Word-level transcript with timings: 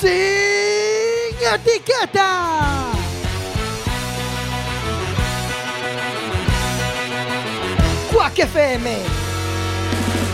sin 0.00 1.36
etiqueta. 1.54 2.92
Cuac 8.10 8.38
FM, 8.38 8.96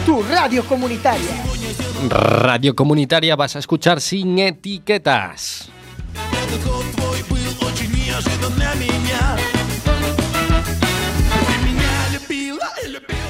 tu 0.04 0.22
radio 0.22 0.64
comunitaria. 0.64 1.44
Radio 2.08 2.76
comunitaria 2.76 3.34
vas 3.34 3.56
a 3.56 3.58
escuchar 3.58 4.01
sin 4.01 4.38
etiquetas. 4.38 5.69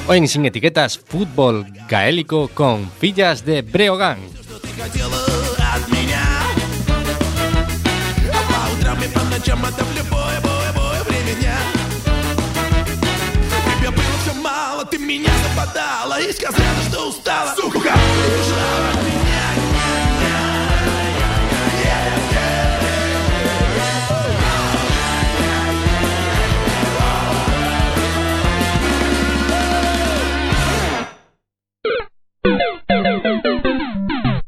Hoy 0.08 0.18
en 0.18 0.28
Sin 0.28 0.44
Etiquetas, 0.44 0.98
fútbol 0.98 1.66
gaélico 1.88 2.48
con 2.54 2.88
Fillas 3.00 3.44
de 3.44 3.62
Breogán. 3.62 4.35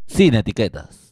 Sin 0.07 0.35
etiquetas. 0.35 1.08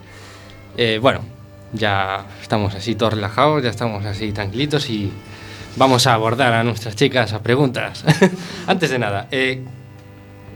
Eh, 0.76 0.98
bueno, 1.00 1.20
ya 1.72 2.26
estamos 2.42 2.74
así 2.74 2.94
todos 2.94 3.14
relajados, 3.14 3.62
ya 3.62 3.70
estamos 3.70 4.04
así 4.04 4.32
tranquilitos 4.32 4.90
y 4.90 5.10
vamos 5.76 6.06
a 6.06 6.14
abordar 6.14 6.52
a 6.52 6.62
nuestras 6.64 6.96
chicas 6.96 7.32
a 7.32 7.42
preguntas. 7.42 8.04
Antes 8.66 8.90
de 8.90 8.98
nada, 8.98 9.28
eh, 9.30 9.64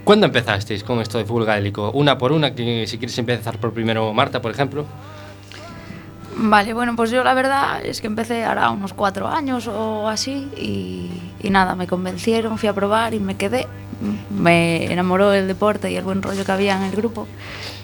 ¿cuándo 0.05 0.27
empezasteis 0.27 0.85
con 0.85 1.01
esto 1.01 1.19
de 1.19 1.25
fútbol 1.25 1.47
gaélico? 1.47 1.91
Una 1.93 2.19
por 2.19 2.33
una, 2.33 2.55
que 2.55 2.87
si 2.87 2.99
quieres 2.99 3.17
empezar 3.19 3.59
por 3.59 3.73
primero 3.73 4.13
Marta, 4.13 4.43
por 4.43 4.51
ejemplo. 4.51 4.85
Vale, 6.41 6.73
bueno, 6.73 6.95
pues 6.95 7.11
yo 7.11 7.25
la 7.25 7.35
verdad 7.35 7.85
es 7.85 8.01
que 8.01 8.07
empecé 8.07 8.45
ahora 8.45 8.71
unos 8.71 8.93
cuatro 8.93 9.27
años 9.27 9.67
o 9.67 10.09
así 10.09 10.49
y, 10.57 11.11
y 11.41 11.51
nada, 11.51 11.75
me 11.75 11.89
convencieron, 11.89 12.59
fui 12.59 12.69
a 12.69 12.73
probar 12.73 13.13
y 13.13 13.19
me 13.21 13.37
quedé. 13.37 13.67
Me 14.31 14.93
enamoró 14.93 15.33
el 15.33 15.49
deporte 15.49 15.91
y 15.91 15.97
el 15.97 16.05
buen 16.05 16.23
rollo 16.23 16.45
que 16.45 16.53
había 16.53 16.77
en 16.77 16.85
el 16.85 16.93
grupo 16.93 17.27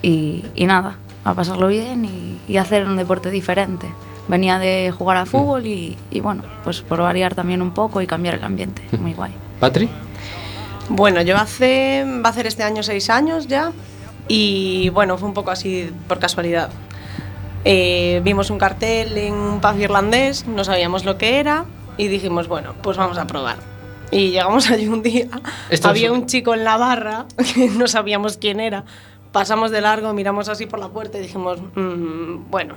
y, 0.00 0.44
y 0.54 0.66
nada, 0.66 0.98
a 1.24 1.34
pasarlo 1.34 1.66
bien 1.66 2.04
y, 2.04 2.38
y 2.46 2.56
hacer 2.58 2.86
un 2.86 2.96
deporte 2.96 3.30
diferente. 3.30 3.88
Venía 4.28 4.60
de 4.60 4.94
jugar 4.96 5.16
a 5.16 5.26
fútbol 5.26 5.66
y, 5.66 5.98
y 6.12 6.20
bueno, 6.20 6.44
pues 6.62 6.82
por 6.82 7.00
variar 7.00 7.34
también 7.34 7.60
un 7.60 7.72
poco 7.72 8.00
y 8.00 8.06
cambiar 8.06 8.36
el 8.36 8.44
ambiente, 8.44 8.82
muy 9.00 9.14
guay. 9.14 9.32
Patri. 9.58 9.90
Bueno, 10.88 11.20
yo 11.22 11.36
hace, 11.36 12.04
va 12.24 12.28
a 12.28 12.30
hacer 12.30 12.46
este 12.46 12.62
año 12.62 12.84
seis 12.84 13.10
años 13.10 13.48
ya 13.48 13.72
y 14.28 14.90
bueno, 14.90 15.18
fue 15.18 15.26
un 15.26 15.34
poco 15.34 15.50
así 15.50 15.90
por 16.06 16.20
casualidad. 16.20 16.70
Eh, 17.64 18.20
vimos 18.24 18.50
un 18.50 18.58
cartel 18.58 19.16
en 19.16 19.34
un 19.34 19.60
pub 19.60 19.78
irlandés, 19.78 20.46
no 20.46 20.64
sabíamos 20.64 21.04
lo 21.04 21.16
que 21.16 21.38
era 21.38 21.64
y 21.96 22.08
dijimos, 22.08 22.46
bueno, 22.48 22.74
pues 22.82 22.96
vamos 22.96 23.16
a 23.18 23.26
probar. 23.26 23.56
Y 24.10 24.30
llegamos 24.30 24.70
allí 24.70 24.86
un 24.86 25.02
día, 25.02 25.28
Esto 25.70 25.88
había 25.88 26.06
es- 26.08 26.12
un 26.12 26.26
chico 26.26 26.54
en 26.54 26.64
la 26.64 26.76
barra 26.76 27.26
que 27.54 27.68
no 27.68 27.86
sabíamos 27.88 28.36
quién 28.36 28.60
era. 28.60 28.84
Pasamos 29.32 29.70
de 29.72 29.80
largo, 29.80 30.12
miramos 30.12 30.48
así 30.48 30.66
por 30.66 30.78
la 30.78 30.88
puerta 30.88 31.18
y 31.18 31.22
dijimos, 31.22 31.58
"Mm, 31.74 32.50
bueno, 32.50 32.74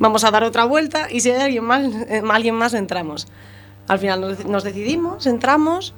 vamos 0.00 0.24
a 0.24 0.30
dar 0.32 0.42
otra 0.42 0.64
vuelta 0.64 1.06
y 1.10 1.20
si 1.20 1.30
hay 1.30 1.40
alguien 1.42 1.64
más, 1.64 1.84
eh, 2.08 2.22
alguien 2.30 2.54
más 2.56 2.74
entramos. 2.74 3.28
Al 3.86 3.98
final 4.00 4.20
nos, 4.20 4.44
nos 4.44 4.64
decidimos, 4.64 5.26
entramos 5.26 5.94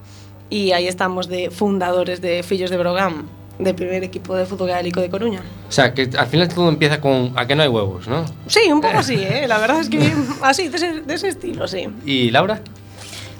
y 0.51 0.73
ahí 0.73 0.87
estamos 0.87 1.29
de 1.29 1.51
fundadores 1.51 2.21
de 2.21 2.43
Fillos 2.43 2.69
de 2.71 2.77
Brogán, 2.77 3.27
del 3.65 3.75
primer 3.75 4.03
equipo 4.05 4.35
de 4.35 4.47
fútbol 4.47 4.69
gaélico 4.69 5.01
de 5.01 5.11
Coruña. 5.11 5.43
O 5.69 5.73
sea, 5.73 5.95
que 5.95 6.11
al 6.17 6.27
final 6.27 6.49
todo 6.49 6.69
empieza 6.69 7.01
con 7.01 7.33
a 7.37 7.47
que 7.47 7.55
no 7.55 7.63
hay 7.63 7.69
huevos, 7.69 8.09
¿no? 8.09 8.25
Sí, 8.47 8.71
un 8.71 8.81
poco 8.81 8.99
así, 8.99 9.15
¿eh? 9.15 9.47
la 9.47 9.59
verdad 9.59 9.81
es 9.81 9.89
que 9.89 10.13
así, 10.43 10.69
de 10.69 10.77
ese, 10.77 11.01
de 11.03 11.15
ese 11.15 11.29
estilo, 11.29 11.69
sí. 11.69 11.89
¿Y 12.05 12.31
Laura? 12.31 12.61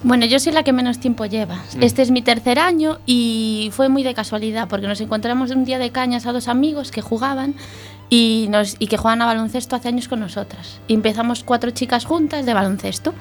Bueno, 0.05 0.27
yo 0.27 0.41
soy 0.41 0.53
la 0.53 0.65
que 0.65 0.73
menos 0.73 0.99
tiempo 0.99 1.27
lleva. 1.27 1.63
Este 1.81 2.03
es 2.03 2.11
mi 2.11 2.23
tercer 2.23 2.59
año 2.59 2.99
y 3.07 3.71
fue 3.73 3.89
muy 3.89 4.03
de 4.03 4.15
casualidad 4.15 4.67
porque 4.69 4.89
nos 4.89 5.01
encontramos 5.01 5.53
un 5.53 5.65
día 5.65 5.79
de 5.79 5.91
cañas 5.91 6.27
a 6.27 6.33
dos 6.33 6.49
amigos 6.49 6.91
que 6.91 7.03
jugaban 7.03 7.55
y, 8.11 8.49
nos, 8.51 8.75
y 8.81 8.89
que 8.89 8.97
juegan 8.97 9.23
a 9.23 9.27
baloncesto 9.27 9.77
hace 9.77 9.89
años 9.89 10.09
con 10.09 10.19
nosotras. 10.19 10.81
Y 10.89 10.95
empezamos 10.95 11.45
cuatro 11.45 11.71
chicas 11.71 12.05
juntas 12.05 12.45
de 12.45 12.53
baloncesto 12.53 13.15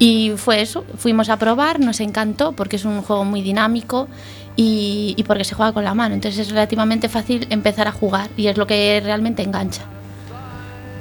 y 0.00 0.32
fue 0.36 0.60
eso, 0.60 0.84
fuimos 0.98 1.28
a 1.30 1.38
probar, 1.38 1.80
nos 1.80 2.00
encantó 2.00 2.52
porque 2.52 2.76
es 2.76 2.84
un 2.84 3.02
juego 3.02 3.24
muy 3.24 3.40
dinámico 3.40 4.08
y, 4.56 5.14
y 5.16 5.22
porque 5.24 5.44
se 5.44 5.54
juega 5.54 5.72
con 5.72 5.84
la 5.84 5.94
mano, 5.94 6.14
entonces 6.14 6.40
es 6.40 6.50
relativamente 6.50 7.08
fácil 7.08 7.46
empezar 7.50 7.86
a 7.88 7.92
jugar 7.92 8.30
y 8.36 8.46
es 8.46 8.56
lo 8.56 8.66
que 8.66 9.00
realmente 9.04 9.42
engancha. 9.42 9.82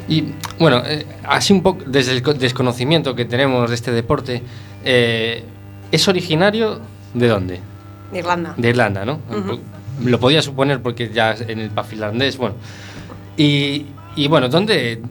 Y 0.07 0.25
bueno, 0.59 0.83
eh, 0.85 1.05
así 1.23 1.51
un 1.53 1.63
poco 1.63 1.83
desde 1.87 2.11
el 2.11 2.21
co- 2.21 2.33
desconocimiento 2.33 3.15
que 3.15 3.25
tenemos 3.25 3.69
de 3.69 3.75
este 3.75 3.91
deporte, 3.91 4.43
eh, 4.83 5.43
¿es 5.91 6.07
originario 6.07 6.79
de 7.13 7.27
dónde? 7.27 7.59
De 8.11 8.19
Irlanda. 8.19 8.53
De 8.55 8.69
Irlanda, 8.69 9.03
¿no? 9.05 9.19
Ujú. 9.29 9.59
Lo 10.03 10.19
podía 10.19 10.41
suponer 10.41 10.81
porque 10.81 11.09
ya 11.11 11.33
en 11.47 11.59
el 11.59 11.69
pub 11.71 11.85
irlandés, 11.91 12.37
bueno. 12.37 12.55
Y, 13.37 13.85
y 14.15 14.27
bueno, 14.27 14.47
¿dónde, 14.49 15.01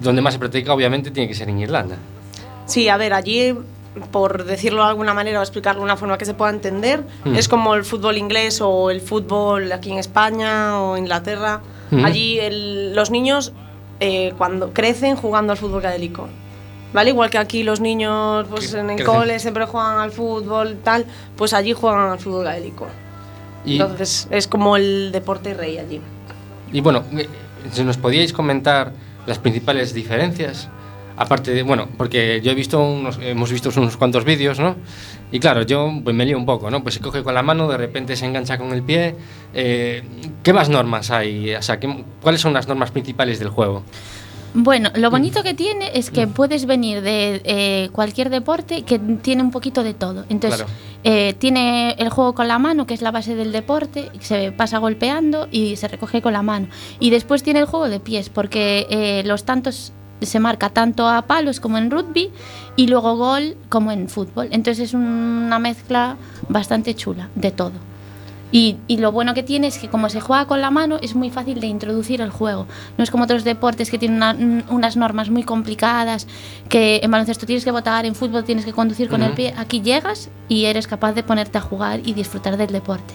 donde 0.00 0.22
más 0.22 0.34
se 0.34 0.38
practica 0.38 0.72
obviamente 0.72 1.10
tiene 1.10 1.28
que 1.28 1.34
ser 1.34 1.48
en 1.48 1.58
Irlanda. 1.58 1.96
Sí, 2.66 2.88
a 2.88 2.96
ver, 2.96 3.14
allí 3.14 3.54
por 4.00 4.44
decirlo 4.44 4.82
de 4.82 4.88
alguna 4.88 5.14
manera 5.14 5.40
o 5.40 5.42
explicarlo 5.42 5.80
de 5.80 5.84
una 5.84 5.96
forma 5.96 6.18
que 6.18 6.24
se 6.24 6.34
pueda 6.34 6.50
entender, 6.50 7.02
es 7.34 7.48
como 7.48 7.74
el 7.74 7.84
fútbol 7.84 8.16
inglés 8.18 8.60
o 8.60 8.90
el 8.90 9.00
fútbol 9.00 9.70
aquí 9.72 9.90
en 9.92 9.98
España 9.98 10.80
o 10.80 10.96
Inglaterra. 10.96 11.60
Mm. 11.90 12.04
Allí 12.04 12.38
el- 12.38 12.94
los 12.94 13.10
niños 13.10 13.52
eh, 14.00 14.32
cuando 14.38 14.72
crecen 14.72 15.16
jugando 15.16 15.52
al 15.52 15.58
fútbol 15.58 15.80
gaélico. 15.82 16.28
¿Vale? 16.92 17.10
Igual 17.10 17.28
que 17.28 17.36
aquí 17.38 17.64
los 17.64 17.80
niños 17.80 18.46
pues, 18.48 18.72
en 18.72 18.88
el 18.90 19.04
cole 19.04 19.38
siempre 19.40 19.66
juegan 19.66 19.98
al 19.98 20.10
fútbol, 20.10 20.78
tal, 20.82 21.04
pues 21.36 21.52
allí 21.52 21.72
juegan 21.74 22.10
al 22.10 22.18
fútbol 22.18 22.44
gaélico. 22.44 22.86
Y, 23.64 23.72
Entonces 23.72 24.26
es 24.30 24.46
como 24.48 24.76
el 24.76 25.10
deporte 25.12 25.52
rey 25.52 25.76
allí. 25.78 26.00
y 26.72 26.80
bueno, 26.80 27.02
eh, 27.16 27.28
si 27.72 27.82
nos 27.84 27.96
podíais 27.98 28.32
comentar 28.32 28.92
las 29.26 29.38
principales 29.38 29.92
diferencias, 29.92 30.68
aparte 31.18 31.50
de, 31.52 31.62
bueno, 31.62 31.88
porque 31.96 32.40
yo 32.42 32.50
he 32.52 32.54
visto 32.54 32.80
unos, 32.82 33.18
hemos 33.22 33.50
visto 33.50 33.70
unos 33.76 33.96
cuantos 33.96 34.24
vídeos, 34.24 34.58
¿no? 34.60 34.76
Y 35.32 35.40
claro, 35.40 35.62
yo 35.62 35.90
pues 36.02 36.14
me 36.16 36.24
lío 36.24 36.38
un 36.38 36.46
poco, 36.46 36.70
¿no? 36.70 36.82
Pues 36.82 36.94
se 36.94 37.00
coge 37.00 37.22
con 37.22 37.34
la 37.34 37.42
mano, 37.42 37.68
de 37.68 37.76
repente 37.76 38.16
se 38.16 38.24
engancha 38.26 38.56
con 38.58 38.72
el 38.72 38.82
pie. 38.82 39.14
eh, 39.54 40.02
¿Qué 40.42 40.52
más 40.52 40.68
normas 40.68 41.10
hay? 41.10 41.54
O 41.54 41.62
sea, 41.62 41.78
¿qué- 41.80 42.04
¿cuáles 42.22 42.40
son 42.40 42.52
las 42.52 42.66
normas 42.68 42.90
principales 42.90 43.38
del 43.38 43.48
juego? 43.50 43.82
Bueno, 44.54 44.90
lo 44.94 45.10
bonito 45.10 45.42
que 45.42 45.52
tiene 45.52 45.90
es 45.92 46.10
que 46.10 46.26
puedes 46.26 46.64
venir 46.64 47.02
de 47.02 47.42
eh, 47.44 47.90
cualquier 47.92 48.30
deporte 48.30 48.82
que 48.82 48.98
tiene 48.98 49.42
un 49.42 49.50
poquito 49.50 49.84
de 49.84 49.92
todo. 49.92 50.24
Entonces, 50.30 50.62
Claro. 50.62 50.72
eh, 51.04 51.34
tiene 51.38 51.94
el 51.98 52.08
juego 52.08 52.34
con 52.34 52.48
la 52.48 52.58
mano, 52.58 52.86
que 52.86 52.94
es 52.94 53.02
la 53.02 53.10
base 53.10 53.34
del 53.34 53.52
deporte, 53.52 54.10
se 54.20 54.50
pasa 54.52 54.78
golpeando 54.78 55.48
y 55.50 55.76
se 55.76 55.86
recoge 55.86 56.22
con 56.22 56.32
la 56.32 56.42
mano. 56.42 56.68
Y 56.98 57.10
después 57.10 57.42
tiene 57.42 57.60
el 57.60 57.66
juego 57.66 57.90
de 57.90 58.00
pies, 58.00 58.30
porque 58.30 58.86
eh, 58.88 59.22
los 59.26 59.44
tantos 59.44 59.92
se 60.26 60.40
marca 60.40 60.70
tanto 60.70 61.08
a 61.08 61.22
palos 61.22 61.60
como 61.60 61.78
en 61.78 61.90
rugby 61.90 62.30
y 62.76 62.86
luego 62.88 63.16
gol 63.16 63.56
como 63.68 63.92
en 63.92 64.08
fútbol. 64.08 64.48
Entonces 64.50 64.88
es 64.88 64.94
una 64.94 65.58
mezcla 65.58 66.16
bastante 66.48 66.94
chula 66.94 67.28
de 67.34 67.50
todo. 67.50 67.72
Y, 68.50 68.76
y 68.86 68.96
lo 68.96 69.12
bueno 69.12 69.34
que 69.34 69.42
tiene 69.42 69.66
es 69.66 69.76
que 69.76 69.88
como 69.90 70.08
se 70.08 70.22
juega 70.22 70.46
con 70.46 70.62
la 70.62 70.70
mano 70.70 70.96
es 71.02 71.14
muy 71.14 71.28
fácil 71.28 71.60
de 71.60 71.66
introducir 71.66 72.22
el 72.22 72.30
juego. 72.30 72.66
No 72.96 73.04
es 73.04 73.10
como 73.10 73.24
otros 73.24 73.44
deportes 73.44 73.90
que 73.90 73.98
tienen 73.98 74.16
una- 74.16 74.64
unas 74.70 74.96
normas 74.96 75.28
muy 75.28 75.42
complicadas, 75.42 76.26
que 76.70 77.00
en 77.02 77.10
baloncesto 77.10 77.44
tienes 77.44 77.64
que 77.64 77.70
votar, 77.72 78.06
en 78.06 78.14
fútbol 78.14 78.44
tienes 78.44 78.64
que 78.64 78.72
conducir 78.72 79.10
con 79.10 79.22
el 79.22 79.32
pie. 79.32 79.52
Aquí 79.58 79.82
llegas 79.82 80.30
y 80.48 80.64
eres 80.64 80.86
capaz 80.86 81.12
de 81.12 81.22
ponerte 81.22 81.58
a 81.58 81.60
jugar 81.60 82.00
y 82.02 82.14
disfrutar 82.14 82.56
del 82.56 82.72
deporte. 82.72 83.12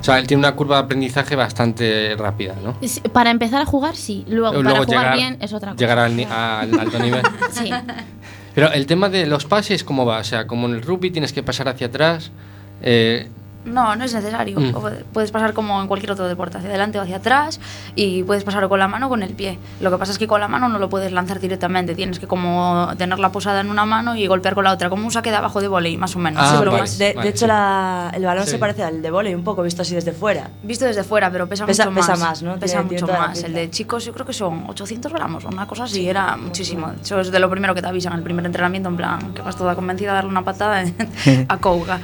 O 0.00 0.02
sea, 0.04 0.18
él 0.18 0.26
tiene 0.26 0.40
una 0.40 0.54
curva 0.54 0.76
de 0.76 0.82
aprendizaje 0.84 1.34
bastante 1.36 2.14
rápida, 2.18 2.54
¿no? 2.62 2.76
Para 3.12 3.30
empezar 3.30 3.62
a 3.62 3.66
jugar, 3.66 3.96
sí. 3.96 4.24
Luego, 4.28 4.62
para 4.62 4.84
jugar 4.84 5.16
bien 5.16 5.38
es 5.40 5.52
otra 5.52 5.72
cosa. 5.72 5.80
Llegar 5.80 5.98
al, 5.98 6.20
al 6.20 6.78
alto 6.80 6.98
nivel. 6.98 7.22
Sí. 7.50 7.70
Pero 8.54 8.72
el 8.72 8.86
tema 8.86 9.08
de 9.10 9.26
los 9.26 9.44
pases, 9.44 9.84
¿cómo 9.84 10.06
va? 10.06 10.18
O 10.18 10.24
sea, 10.24 10.46
como 10.46 10.66
en 10.66 10.74
el 10.74 10.82
rugby 10.82 11.10
tienes 11.10 11.32
que 11.32 11.42
pasar 11.42 11.68
hacia 11.68 11.88
atrás. 11.88 12.30
eh, 12.82 13.28
No, 13.66 13.94
no 13.96 14.04
es 14.04 14.14
necesario. 14.14 14.58
Mm. 14.58 14.72
Puedes 15.12 15.30
pasar 15.30 15.52
como 15.52 15.80
en 15.82 15.88
cualquier 15.88 16.12
otro 16.12 16.26
deporte, 16.28 16.56
hacia 16.58 16.70
adelante 16.70 16.98
o 16.98 17.02
hacia 17.02 17.16
atrás, 17.16 17.60
y 17.94 18.22
puedes 18.22 18.44
pasar 18.44 18.66
con 18.68 18.78
la 18.78 18.88
mano 18.88 19.06
o 19.06 19.08
con 19.08 19.22
el 19.22 19.34
pie. 19.34 19.58
Lo 19.80 19.90
que 19.90 19.98
pasa 19.98 20.12
es 20.12 20.18
que 20.18 20.26
con 20.26 20.40
la 20.40 20.48
mano 20.48 20.68
no 20.68 20.78
lo 20.78 20.88
puedes 20.88 21.12
lanzar 21.12 21.40
directamente, 21.40 21.94
tienes 21.94 22.18
que 22.18 22.26
como 22.26 22.88
tenerla 22.96 23.30
posada 23.32 23.60
en 23.60 23.68
una 23.70 23.84
mano 23.84 24.14
y 24.16 24.26
golpear 24.26 24.54
con 24.54 24.64
la 24.64 24.72
otra, 24.72 24.88
como 24.88 25.04
un 25.04 25.10
saque 25.10 25.30
de 25.30 25.36
abajo 25.36 25.60
de 25.60 25.68
volei, 25.68 25.96
más 25.96 26.14
o 26.16 26.18
menos. 26.18 26.40
Ah, 26.42 26.50
sí, 26.52 26.56
pero 26.58 26.70
vale, 26.70 26.82
más- 26.84 26.98
de, 26.98 27.04
de 27.08 27.14
vale, 27.14 27.28
hecho 27.28 27.40
sí. 27.40 27.46
la- 27.48 28.10
el 28.14 28.24
balón 28.24 28.44
Sí. 28.44 28.52
se 28.52 28.58
parece 28.58 28.82
al 28.84 29.02
de 29.02 29.10
volei 29.10 29.34
un 29.34 29.44
poco, 29.44 29.62
visto 29.62 29.82
así 29.82 29.94
desde 29.94 30.12
fuera. 30.12 30.48
Visto 30.62 30.84
desde 30.84 31.02
fuera, 31.04 31.30
pero 31.30 31.48
pesa, 31.48 31.66
Pesa- 31.66 31.86
mucho 31.90 31.94
más. 32.00 32.06
pesa 32.10 32.24
más, 32.24 32.42
¿no? 32.42 32.54
Pesa 32.58 32.74
Tiene- 32.82 32.88
tiene 32.88 33.02
mucho 33.02 33.12
la 33.12 33.26
más. 33.28 33.42
El 33.42 33.52
de 33.52 33.68
chicos 33.70 34.04
yo 34.04 34.12
creo 34.12 34.24
que 34.26 34.32
son 34.32 34.64
800 34.68 35.12
gramos 35.12 35.44
o 35.44 35.48
una 35.48 35.66
cosa 35.66 35.84
así, 35.84 36.08
era 36.08 36.36
muchísimo. 36.36 36.92
Eso 37.02 37.20
es 37.20 37.30
de 37.32 37.38
lo 37.40 37.50
primero 37.50 37.74
que 37.74 37.82
te 37.82 37.88
avisan, 37.88 38.12
el 38.12 38.22
primer 38.22 38.46
entrenamiento, 38.46 38.88
en 38.88 38.96
plan, 38.96 39.34
que 39.34 39.42
vas 39.42 39.56
toda 39.56 39.74
convencida 39.74 40.12
a 40.12 40.14
darle 40.14 40.30
una 40.30 40.44
patada 40.44 40.84
a 41.48 41.56
Couga. 41.58 42.00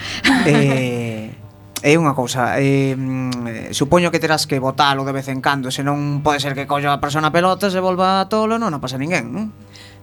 eh, 0.46 1.34
é 1.82 1.98
unha 1.98 2.14
cousa 2.14 2.62
eh, 2.62 2.94
mm, 2.94 3.74
Supoño 3.74 4.14
que 4.14 4.22
terás 4.22 4.46
que 4.46 4.62
botalo 4.62 5.02
de 5.02 5.12
vez 5.12 5.26
en 5.26 5.42
cando 5.42 5.74
Senón 5.74 6.22
pode 6.22 6.38
ser 6.38 6.54
que 6.54 6.70
colla 6.70 6.94
a 6.94 7.02
persona 7.02 7.28
a 7.28 7.34
pelota 7.34 7.68
Se 7.68 7.82
volva 7.82 8.22
tolo, 8.30 8.54
non, 8.56 8.70
non 8.70 8.78
pasa 8.78 8.96
ninguén 8.96 9.34
non? 9.34 9.50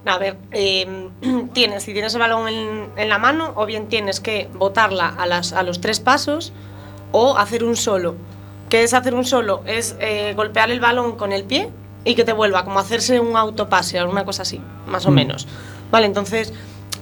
A 0.06 0.18
ver, 0.18 0.38
eh, 0.50 1.10
tienes, 1.52 1.82
si 1.82 1.92
tienes 1.92 2.14
el 2.14 2.20
balón 2.20 2.48
en, 2.48 2.88
en 2.96 3.08
la 3.08 3.18
mano, 3.18 3.52
o 3.54 3.66
bien 3.66 3.88
tienes 3.88 4.20
que 4.20 4.48
botarla 4.54 5.08
a, 5.08 5.26
las, 5.26 5.52
a 5.52 5.62
los 5.62 5.80
tres 5.80 6.00
pasos 6.00 6.52
o 7.12 7.36
hacer 7.36 7.64
un 7.64 7.76
solo. 7.76 8.14
¿Qué 8.68 8.82
es 8.82 8.94
hacer 8.94 9.14
un 9.14 9.24
solo? 9.24 9.62
Es 9.66 9.96
eh, 10.00 10.32
golpear 10.34 10.70
el 10.70 10.80
balón 10.80 11.16
con 11.16 11.32
el 11.32 11.44
pie 11.44 11.70
y 12.04 12.14
que 12.14 12.24
te 12.24 12.32
vuelva, 12.32 12.64
como 12.64 12.78
hacerse 12.78 13.20
un 13.20 13.36
autopase, 13.36 14.02
una 14.04 14.24
cosa 14.24 14.42
así, 14.42 14.60
más 14.86 15.04
o 15.06 15.10
menos. 15.10 15.46
Vale, 15.90 16.06
entonces 16.06 16.54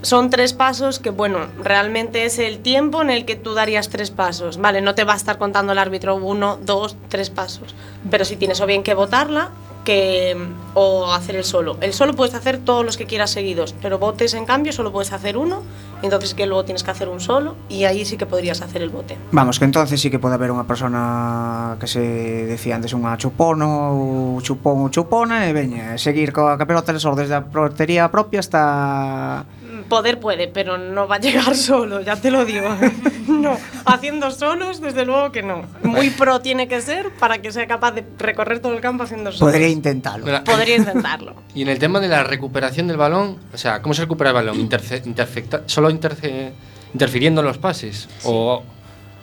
son 0.02 0.30
tres 0.30 0.52
pasos 0.52 0.98
que, 0.98 1.10
bueno, 1.10 1.40
realmente 1.62 2.24
es 2.24 2.38
el 2.38 2.60
tiempo 2.60 3.02
en 3.02 3.10
el 3.10 3.24
que 3.24 3.36
tú 3.36 3.54
darías 3.54 3.88
tres 3.88 4.10
pasos. 4.10 4.58
Vale, 4.58 4.80
no 4.80 4.94
te 4.94 5.04
va 5.04 5.14
a 5.14 5.16
estar 5.16 5.38
contando 5.38 5.72
el 5.72 5.78
árbitro 5.78 6.16
uno, 6.16 6.58
dos, 6.62 6.96
tres 7.08 7.30
pasos. 7.30 7.74
Pero 8.10 8.24
si 8.24 8.36
tienes 8.36 8.60
o 8.60 8.66
bien 8.66 8.82
que 8.82 8.94
botarla 8.94 9.50
que, 9.88 10.36
o 10.74 11.10
hacer 11.14 11.36
el 11.36 11.44
solo. 11.44 11.78
El 11.80 11.94
solo 11.94 12.12
puedes 12.12 12.34
hacer 12.34 12.58
todos 12.58 12.84
los 12.84 12.98
que 12.98 13.06
quieras 13.06 13.30
seguidos, 13.30 13.74
pero 13.80 13.98
botes 13.98 14.34
en 14.34 14.44
cambio 14.44 14.70
solo 14.72 14.92
puedes 14.92 15.14
hacer 15.14 15.38
uno, 15.38 15.62
entonces 16.02 16.34
que 16.34 16.44
luego 16.44 16.64
tienes 16.66 16.82
que 16.82 16.90
hacer 16.90 17.08
un 17.08 17.20
solo 17.20 17.56
y 17.70 17.84
ahí 17.84 18.04
sí 18.04 18.18
que 18.18 18.26
podrías 18.26 18.60
hacer 18.60 18.82
el 18.82 18.90
bote. 18.90 19.16
Vamos, 19.32 19.58
que 19.58 19.64
entonces 19.64 19.98
sí 19.98 20.10
que 20.10 20.18
pode 20.18 20.34
haber 20.34 20.52
unha 20.52 20.68
persona 20.68 21.80
que 21.80 21.88
se 21.88 22.04
decía 22.44 22.76
antes 22.76 22.92
unha 22.92 23.16
chupono 23.16 23.96
ou 23.96 24.44
chupón 24.44 24.84
ou 24.84 24.92
chupona 24.92 25.48
e 25.48 25.56
veña, 25.56 25.96
seguir 25.96 26.36
coa 26.36 26.60
capelota 26.60 26.92
del 26.92 27.00
sol 27.00 27.16
desde 27.16 27.32
a 27.32 27.48
portería 27.48 28.12
propia 28.12 28.44
hasta 28.44 29.48
Poder 29.88 30.20
puede, 30.20 30.48
pero 30.48 30.76
no 30.78 31.08
va 31.08 31.16
a 31.16 31.18
llegar 31.18 31.54
solo, 31.56 32.00
ya 32.00 32.16
te 32.16 32.30
lo 32.30 32.44
digo. 32.44 32.68
no, 33.28 33.56
haciendo 33.86 34.30
solos, 34.30 34.80
desde 34.80 35.04
luego 35.04 35.32
que 35.32 35.42
no. 35.42 35.62
Muy 35.82 36.10
pro 36.10 36.40
tiene 36.40 36.68
que 36.68 36.80
ser 36.80 37.10
para 37.18 37.38
que 37.38 37.52
sea 37.52 37.66
capaz 37.66 37.92
de 37.92 38.04
recorrer 38.18 38.60
todo 38.60 38.74
el 38.74 38.80
campo 38.80 39.04
haciendo 39.04 39.32
solos. 39.32 39.52
Podría 39.52 39.68
intentalo. 39.68 40.24
Mira, 40.26 40.44
Podría 40.44 40.76
intentarlo. 40.78 41.34
Y 41.54 41.62
en 41.62 41.68
el 41.68 41.78
tema 41.78 42.00
de 42.00 42.08
la 42.08 42.22
recuperación 42.24 42.86
del 42.88 42.96
balón, 42.98 43.38
o 43.52 43.56
sea, 43.58 43.80
¿cómo 43.82 43.94
se 43.94 44.02
recupera 44.02 44.30
el 44.30 44.34
balón? 44.34 44.56
Interce- 44.58 45.02
interfecta- 45.06 45.62
¿Solo 45.66 45.90
interce- 45.90 46.52
interfiriendo 46.92 47.40
en 47.40 47.46
los 47.46 47.58
pases? 47.58 48.08
O, 48.24 48.62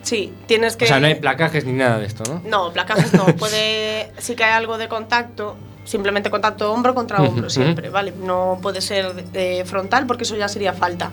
Sí, 0.02 0.32
tienes 0.46 0.76
que... 0.76 0.84
o 0.84 0.88
sea, 0.88 1.00
no 1.00 1.08
hay 1.08 1.16
placajes 1.16 1.64
ni 1.64 1.72
nada 1.72 1.98
de 1.98 2.06
esto, 2.06 2.22
¿no? 2.32 2.40
No, 2.48 2.72
placajes 2.72 3.12
no. 3.12 3.26
Puede, 3.36 4.12
sí 4.18 4.36
que 4.36 4.44
hay 4.44 4.52
algo 4.52 4.78
de 4.78 4.86
contacto, 4.86 5.56
simplemente 5.86 6.30
contacto 6.30 6.70
hombro 6.72 6.94
contra 6.94 7.22
hombro 7.22 7.48
siempre, 7.48 7.88
¿vale? 7.88 8.12
No 8.12 8.58
puede 8.60 8.82
ser 8.82 9.24
eh, 9.32 9.64
frontal 9.64 10.06
porque 10.06 10.24
eso 10.24 10.36
ya 10.36 10.48
sería 10.48 10.74
falta. 10.74 11.10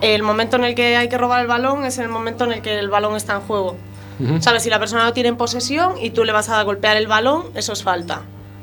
El 0.00 0.22
momento 0.22 0.56
en 0.56 0.64
el 0.64 0.74
que 0.74 0.96
hay 0.96 1.08
que 1.08 1.16
robar 1.16 1.40
el 1.40 1.46
balón 1.46 1.84
es 1.84 1.98
el 1.98 2.08
momento 2.08 2.44
en 2.44 2.52
el 2.52 2.62
que 2.62 2.78
el 2.78 2.88
balón 2.90 3.16
está 3.16 3.34
en 3.34 3.40
juego. 3.40 3.76
¿Sabes? 4.40 4.64
Si 4.64 4.70
la 4.70 4.80
persona 4.80 5.04
lo 5.04 5.12
tiene 5.12 5.28
en 5.28 5.36
posesión 5.36 5.94
y 6.00 6.10
tú 6.10 6.24
le 6.24 6.32
vas 6.32 6.48
a 6.48 6.60
golpear 6.64 6.96
el 6.96 7.06
balón, 7.06 7.44
eso 7.54 7.72
es 7.72 7.84
falta. 7.84 8.22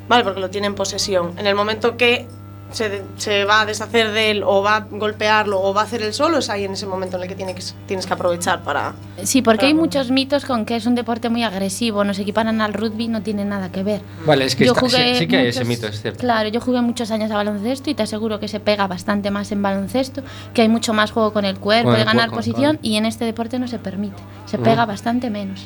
¿Vale? 0.10 0.24
Porque 0.25 0.41
lo 0.41 0.50
tiene 0.50 0.68
en 0.68 0.75
posesión. 0.75 1.32
En 1.38 1.48
el 1.48 1.56
momento 1.56 1.96
que 1.96 2.27
se, 2.75 3.03
se 3.17 3.46
va 3.46 3.62
a 3.62 3.65
deshacer 3.65 4.12
de 4.12 4.32
él 4.32 4.44
o 4.44 4.62
va 4.62 4.75
a 4.75 4.79
golpearlo 4.82 5.62
o 5.62 5.74
va 5.74 5.82
a 5.82 5.84
hacer 5.86 6.01
el 6.01 6.13
solo, 6.13 6.39
es 6.39 6.50
ahí 6.50 6.65
en 6.65 6.74
ese 6.74 6.86
momento 6.86 7.15
en 7.17 7.24
el 7.24 7.29
que, 7.29 7.36
tiene 7.36 7.55
que 7.55 7.63
tienes 7.88 8.05
que 8.05 8.13
aprovechar 8.13 8.62
para... 8.63 8.94
Sí, 9.24 9.41
porque 9.41 9.67
hay 9.67 9.74
muchos 9.74 10.12
mitos 10.12 10.46
con 10.46 10.65
que 10.65 10.75
es 10.75 10.86
un 10.86 10.96
deporte 10.96 11.29
muy 11.29 11.44
agresivo, 11.44 12.03
nos 12.03 12.20
equiparan 12.20 12.60
al 12.62 12.74
rugby, 12.74 13.08
no 13.08 13.22
tiene 13.22 13.46
nada 13.46 13.72
que 13.72 13.84
ver. 13.84 14.01
Vale, 14.25 14.46
es 14.46 14.55
que 14.55 14.65
Yo 14.65 14.74
está- 14.74 14.82
jugué 14.82 15.17
sí 15.17 15.27
que 15.27 15.38
hay 15.38 15.48
ese 15.48 15.63
muchos- 15.63 15.67
mito, 15.82 15.88
es 15.88 16.01
cierto. 16.01 16.20
Claro, 16.20 16.50
yo 16.50 16.60
jugué 16.60 16.82
muchos 16.82 17.12
años 17.12 17.32
a 17.32 17.36
baloncesto 17.36 17.89
y 17.89 17.96
te 17.96 18.03
aseguro 18.03 18.39
que 18.39 18.48
se 18.48 18.60
pega 18.60 18.88
bastante 18.88 19.32
más 19.32 19.51
en 19.51 19.62
baloncesto, 19.62 20.22
que 20.53 20.62
hay 20.62 20.70
mucho 20.70 20.94
más 20.94 21.12
juego 21.12 21.32
con 21.32 21.46
el 21.46 21.58
cuerpo, 21.58 21.89
Con 21.91 21.98
de 22.00 22.03
ganar 22.05 22.29
posición, 22.29 22.77
y 22.82 22.98
en 22.98 23.05
este 23.05 23.24
deporte 23.25 23.58
no 23.58 23.67
se 23.67 23.79
permite. 23.79 24.22
Se 24.46 24.58
Ujú. 24.58 24.65
pega 24.65 24.86
bastante 24.86 25.29
menos. 25.29 25.65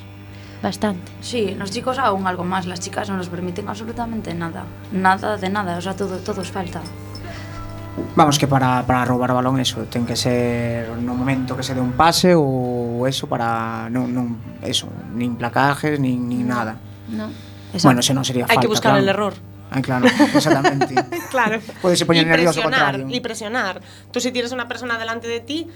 bastante. 0.61 1.11
Sí, 1.21 1.55
los 1.57 1.71
chicos 1.71 1.97
aún 1.99 2.27
algo 2.27 2.43
más, 2.43 2.65
las 2.65 2.79
chicas 2.79 3.09
no 3.09 3.17
nos 3.17 3.29
permiten 3.29 3.67
absolutamente 3.67 4.33
nada, 4.33 4.63
nada 4.91 5.37
de 5.37 5.49
nada, 5.49 5.77
o 5.77 5.81
sea, 5.81 5.95
todo, 5.95 6.17
todo 6.17 6.41
es 6.41 6.51
falta. 6.51 6.81
Vamos, 8.15 8.39
que 8.39 8.47
para, 8.47 8.85
para 8.85 9.05
roubar 9.05 9.33
balón 9.33 9.59
eso, 9.59 9.83
ten 9.85 10.05
que 10.05 10.15
ser 10.15 10.89
no 10.99 11.15
momento 11.15 11.55
que 11.55 11.63
se 11.63 11.73
dé 11.73 11.81
un 11.81 11.93
pase 11.93 12.31
ou 12.35 13.03
eso 13.07 13.27
para 13.27 13.89
non, 13.91 14.07
non 14.11 14.39
eso, 14.63 14.87
nin 15.15 15.35
placajes, 15.35 15.99
nin, 15.99 16.27
nin 16.27 16.47
nada. 16.47 16.79
No. 17.11 17.27
Bueno, 17.83 18.01
se 18.01 18.13
non 18.15 18.23
sería 18.23 18.47
falta. 18.47 18.55
Hai 18.55 18.63
que 18.63 18.71
buscar 18.71 18.95
claro. 18.95 19.03
el 19.03 19.09
error. 19.09 19.33
Ay, 19.69 19.81
claro, 19.81 20.07
exactamente. 20.07 20.95
claro. 21.33 21.61
Puedes 21.81 22.03
poner 22.03 22.25
y 22.25 22.29
nervioso 22.29 22.61
presionar, 22.61 22.95
contrario. 22.95 23.15
Y 23.15 23.19
presionar. 23.19 23.75
Tú 24.11 24.19
si 24.19 24.31
tienes 24.31 24.51
una 24.51 24.67
persona 24.67 24.97
delante 24.97 25.27
de 25.27 25.39
ti, 25.39 25.67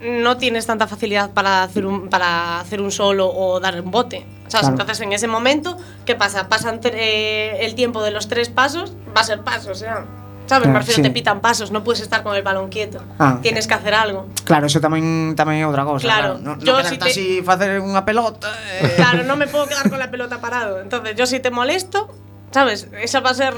no 0.00 0.36
tienes 0.36 0.66
tanta 0.66 0.86
facilidad 0.86 1.30
para 1.30 1.62
hacer 1.62 1.84
un, 1.86 2.08
para 2.08 2.60
hacer 2.60 2.80
un 2.80 2.90
solo 2.92 3.28
o 3.28 3.58
dar 3.60 3.80
un 3.80 3.90
bote. 3.90 4.24
¿sabes? 4.48 4.60
Claro. 4.68 4.68
Entonces 4.80 5.00
en 5.00 5.12
ese 5.12 5.28
momento, 5.28 5.76
¿qué 6.06 6.14
pasa? 6.14 6.48
Pasan 6.48 6.80
tre- 6.80 7.58
el 7.60 7.74
tiempo 7.74 8.02
de 8.02 8.10
los 8.12 8.28
tres 8.28 8.48
pasos, 8.48 8.92
va 9.14 9.20
a 9.20 9.24
ser 9.24 9.42
pasos, 9.42 9.68
o 9.68 9.74
sea, 9.74 10.06
¿sabes? 10.46 10.72
Refiero, 10.72 10.96
sí. 10.96 11.02
te 11.02 11.10
pitan 11.10 11.40
pasos, 11.42 11.70
no 11.70 11.84
puedes 11.84 12.00
estar 12.00 12.22
con 12.22 12.34
el 12.34 12.42
balón 12.42 12.70
quieto. 12.70 13.02
Ah. 13.18 13.40
Tienes 13.42 13.66
que 13.66 13.74
hacer 13.74 13.92
algo. 13.92 14.26
Claro, 14.44 14.64
eso 14.64 14.80
tamén 14.80 15.36
tamén 15.36 15.60
é 15.60 15.68
outra 15.68 15.84
cousa 15.84 16.08
Claro, 16.08 16.40
claro. 16.40 16.56
Non, 16.56 16.56
yo 16.64 16.80
non 16.80 16.88
si 16.88 16.96
te- 16.96 17.10
así 17.12 17.26
facer 17.44 17.76
unha 17.84 18.08
pelota 18.08 18.48
eh. 18.80 18.96
Claro, 18.96 19.20
no 19.28 19.36
me 19.36 19.44
puedo 19.52 19.68
quedar 19.68 19.84
con 19.92 20.00
la 20.00 20.08
pelota 20.08 20.40
parado. 20.40 20.80
Entonces, 20.80 21.12
yo 21.12 21.28
si 21.28 21.44
te 21.44 21.52
molesto, 21.52 22.08
¿sabes? 22.50 22.88
Esa 23.00 23.20
va 23.20 23.30
a 23.30 23.34
ser 23.34 23.54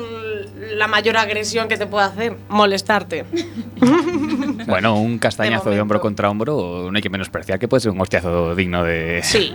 la 0.75 0.87
mayor 0.87 1.16
agresión 1.16 1.68
que 1.68 1.76
te 1.76 1.87
puede 1.87 2.06
hacer? 2.06 2.37
Molestarte. 2.49 3.25
Bueno, 4.66 5.00
un 5.00 5.18
castañazo 5.18 5.70
de, 5.70 5.76
De 5.76 5.80
hombro 5.80 6.00
contra 6.00 6.30
hombro 6.30 6.90
no 6.90 6.97
hay 6.97 7.02
que 7.02 7.09
menospreciar 7.09 7.59
que 7.59 7.66
puede 7.66 7.80
ser 7.80 7.90
un 7.92 8.00
hostiazo 8.00 8.54
digno 8.54 8.85
de... 8.85 9.20
Sí. 9.25 9.54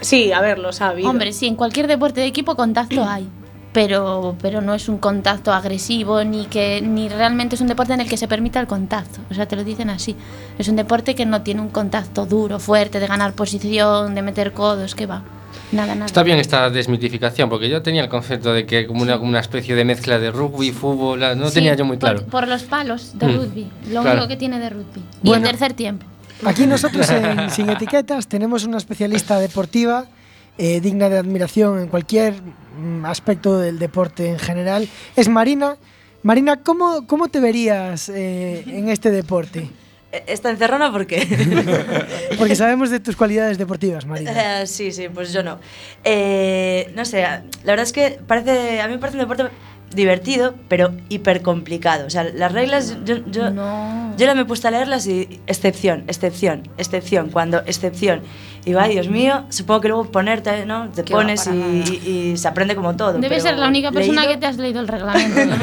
Sí, 0.00 0.32
a 0.32 0.40
ver, 0.40 0.58
lo 0.58 0.72
sabido. 0.72 1.08
Hombre, 1.08 1.32
sí, 1.32 1.46
en 1.46 1.54
cualquier 1.54 1.86
deporte 1.86 2.20
de 2.20 2.26
equipo 2.26 2.56
contacto 2.56 3.04
hay. 3.04 3.28
Pero, 3.72 4.36
pero 4.40 4.60
no 4.60 4.74
es 4.74 4.88
un 4.88 4.98
contacto 4.98 5.52
agresivo 5.52 6.24
ni 6.24 6.46
que 6.46 6.80
ni 6.80 7.08
realmente 7.08 7.54
es 7.56 7.60
un 7.60 7.68
deporte 7.68 7.92
en 7.92 8.00
el 8.00 8.08
que 8.08 8.16
se 8.16 8.26
permita 8.26 8.58
el 8.58 8.66
contacto. 8.66 9.20
O 9.30 9.34
sea, 9.34 9.46
te 9.46 9.54
lo 9.54 9.64
dicen 9.64 9.90
así. 9.90 10.16
Es 10.58 10.68
un 10.68 10.76
deporte 10.76 11.14
que 11.14 11.26
no 11.26 11.42
tiene 11.42 11.60
un 11.60 11.68
contacto 11.68 12.24
duro, 12.24 12.58
fuerte, 12.58 12.98
de 12.98 13.06
ganar 13.06 13.34
posición, 13.34 14.14
de 14.14 14.22
meter 14.22 14.52
codos, 14.52 14.94
que 14.94 15.06
va. 15.06 15.22
Nada, 15.72 15.94
nada. 15.94 16.06
Está 16.06 16.22
bien 16.22 16.38
esta 16.38 16.70
desmitificación, 16.70 17.48
porque 17.50 17.68
yo 17.68 17.82
tenía 17.82 18.02
el 18.02 18.08
concepto 18.08 18.52
de 18.52 18.64
que 18.64 18.86
como 18.86 19.02
una, 19.02 19.18
como 19.18 19.28
una 19.28 19.40
especie 19.40 19.74
de 19.74 19.84
mezcla 19.84 20.18
de 20.18 20.30
rugby, 20.30 20.72
fútbol, 20.72 21.20
no 21.36 21.48
Sí, 21.48 21.54
tenía 21.56 21.74
yo 21.74 21.84
muy 21.84 21.98
claro. 21.98 22.20
Por, 22.20 22.30
por 22.30 22.48
los 22.48 22.62
palos 22.64 23.18
de 23.18 23.26
Mm, 23.26 23.36
rugby. 23.36 23.70
Lo 23.90 24.00
claro. 24.02 24.12
único 24.12 24.28
que 24.28 24.36
tiene 24.36 24.58
de 24.58 24.70
rugby. 24.70 25.02
Y 25.22 25.32
el 25.32 25.42
tercer 25.42 25.74
tiempo. 25.74 26.06
Aquí 26.44 26.66
nosotros 26.66 27.10
en 27.10 27.50
Sin 27.50 27.68
Etiquetas 27.68 28.28
tenemos 28.28 28.64
una 28.64 28.78
especialista 28.78 29.38
deportiva 29.40 30.06
eh, 30.56 30.80
digna 30.80 31.08
de 31.08 31.18
admiración 31.18 31.80
en 31.80 31.88
cualquier 31.88 32.34
mm, 32.80 33.04
aspecto 33.04 33.58
del 33.58 33.78
deporte 33.78 34.28
en 34.30 34.38
general. 34.38 34.88
Es 35.16 35.28
Marina. 35.28 35.76
Marina, 36.22 36.56
¿cómo, 36.62 37.06
cómo 37.06 37.28
te 37.28 37.40
verías 37.40 38.08
eh, 38.08 38.64
en 38.66 38.88
este 38.88 39.10
deporte? 39.10 39.68
Eh, 40.10 40.24
¿Está 40.26 40.50
encerrona 40.50 40.90
por 40.90 41.06
qué? 41.06 41.26
Porque 42.38 42.56
sabemos 42.56 42.90
de 42.90 43.00
tus 43.00 43.16
cualidades 43.16 43.58
deportivas, 43.58 44.06
Marina. 44.06 44.62
Eh, 44.62 44.66
sí, 44.66 44.90
sí, 44.90 45.08
pues 45.08 45.32
yo 45.32 45.42
no. 45.42 45.58
Eh, 46.04 46.90
no 46.94 47.04
sé, 47.04 47.22
la 47.22 47.42
verdad 47.64 47.84
es 47.84 47.92
que 47.92 48.18
parece, 48.26 48.80
a 48.80 48.86
mí 48.88 48.94
me 48.94 48.98
parece 48.98 49.18
un 49.18 49.22
deporte 49.22 49.44
divertido, 49.94 50.54
pero 50.68 50.92
hiper 51.08 51.42
complicado. 51.42 52.06
O 52.06 52.10
sea, 52.10 52.24
las 52.24 52.52
reglas, 52.52 52.96
yo, 53.04 53.16
yo, 53.30 53.50
No. 53.50 54.14
yo 54.16 54.26
la 54.26 54.34
me 54.34 54.42
he 54.42 54.44
puesto 54.44 54.68
a 54.68 54.70
leerlas 54.70 55.06
y 55.06 55.40
excepción, 55.46 56.04
excepción, 56.08 56.68
excepción, 56.76 57.30
cuando 57.30 57.58
excepción. 57.66 58.20
Y 58.64 58.74
ay, 58.74 58.92
Dios 58.92 59.08
mío, 59.08 59.44
supongo 59.48 59.80
que 59.80 59.88
luego 59.88 60.04
ponerte, 60.10 60.66
¿no? 60.66 60.88
Te 60.90 61.02
va, 61.02 61.08
pones 61.08 61.46
y, 61.46 61.50
y- 61.50 62.32
y 62.32 62.36
se 62.36 62.48
aprende 62.48 62.76
como 62.76 62.96
todo. 62.96 63.18
Pero 63.20 63.40
ser 63.40 63.56
la 63.58 63.66
única 63.68 63.90
persona 63.92 64.22
leído- 64.22 64.34
que 64.34 64.40
te 64.40 64.46
has 64.46 64.56
leído 64.58 64.80
el 64.80 64.88
reglamento. 64.88 65.56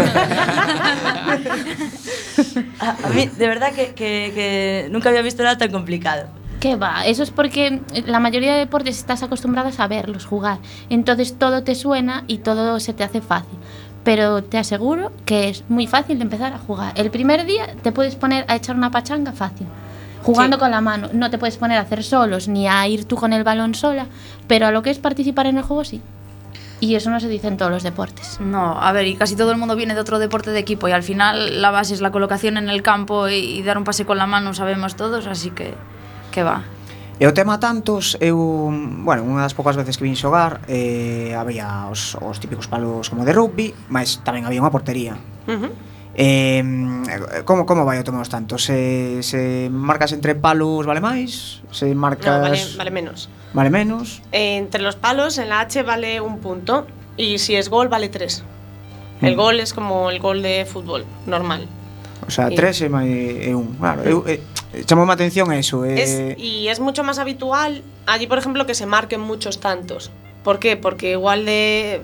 A, 2.80 2.90
a 3.08 3.10
mí, 3.10 3.28
de 3.28 3.48
verdad 3.48 3.72
que, 3.72 3.88
que- 3.94 4.32
que 4.36 4.88
nunca 4.92 5.10
había 5.10 5.22
visto 5.22 5.44
nada 5.44 5.58
tan 5.58 5.72
complicado. 5.72 6.28
¿Qué 6.60 6.76
va? 6.76 7.06
Eso 7.06 7.22
es 7.24 7.32
porque 7.32 7.82
la 8.08 8.20
mayoría 8.20 8.54
de 8.54 8.60
deportes 8.60 8.98
estás 8.98 9.22
acostumbrados 9.24 9.80
a 9.80 9.88
verlos 9.88 10.26
jugar. 10.26 10.58
Entonces 10.90 11.38
todo 11.38 11.64
te 11.64 11.76
suena 11.76 12.24
y 12.28 12.40
todo 12.40 12.80
se 12.80 12.94
te 12.94 13.04
hace 13.04 13.22
fácil. 13.22 13.58
Pero 14.06 14.42
te 14.44 14.58
aseguro 14.58 15.12
que 15.26 15.50
es 15.50 15.64
muy 15.68 15.88
fácil 15.88 16.18
de 16.20 16.24
empezar 16.24 16.54
a 16.54 16.60
jugar. 16.60 16.94
El 16.96 17.12
primer 17.12 17.46
día 17.46 17.76
te 17.82 17.92
puedes 17.92 18.16
poner 18.16 18.46
a 18.48 18.56
echar 18.56 18.78
una 18.78 18.92
pachanga 18.92 19.34
fácil. 19.34 19.68
Jugando 20.24 20.56
Sí. 20.56 20.60
con 20.62 20.72
la 20.72 20.80
mano. 20.80 21.10
No 21.12 21.30
te 21.30 21.38
puedes 21.38 21.58
poner 21.58 21.78
a 21.78 21.82
hacer 21.82 22.04
solos 22.04 22.48
ni 22.48 22.68
a 22.68 22.88
ir 22.88 23.06
tú 23.06 23.16
con 23.18 23.34
el 23.34 23.44
balón 23.44 23.76
sola. 23.76 24.06
Pero 24.48 24.68
a 24.68 24.72
lo 24.72 24.82
que 24.82 24.92
es 24.92 25.00
participar 25.00 25.48
en 25.48 25.58
el 25.58 25.64
juego 25.64 25.84
sí. 25.84 26.02
Y 26.80 26.96
eso 26.96 27.10
no 27.10 27.20
se 27.20 27.28
dice 27.30 27.48
en 27.48 27.58
todos 27.58 27.72
los 27.72 27.84
deportes. 27.84 28.38
No, 28.40 28.80
a 28.80 28.92
ver, 28.92 29.08
y 29.08 29.16
casi 29.16 29.36
todo 29.36 29.52
el 29.52 29.58
mundo 29.58 29.76
viene 29.76 29.94
de 29.96 30.02
otro 30.02 30.20
deporte 30.20 30.52
de 30.52 30.60
equipo 30.60 30.88
y 30.88 30.92
al 30.92 31.04
final 31.04 31.62
la 31.62 31.72
base 31.72 31.94
es 31.94 32.02
la 32.02 32.12
colocación 32.12 32.58
en 32.58 32.70
el 32.70 32.82
campo 32.84 33.28
y, 33.30 33.36
y 33.36 33.64
dar 33.64 33.78
un 33.78 33.86
pase 33.86 34.06
con 34.06 34.18
la 34.18 34.26
mano, 34.28 34.54
sabemos 34.54 34.96
todos, 34.96 35.26
así 35.26 35.52
que 35.52 35.74
que 36.32 36.44
va. 36.44 36.64
E 37.16 37.24
o 37.24 37.32
tema 37.32 37.64
tantos, 37.64 38.20
eu, 38.20 38.36
bueno, 39.08 39.24
unha 39.24 39.40
das 39.40 39.56
poucas 39.56 39.80
veces 39.80 39.96
que 39.96 40.04
vin 40.04 40.20
xogar, 40.20 40.60
eh, 40.68 41.32
había 41.32 41.88
os, 41.88 42.20
os 42.20 42.44
típicos 42.44 42.68
palos 42.68 43.08
como 43.08 43.24
de 43.24 43.32
rugby, 43.32 43.72
mas 43.88 44.20
tamén 44.28 44.44
había 44.44 44.60
unha 44.60 44.74
portería. 44.74 45.16
Uh 45.48 45.56
-huh. 45.56 45.72
Eh, 46.16 46.64
como 47.44 47.68
como 47.68 47.84
vai 47.84 48.00
o 48.00 48.06
tema 48.08 48.20
dos 48.20 48.32
tantos? 48.32 48.64
Se, 48.64 49.20
se 49.24 49.68
marcas 49.68 50.16
entre 50.16 50.36
palos 50.36 50.88
vale 50.88 51.04
máis? 51.04 51.60
Se 51.76 51.92
marcas 51.92 52.40
no, 52.40 52.52
vale, 52.52 52.60
vale 52.80 52.92
menos. 52.92 53.28
Vale 53.52 53.70
menos. 53.72 54.24
Eh, 54.32 54.60
entre 54.60 54.84
los 54.84 54.96
palos 54.96 55.40
en 55.40 55.52
la 55.52 55.60
H 55.64 55.84
vale 55.84 56.20
un 56.20 56.40
punto 56.40 56.88
y 57.16 57.40
si 57.40 57.56
es 57.56 57.68
gol 57.68 57.88
vale 57.88 58.08
tres. 58.08 58.44
Mm. 59.20 59.26
El 59.26 59.36
gol 59.36 59.60
es 59.60 59.74
como 59.74 60.12
el 60.12 60.20
gol 60.20 60.42
de 60.42 60.64
fútbol 60.64 61.06
normal. 61.28 61.68
O 62.28 62.32
sea, 62.32 62.52
y... 62.52 62.56
tres 62.56 62.82
e, 62.82 62.88
e 62.88 63.56
un. 63.56 63.76
Claro, 63.76 64.04
eu, 64.04 64.24
eh, 64.28 64.40
chamou 64.86 65.10
a 65.10 65.14
atención 65.14 65.52
eso. 65.54 65.86
Eh, 65.86 66.02
Es, 66.02 66.38
y 66.38 66.68
es 66.68 66.80
mucho 66.80 67.04
más 67.04 67.20
habitual 67.20 67.84
allí, 68.06 68.28
por 68.28 68.38
ejemplo, 68.38 68.66
que 68.66 68.76
se 68.76 68.86
marquen 68.86 69.22
muchos 69.22 69.60
tantos. 69.60 70.12
¿Por 70.44 70.60
qué? 70.60 70.78
Porque 70.78 71.12
igual 71.12 71.46
de 71.46 72.02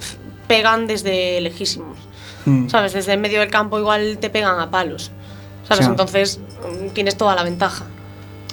pegan 0.47 0.87
desde 0.87 1.41
lejísimos. 1.41 1.97
mm, 2.45 2.69
¿Sabes? 2.69 2.93
Desde 2.93 3.13
el 3.13 3.19
medio 3.19 3.39
del 3.39 3.49
campo 3.49 3.79
igual 3.79 4.17
te 4.19 4.29
pegan 4.29 4.59
a 4.59 4.69
palos. 4.71 5.11
¿Sabes? 5.67 5.87
Entonces 5.87 6.39
mm, 6.39 6.89
tienes 6.89 7.17
toda 7.17 7.35
la 7.35 7.43
ventaja. 7.43 7.85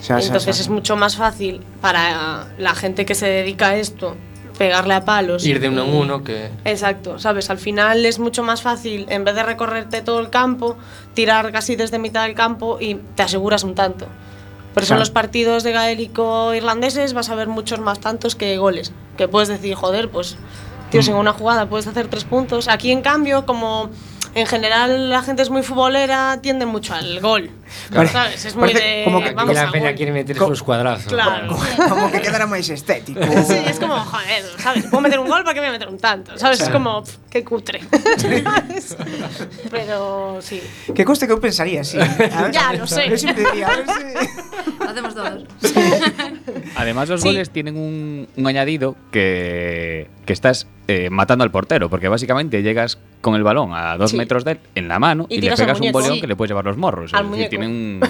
o 0.01 0.03
sea, 0.03 0.21
Entonces 0.21 0.61
es 0.61 0.69
mucho 0.69 0.97
más 0.97 1.17
fácil 1.17 1.63
para 1.81 2.49
la 2.59 2.75
gente 2.75 3.05
que 3.05 3.15
se 3.15 3.27
dedica 3.27 3.69
a 3.69 3.77
esto 3.77 4.17
pegarle 4.59 4.95
a 4.95 5.05
palos. 5.05 5.47
Ir 5.47 5.61
de 5.61 5.69
uno 5.69 5.85
en 5.85 5.95
uno, 5.95 6.25
que 6.25 6.51
Exacto, 6.65 7.19
¿sabes? 7.19 7.49
Al 7.49 7.59
final 7.59 8.05
es 8.05 8.19
mucho 8.19 8.43
más 8.43 8.61
fácil, 8.61 9.07
en 9.09 9.25
vez 9.25 9.35
de 9.35 9.43
recorrerte 9.45 10.03
todo 10.03 10.19
el 10.21 10.29
campo, 10.31 10.77
tirar 11.15 11.51
casi 11.53 11.77
desde 11.77 11.99
mitad 11.99 12.25
del 12.25 12.35
campo 12.35 12.79
y 12.81 12.97
te 13.15 13.23
aseguras 13.23 13.63
un 13.65 13.75
tanto. 13.75 14.07
Por 14.75 14.83
eso 14.83 14.93
en 14.93 14.97
Claro. 14.97 15.01
los 15.01 15.11
partidos 15.11 15.63
de 15.63 15.73
gaélico 15.73 16.53
irlandeses 16.55 17.13
vas 17.15 17.31
a 17.31 17.35
ver 17.35 17.49
muchos 17.49 17.79
más 17.81 18.01
tantos 18.01 18.35
que 18.37 18.59
goles. 18.59 18.93
Que 19.17 19.27
puedes 19.29 19.49
decir, 19.49 19.75
joder, 19.75 20.11
pues, 20.11 20.37
tío, 20.91 21.01
Mm. 21.01 21.05
sin 21.05 21.15
una 21.15 21.33
jugada 21.33 21.69
puedes 21.69 21.87
hacer 21.87 22.09
tres 22.09 22.25
puntos. 22.25 22.69
Aquí, 22.69 22.93
en 22.93 23.01
cambio, 23.03 23.47
como 23.47 23.91
en 24.35 24.47
general 24.47 25.11
la 25.11 25.23
gente 25.23 25.43
es 25.43 25.51
muy 25.51 25.63
futbolera, 25.63 26.39
tiende 26.43 26.67
mucho 26.67 26.95
al 26.95 27.21
gol. 27.21 27.51
Vale. 27.91 28.09
¿Sabes? 28.09 28.45
Es 28.45 28.55
muy 28.57 28.73
Parece 28.73 28.85
de. 28.99 29.05
como 29.05 29.23
que- 29.23 29.33
vamos 29.33 29.55
la 29.55 29.69
a 29.69 29.73
peña 29.73 29.89
gol. 29.91 29.95
quiere 29.97 30.13
meter 30.13 30.37
Co- 30.37 30.47
sus 30.49 30.63
cuadrazos. 30.63 31.13
Claro. 31.13 31.57
Como 31.89 32.11
que 32.11 32.21
quedara 32.21 32.47
máis 32.47 32.69
estético. 32.71 33.21
Sí, 33.49 33.57
es 33.67 33.79
como, 33.79 33.95
joder, 33.97 34.43
¿sabes? 34.59 34.85
Puedo 34.87 35.01
meter 35.01 35.19
un 35.19 35.29
gol, 35.29 35.43
¿para 35.45 35.55
qué 35.55 35.61
voy 35.61 35.69
a 35.69 35.73
meter 35.73 35.89
un 35.89 35.99
tanto? 35.99 36.37
¿Sabes? 36.39 36.61
Es 36.61 36.69
como, 36.69 37.03
pff, 37.05 37.17
qué 37.31 37.45
cutre. 37.45 37.81
¿Sabes? 38.19 38.97
Pero 39.71 40.39
sí. 40.41 40.61
Que 40.95 41.05
coste 41.05 41.27
que 41.27 41.33
eu 41.33 41.41
pensaría. 41.41 41.83
A 41.83 42.43
ver, 42.43 42.53
Ya, 42.53 42.73
lo 42.73 42.87
sé. 42.87 43.07
Eu 43.09 43.19
sempre 43.19 43.45
diría, 43.45 43.69
a 43.69 43.77
ver 43.77 43.87
se... 43.87 44.05
Lo 44.85 44.91
hacemos 44.91 45.15
todos. 45.15 45.45
Además, 46.77 47.09
los 47.09 47.21
Sí. 47.23 47.29
goles 47.29 47.51
tienen 47.51 47.77
un, 47.77 48.29
un 48.37 48.47
añadido 48.47 48.97
que, 49.11 50.09
que 50.27 50.33
estás 50.33 50.67
eh, 50.87 51.11
matando 51.11 51.45
al 51.45 51.51
portero, 51.51 51.91
porque 51.91 52.09
básicamente 52.09 52.63
llegas 52.63 52.99
con 53.21 53.35
el 53.35 53.43
balón 53.43 53.75
a 53.75 53.97
dos 53.97 54.13
Sí. 54.13 54.17
metros 54.17 54.45
de 54.45 54.53
él 54.53 54.61
en 54.75 54.87
la 54.89 54.99
mano 54.99 55.27
Y 55.29 55.37
y, 55.37 55.41
le 55.43 55.55
pegas 55.57 55.81
un 55.81 55.91
boleón 55.93 56.15
Sí. 56.15 56.21
que 56.21 56.27
le 56.27 56.37
puedes 56.37 56.51
llevar 56.51 56.65
los 56.65 56.77
morros. 56.77 57.13
Al 57.15 57.25
es 57.27 57.31
decir, 57.33 57.58
muñeco. 57.58 57.58
Tiene 57.59 57.67
un. 57.67 58.01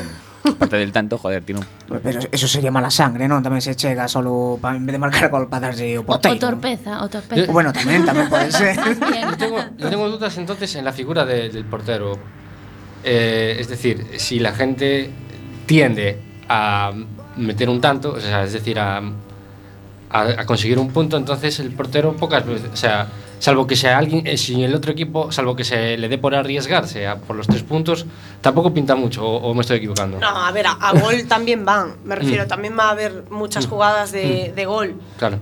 Aparte 0.49 0.77
del 0.77 0.93
tanto, 0.93 1.19
joder, 1.19 1.43
tiene 1.45 1.61
un. 1.61 1.67
Pero 2.01 2.21
eso 2.33 2.49
sería 2.49 2.71
mala 2.71 2.89
sangre, 2.91 3.29
non? 3.29 3.43
Tamén 3.43 3.61
se 3.61 3.77
chega 3.77 4.09
solo 4.09 4.57
pa, 4.61 4.73
en 4.77 4.87
vez 4.87 4.95
de 4.97 5.01
marcar 5.03 5.29
gol 5.29 5.49
para 5.49 5.69
darse 5.73 5.99
o 5.99 6.05
O, 6.07 6.15
o 6.17 6.19
torpeza, 6.21 7.05
o 7.05 7.07
torpeza. 7.11 7.53
Bueno, 7.53 7.69
tamén, 7.73 8.05
tamén 8.07 8.29
pode 8.33 8.49
ser. 8.53 8.73
Yo 9.29 9.37
tengo, 9.37 9.59
yo 9.77 9.87
tengo 9.93 10.07
dudas 10.09 10.33
entonces 10.39 10.73
en 10.77 10.85
la 10.89 10.93
figura 10.93 11.25
de- 11.29 11.49
del 11.53 11.65
portero. 11.69 12.17
Eh, 13.05 13.57
es 13.61 13.69
decir, 13.69 14.07
si 14.19 14.39
la 14.41 14.53
gente 14.53 15.11
tiende 15.67 16.19
a 16.49 16.93
meter 17.37 17.69
un 17.69 17.81
tanto, 17.81 18.13
o 18.17 18.21
sea, 18.21 18.43
es 18.45 18.53
decir, 18.53 18.79
a, 18.81 18.99
a, 20.11 20.21
a 20.43 20.47
conseguir 20.47 20.79
un 20.79 20.91
punto, 20.91 21.17
entonces 21.17 21.61
el 21.61 21.71
portero 21.73 22.17
pocas 22.17 22.45
veces, 22.47 22.71
o 22.73 22.77
sea, 22.77 23.07
salvo 23.39 23.67
que 23.67 23.77
sea 23.77 23.99
alguien, 23.99 24.27
eh, 24.27 24.37
si 24.37 24.63
el 24.65 24.75
otro 24.75 24.93
equipo, 24.93 25.31
salvo 25.33 25.55
que 25.57 25.65
se 25.65 25.97
le 25.97 26.09
dé 26.09 26.19
por 26.19 26.35
arriesgarse 26.35 27.07
a- 27.07 27.17
por 27.17 27.37
los 27.37 27.47
tres 27.47 27.63
puntos, 27.63 28.07
tampoco 28.41 28.73
pinta 28.75 28.95
mucho, 28.95 29.25
o, 29.27 29.37
o 29.51 29.55
me 29.55 29.61
estoy 29.61 29.79
equivocando. 29.79 30.19
No, 30.19 30.27
a 30.29 30.51
ver, 30.53 30.67
a, 30.67 30.73
a 30.73 30.93
gol 30.93 31.25
también 31.29 31.65
van. 31.65 31.95
Me 32.05 32.15
refiero, 32.15 32.45
Mm. 32.45 32.49
también 32.49 32.77
va 32.79 32.85
a 32.89 32.91
haber 32.91 33.25
muchas 33.31 33.67
jugadas 33.67 34.13
de, 34.13 34.53
de 34.55 34.65
gol. 34.67 34.95
Claro. 35.19 35.39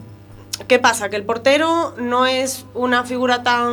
¿Qué 0.68 0.78
pasa? 0.78 1.10
Que 1.10 1.16
el 1.16 1.22
portero 1.24 1.94
no 1.98 2.24
es 2.26 2.64
una 2.74 3.04
figura 3.04 3.42
tan 3.42 3.70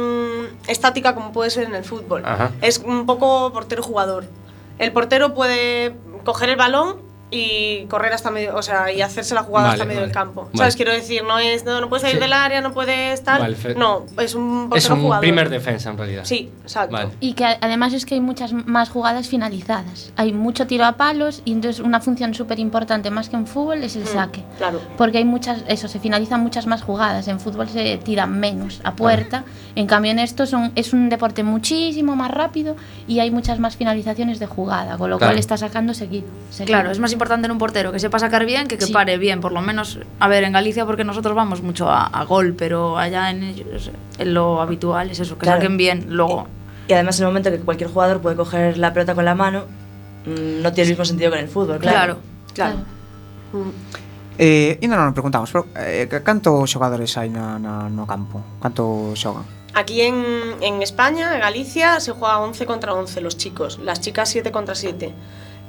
estática 0.67 1.15
como 1.15 1.31
puede 1.31 1.49
ser 1.49 1.63
en 1.63 1.75
el 1.75 1.83
fútbol. 1.85 2.23
Ajá. 2.25 2.51
Es 2.61 2.79
un 2.79 3.05
poco 3.05 3.51
portero-jugador. 3.53 4.25
El 4.79 4.91
portero 4.91 5.33
puede 5.33 5.95
coger 6.25 6.49
el 6.49 6.55
balón 6.57 6.97
y 7.33 7.85
correr 7.89 8.13
hasta 8.13 8.29
medio, 8.31 8.55
o 8.55 8.61
sea, 8.61 8.91
y 8.91 9.01
hacerse 9.01 9.33
la 9.33 9.43
jugada 9.43 9.67
Vale, 9.69 9.73
hasta 9.75 9.85
medio 9.85 10.01
vale. 10.01 10.07
del 10.07 10.13
campo. 10.13 10.43
Vale. 10.45 10.57
¿Sabes? 10.57 10.75
Quiero 10.75 10.91
decir, 10.91 11.23
no 11.23 11.39
es 11.39 11.65
no, 11.65 11.81
no 11.81 11.89
puedes 11.89 12.01
salir 12.03 12.17
Sí. 12.17 12.21
del 12.21 12.33
área, 12.33 12.61
no 12.61 12.73
puedes 12.73 13.23
tal. 13.23 13.55
No, 13.77 14.05
es 14.19 14.35
un 14.35 14.69
Es 14.75 14.89
un 14.89 15.01
jugador. 15.01 15.21
primer 15.21 15.49
defensa 15.49 15.89
en 15.89 15.97
realidad. 15.97 16.25
Sí, 16.25 16.51
exacto. 16.61 16.93
Vale. 16.93 17.09
Y 17.19 17.33
que 17.33 17.45
además 17.45 17.93
es 17.93 18.05
que 18.05 18.13
hay 18.15 18.21
muchas 18.21 18.53
más 18.53 18.89
jugadas 18.89 19.27
finalizadas. 19.27 20.11
Hay 20.15 20.31
mucho 20.33 20.67
tiro 20.67 20.85
a 20.85 20.93
palos 20.93 21.41
y 21.45 21.53
entonces 21.53 21.83
una 21.83 21.99
función 22.01 22.33
súper 22.33 22.59
importante 22.59 23.09
más 23.09 23.29
que 23.29 23.35
en 23.35 23.47
fútbol 23.47 23.83
es 23.83 23.95
el 23.95 24.05
saque. 24.05 24.41
Mm, 24.41 24.57
Claro. 24.57 24.81
Porque 24.97 25.17
hay 25.17 25.25
muchas, 25.25 25.63
eso, 25.67 25.87
se 25.87 25.99
finalizan 25.99 26.41
muchas 26.41 26.67
más 26.67 26.81
jugadas. 26.83 27.27
En 27.27 27.39
fútbol 27.39 27.67
se 27.69 27.97
tira 27.97 28.27
menos 28.27 28.79
a 28.83 28.95
puerta. 28.95 29.43
En 29.75 29.87
cambio 29.87 30.11
en 30.11 30.19
esto 30.19 30.45
son, 30.45 30.71
es 30.75 30.93
un 30.93 31.09
deporte 31.09 31.43
muchísimo 31.43 32.15
más 32.15 32.29
rápido 32.31 32.75
y 33.07 33.19
hay 33.19 33.31
muchas 33.31 33.57
más 33.59 33.75
finalizaciones 33.75 34.37
de 34.39 34.45
jugada, 34.45 34.97
con 34.97 35.09
lo 35.09 35.17
Claro. 35.17 35.31
cual 35.31 35.39
está 35.39 35.57
sacando 35.57 35.93
seguido. 35.93 36.27
seguido. 36.51 36.67
Claro, 36.77 36.91
es 36.91 36.99
más 36.99 37.11
importante 37.11 37.22
importante 37.23 37.49
un 37.49 37.57
portero 37.57 37.91
que 37.91 37.99
sepa 37.99 38.19
sacar 38.19 38.45
bien 38.45 38.67
que 38.67 38.77
que 38.77 38.87
sí. 38.87 38.93
pare 38.93 39.17
bien, 39.17 39.39
por 39.39 39.51
lo 39.51 39.61
menos, 39.61 39.99
a 40.19 40.27
ver, 40.27 40.43
en 40.43 40.51
Galicia 40.51 40.85
porque 40.85 41.03
nosotros 41.03 41.35
vamos 41.35 41.61
mucho 41.61 41.89
a, 41.89 42.05
a 42.07 42.25
gol, 42.25 42.53
pero 42.57 42.97
allá 42.97 43.29
en, 43.31 43.43
ellos, 43.43 43.91
en 44.17 44.33
lo 44.33 44.61
habitual 44.61 45.09
es 45.09 45.19
eso, 45.19 45.35
que 45.35 45.45
claro. 45.45 45.61
saquen 45.61 45.77
bien, 45.77 46.07
luego... 46.09 46.47
Y, 46.87 46.91
y 46.91 46.93
además 46.93 47.17
en 47.19 47.23
el 47.23 47.29
momento 47.29 47.49
que 47.49 47.59
cualquier 47.59 47.89
jugador 47.89 48.19
puede 48.19 48.35
coger 48.35 48.77
la 48.77 48.91
pelota 48.91 49.15
con 49.15 49.23
la 49.23 49.35
mano, 49.35 49.63
mm, 50.25 50.61
no 50.61 50.73
tiene 50.73 50.83
el 50.83 50.89
mismo 50.89 51.05
sentido 51.05 51.31
que 51.31 51.37
en 51.37 51.43
el 51.45 51.49
fútbol, 51.49 51.79
claro. 51.79 52.19
Claro, 52.53 52.75
claro. 53.53 53.73
Eh, 54.37 54.79
ainda 54.81 54.97
non 54.97 55.05
nos 55.05 55.13
preguntamos, 55.13 55.53
pero 55.53 55.69
eh, 55.77 56.09
canto 56.25 56.65
xogadores 56.65 57.13
hai 57.21 57.29
na, 57.29 57.61
na, 57.61 57.85
no 57.85 58.09
campo? 58.09 58.41
Canto 58.57 59.13
xogan? 59.13 59.45
Aquí 59.77 60.01
en, 60.01 60.57
en 60.61 60.81
España, 60.81 61.37
en 61.37 61.41
Galicia, 61.41 62.01
se 62.01 62.17
juega 62.17 62.41
11 62.41 62.65
contra 62.65 62.97
11 62.97 63.21
los 63.21 63.37
chicos, 63.37 63.77
las 63.77 64.01
chicas 64.01 64.29
7 64.29 64.51
contra 64.51 64.73
7. 64.73 65.13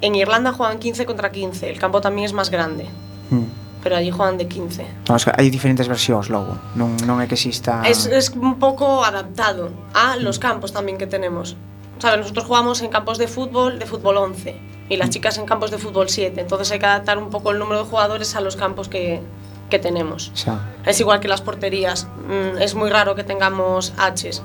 En 0.05 0.13
Irlanda 0.13 0.53
juegan 0.53 0.77
15 0.77 1.03
contra 1.07 1.31
15, 1.31 1.67
el 1.67 1.79
campo 1.79 1.99
también 1.99 2.25
es 2.25 2.33
más 2.33 2.51
grande, 2.51 2.85
Hmm. 3.31 3.45
pero 3.81 3.95
allí 3.97 4.11
juegan 4.11 4.37
de 4.37 4.45
15. 4.47 4.85
No, 5.09 5.15
es 5.17 5.25
que 5.25 5.31
hai 5.33 5.49
diferentes 5.49 5.89
versións 5.89 6.29
logo. 6.29 6.61
Non, 6.77 6.93
non 7.09 7.17
é 7.17 7.25
que 7.25 7.33
exista... 7.33 7.81
Es, 7.89 8.05
es 8.05 8.29
un 8.37 8.61
poco 8.61 9.01
adaptado 9.01 9.73
a 9.97 10.13
los 10.21 10.37
campos 10.37 10.69
también 10.77 11.01
que 11.01 11.09
tenemos. 11.09 11.57
¿Sabes? 11.97 12.21
Nosotros 12.21 12.45
jugamos 12.45 12.85
en 12.85 12.93
campos 12.93 13.17
de 13.17 13.25
fútbol, 13.25 13.81
de 13.81 13.89
fútbol 13.89 14.17
11, 14.21 14.53
y 14.89 14.97
las 15.01 15.09
chicas 15.09 15.41
en 15.41 15.49
campos 15.49 15.71
de 15.73 15.79
fútbol 15.81 16.05
7. 16.09 16.37
Entonces 16.37 16.69
hay 16.69 16.77
que 16.77 16.85
adaptar 16.85 17.17
un 17.17 17.33
poco 17.33 17.49
el 17.49 17.57
número 17.57 17.81
de 17.81 17.89
jugadores 17.89 18.35
a 18.37 18.41
los 18.45 18.53
campos 18.55 18.85
que, 18.93 19.25
que 19.73 19.79
tenemos. 19.81 20.29
Xa. 20.37 20.61
Es 20.85 20.99
igual 21.01 21.17
que 21.19 21.27
las 21.27 21.41
porterías. 21.41 22.05
Mm, 22.29 22.61
es 22.61 22.75
muy 22.77 22.91
raro 22.93 23.15
que 23.17 23.23
tengamos 23.25 23.89
Hs. 23.97 24.43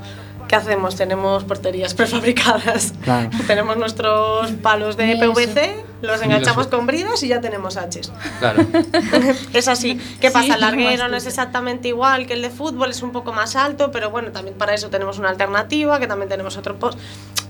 ¿Qué 0.50 0.56
hacemos? 0.56 0.96
Tenemos 0.96 1.44
porterías 1.44 1.94
prefabricadas. 2.00 2.92
Claro. 3.04 3.30
tenemos 3.46 3.76
nuestros 3.76 4.50
palos 4.54 4.96
de. 4.96 5.14
PVC, 5.14 5.84
los 6.02 6.20
enganchamos 6.22 6.66
con 6.66 6.88
bridas 6.88 7.22
y 7.22 7.28
ya 7.28 7.40
tenemos 7.40 7.76
Hs. 7.76 8.10
Claro. 8.40 8.66
Es 9.52 9.68
así. 9.68 9.94
¿Qué 10.20 10.26
Sí, 10.26 10.32
pasa? 10.34 10.54
El 10.54 10.60
larguero 10.62 11.06
no 11.06 11.16
es 11.16 11.26
exactamente 11.26 11.86
igual 11.86 12.26
que 12.26 12.32
el 12.32 12.42
de 12.42 12.50
fútbol, 12.50 12.90
es 12.90 13.00
un 13.02 13.12
poco 13.12 13.32
más 13.32 13.54
alto, 13.54 13.92
pero 13.92 14.10
bueno, 14.10 14.32
también 14.32 14.56
para 14.58 14.74
eso 14.74 14.90
tenemos 14.90 15.20
una 15.20 15.28
alternativa, 15.28 16.00
que 16.00 16.08
también 16.08 16.28
tenemos 16.28 16.56
otro 16.56 16.76
post. 16.80 16.98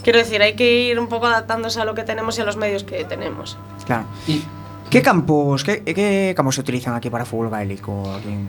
Quiero 0.02 0.18
decir, 0.18 0.42
hay 0.42 0.52
que 0.52 0.82
ir 0.82 0.98
un 1.00 1.08
poco 1.08 1.26
adaptándose 1.26 1.80
a 1.80 1.86
lo 1.86 1.94
que 1.94 2.02
tenemos 2.02 2.36
y 2.36 2.42
a 2.42 2.44
los 2.44 2.58
medios 2.58 2.84
que 2.84 3.02
tenemos. 3.04 3.56
Claro. 3.86 4.04
Y 4.28 4.42
Que 4.90 5.00
campos, 5.00 5.64
que, 5.64 5.82
que 5.84 6.34
campos 6.36 6.56
se 6.56 6.60
utilizan 6.60 6.94
aquí 6.94 7.08
para 7.08 7.24
fútbol 7.24 7.48
gaélico? 7.48 8.12
Aquí 8.14 8.28
en... 8.28 8.48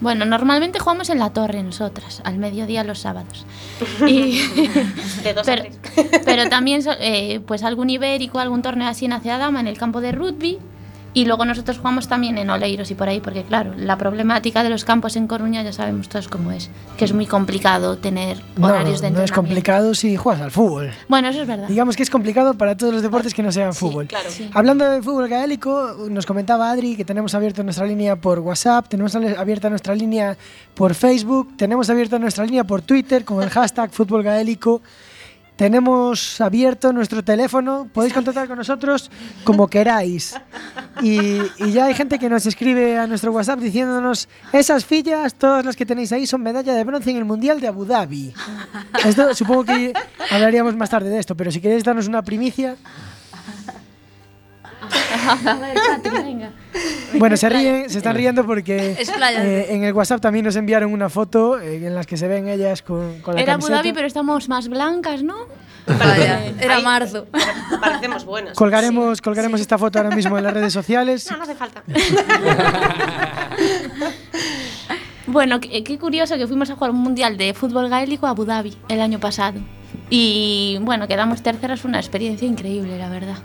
Bueno, 0.00 0.24
normalmente 0.24 0.78
jugamos 0.78 1.10
en 1.10 1.18
la 1.18 1.30
torre 1.30 1.62
nosotras, 1.62 2.22
al 2.24 2.38
mediodía 2.38 2.84
los 2.84 3.00
sábados. 3.00 3.44
Y- 4.06 4.40
De 5.22 5.34
dos 5.34 5.46
a 5.48 5.54
pero, 5.54 5.62
tres. 5.62 6.22
pero 6.24 6.48
también 6.48 6.82
eh, 7.00 7.40
pues 7.46 7.62
algún 7.62 7.90
ibérico, 7.90 8.38
algún 8.38 8.62
torneo 8.62 8.88
así 8.88 9.04
en 9.04 9.12
Hacia 9.12 9.36
Dama, 9.38 9.60
en 9.60 9.66
el 9.68 9.76
campo 9.76 10.00
de 10.00 10.12
rugby. 10.12 10.58
Y 11.12 11.24
luego 11.24 11.44
nosotros 11.44 11.78
jugamos 11.78 12.06
también 12.06 12.38
en 12.38 12.50
Oleiros 12.50 12.90
y 12.92 12.94
por 12.94 13.08
ahí, 13.08 13.18
porque 13.20 13.42
claro, 13.42 13.74
la 13.76 13.98
problemática 13.98 14.62
de 14.62 14.70
los 14.70 14.84
campos 14.84 15.16
en 15.16 15.26
Coruña 15.26 15.60
ya 15.62 15.72
sabemos 15.72 16.08
todos 16.08 16.28
cómo 16.28 16.52
es, 16.52 16.70
que 16.96 17.04
es 17.04 17.12
muy 17.12 17.26
complicado 17.26 17.98
tener 17.98 18.38
No, 18.56 18.68
horarios 18.68 19.00
de 19.00 19.10
no 19.10 19.16
es 19.16 19.30
entrenamiento. 19.30 19.34
complicado 19.34 19.94
si 19.96 20.16
juegas 20.16 20.40
al 20.42 20.50
fútbol. 20.52 20.90
Bueno, 21.08 21.28
eso 21.28 21.42
es 21.42 21.48
verdad. 21.48 21.66
Digamos 21.66 21.96
que 21.96 22.04
es 22.04 22.10
complicado 22.10 22.54
para 22.54 22.76
todos 22.76 22.92
los 22.94 23.02
deportes 23.02 23.34
que 23.34 23.42
no 23.42 23.50
sean 23.50 23.74
fútbol. 23.74 24.06
claro. 24.06 24.28
Hablando 24.52 24.88
de 24.88 25.02
fútbol 25.02 25.26
gaélico, 25.28 25.96
nos 26.08 26.26
comentaba 26.26 26.70
Adri 26.70 26.94
que 26.94 27.04
tenemos 27.04 27.34
abierta 27.34 27.64
nuestra 27.64 27.86
línea 27.86 28.14
por 28.14 28.38
WhatsApp, 28.38 28.86
tenemos 28.88 29.16
abierta 29.16 29.68
nuestra 29.68 29.96
línea 29.96 30.36
por 30.74 30.94
Facebook, 30.94 31.56
tenemos 31.56 31.90
abierta 31.90 32.20
nuestra 32.20 32.44
línea 32.44 32.62
por 32.62 32.82
Twitter 32.82 33.24
con 33.24 33.42
el 33.42 33.50
hashtag 33.50 33.90
fútbol 33.92 34.22
gaélico. 34.22 34.80
Tenemos 35.60 36.40
abierto 36.40 36.90
nuestro 36.90 37.22
teléfono, 37.22 37.86
podéis 37.92 38.14
contactar 38.14 38.48
con 38.48 38.56
nosotros 38.56 39.10
como 39.44 39.68
queráis. 39.68 40.34
Y, 41.02 41.18
y 41.58 41.72
ya 41.72 41.84
hay 41.84 41.92
gente 41.92 42.18
que 42.18 42.30
nos 42.30 42.46
escribe 42.46 42.96
a 42.96 43.06
nuestro 43.06 43.30
WhatsApp 43.30 43.60
diciéndonos, 43.60 44.26
esas 44.54 44.86
fillas, 44.86 45.34
todas 45.34 45.62
las 45.62 45.76
que 45.76 45.84
tenéis 45.84 46.12
ahí, 46.12 46.26
son 46.26 46.42
medalla 46.42 46.72
de 46.72 46.82
bronce 46.82 47.10
en 47.10 47.18
el 47.18 47.26
Mundial 47.26 47.60
de 47.60 47.68
Abu 47.68 47.84
Dhabi. 47.84 48.32
Esto 49.04 49.34
supongo 49.34 49.66
que 49.66 49.92
hablaríamos 50.30 50.74
más 50.76 50.88
tarde 50.88 51.10
de 51.10 51.18
esto, 51.18 51.36
pero 51.36 51.52
si 51.52 51.60
queréis 51.60 51.84
darnos 51.84 52.08
una 52.08 52.22
primicia, 52.22 52.76
A 55.28 55.54
ver, 55.54 55.74
Patri, 55.74 56.10
venga. 56.22 56.50
Bueno, 57.18 57.36
se 57.36 57.48
ríen, 57.48 57.90
se 57.90 57.98
están 57.98 58.14
riendo 58.16 58.44
porque 58.46 58.92
eh, 58.98 59.66
en 59.70 59.84
el 59.84 59.92
WhatsApp 59.92 60.20
también 60.20 60.44
nos 60.44 60.56
enviaron 60.56 60.92
una 60.92 61.08
foto 61.08 61.58
eh, 61.60 61.86
en 61.86 61.94
las 61.94 62.06
que 62.06 62.16
se 62.16 62.28
ven 62.28 62.48
ellas 62.48 62.82
con, 62.82 63.20
con 63.20 63.34
la 63.34 63.40
Era 63.42 63.54
Abu 63.54 63.62
camiseta. 63.62 63.76
Dhabi, 63.78 63.92
pero 63.92 64.06
estamos 64.06 64.48
más 64.48 64.68
blancas, 64.68 65.22
¿no? 65.22 65.36
Vaya, 65.86 66.44
era 66.60 66.76
Ahí- 66.76 66.84
marzo. 66.84 67.26
Parecemos 67.80 68.24
buenas. 68.24 68.56
Colgaremos, 68.56 69.20
colgaremos 69.20 69.60
esta 69.60 69.78
foto 69.78 69.98
ahora 69.98 70.14
mismo 70.14 70.38
en 70.38 70.44
las 70.44 70.54
redes 70.54 70.72
sociales. 70.72 71.28
No, 71.30 71.38
no 71.38 71.42
hace 71.44 71.54
falta. 71.54 71.82
Bueno, 75.26 75.60
qué, 75.60 75.84
qué 75.84 75.96
curioso 75.98 76.36
que 76.36 76.46
fuimos 76.48 76.70
a 76.70 76.74
jugar 76.74 76.90
un 76.90 76.98
mundial 76.98 77.36
de 77.36 77.54
fútbol 77.54 77.88
gaélico 77.88 78.26
a 78.26 78.30
Abu 78.30 78.44
Dhabi 78.44 78.76
el 78.88 79.00
año 79.00 79.20
pasado. 79.20 79.60
Y 80.08 80.78
bueno, 80.80 81.06
quedamos 81.06 81.40
terceras, 81.42 81.80
fue 81.80 81.88
una 81.88 81.98
experiencia 82.00 82.48
increíble, 82.48 82.98
la 82.98 83.08
verdad. 83.08 83.36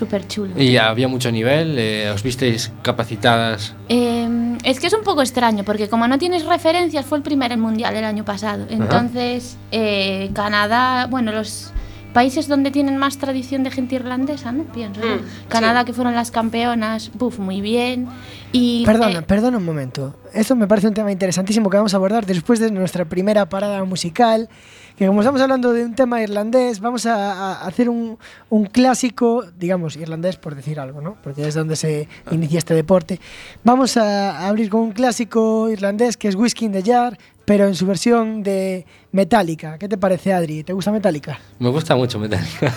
Súper 0.00 0.26
chulo. 0.26 0.58
Y 0.58 0.78
había 0.78 1.08
mucho 1.08 1.30
nivel, 1.30 1.78
eh, 1.78 2.10
os 2.10 2.22
visteis 2.22 2.72
capacitadas. 2.80 3.74
Eh, 3.90 4.56
es 4.64 4.80
que 4.80 4.86
es 4.86 4.94
un 4.94 5.02
poco 5.02 5.20
extraño, 5.20 5.62
porque 5.62 5.90
como 5.90 6.08
no 6.08 6.16
tienes 6.16 6.46
referencias, 6.46 7.04
fue 7.04 7.18
el 7.18 7.22
primer 7.22 7.54
mundial 7.58 7.94
el 7.94 8.04
año 8.04 8.24
pasado. 8.24 8.64
Entonces, 8.70 9.58
eh, 9.72 10.30
Canadá, 10.32 11.06
bueno, 11.10 11.32
los 11.32 11.74
países 12.12 12.48
donde 12.48 12.70
tienen 12.70 12.96
más 12.96 13.18
tradición 13.18 13.62
de 13.62 13.70
gente 13.70 13.94
irlandesa, 13.94 14.52
¿no? 14.52 14.64
Pienso. 14.64 15.00
Mm, 15.00 15.48
Canadá, 15.48 15.84
que 15.84 15.92
fueron 15.92 16.14
las 16.14 16.30
campeonas, 16.30 17.10
buf, 17.14 17.38
muy 17.38 17.60
bien. 17.60 18.08
Y, 18.52 18.84
Perdona, 18.84 19.20
eh, 19.20 19.22
perdona 19.22 19.58
un 19.58 19.64
momento. 19.64 20.16
Esto 20.32 20.56
me 20.56 20.66
parece 20.66 20.88
un 20.88 20.94
tema 20.94 21.12
interesantísimo 21.12 21.70
que 21.70 21.76
vamos 21.76 21.94
a 21.94 21.96
abordar 21.96 22.26
después 22.26 22.58
de 22.58 22.70
nuestra 22.70 23.04
primera 23.04 23.48
parada 23.48 23.82
musical. 23.84 24.48
Que 24.96 25.06
como 25.06 25.22
estamos 25.22 25.40
hablando 25.40 25.72
de 25.72 25.84
un 25.84 25.94
tema 25.94 26.20
irlandés, 26.20 26.80
vamos 26.80 27.06
a, 27.06 27.32
a 27.32 27.66
hacer 27.66 27.88
un, 27.88 28.18
un 28.50 28.66
clásico, 28.66 29.44
digamos, 29.58 29.96
irlandés 29.96 30.36
por 30.36 30.54
decir 30.54 30.78
algo, 30.78 31.00
¿no? 31.00 31.16
Porque 31.22 31.48
es 31.48 31.54
donde 31.54 31.76
se 31.76 32.06
inicia 32.30 32.58
este 32.58 32.74
deporte. 32.74 33.18
Vamos 33.64 33.96
a 33.96 34.46
abrir 34.46 34.68
con 34.68 34.82
un 34.82 34.92
clásico 34.92 35.70
irlandés 35.70 36.16
que 36.16 36.28
es 36.28 36.34
Whiskey 36.34 36.66
in 36.66 36.72
the 36.72 36.82
Jar, 36.82 37.16
pero 37.50 37.66
en 37.66 37.74
su 37.74 37.84
versión 37.84 38.44
de 38.44 38.86
Metallica. 39.10 39.76
¿Qué 39.76 39.88
te 39.88 39.98
parece, 39.98 40.32
Adri? 40.32 40.62
¿Te 40.62 40.72
gusta 40.72 40.92
Metallica? 40.92 41.40
Me 41.58 41.68
gusta 41.68 41.96
mucho 41.96 42.16
Metallica. 42.16 42.72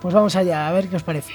Pues 0.00 0.14
vamos 0.14 0.36
allá, 0.36 0.68
a 0.68 0.72
ver 0.72 0.86
qué 0.86 0.94
os 0.94 1.02
parece. 1.02 1.32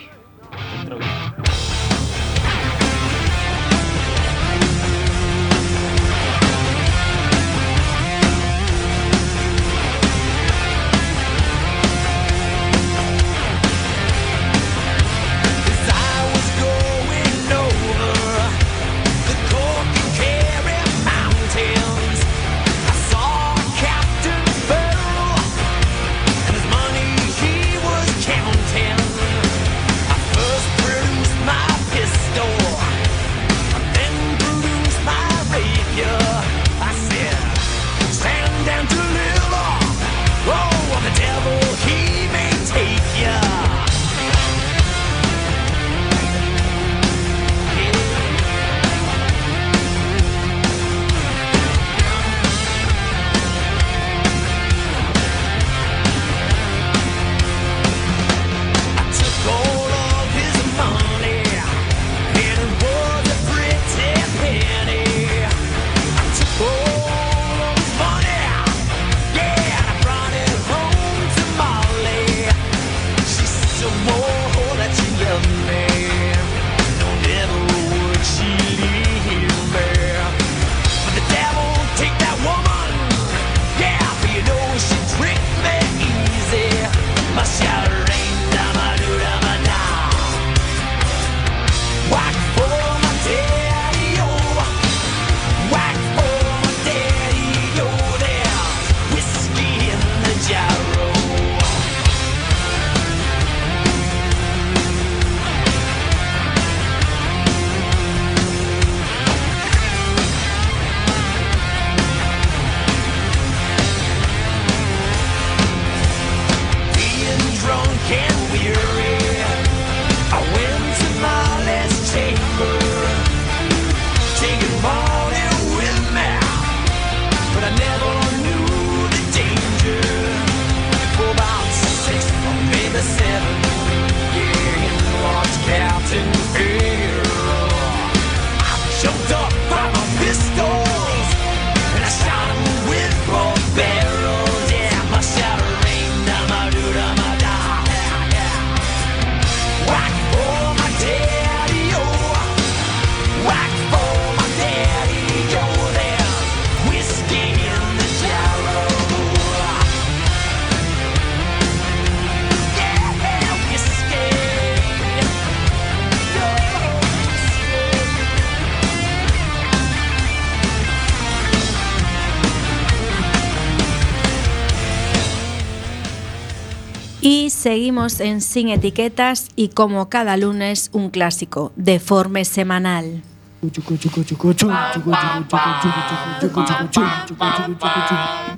Seguimos 177.98 178.20
en 178.20 178.42
Sin 178.42 178.70
Etiquetas 178.70 179.50
y 179.56 179.70
como 179.70 180.08
cada 180.08 180.38
lunes 180.38 180.92
un 180.94 181.10
clásico, 181.10 181.72
de 181.76 182.00
forma 182.00 182.44
semanal. 182.44 183.24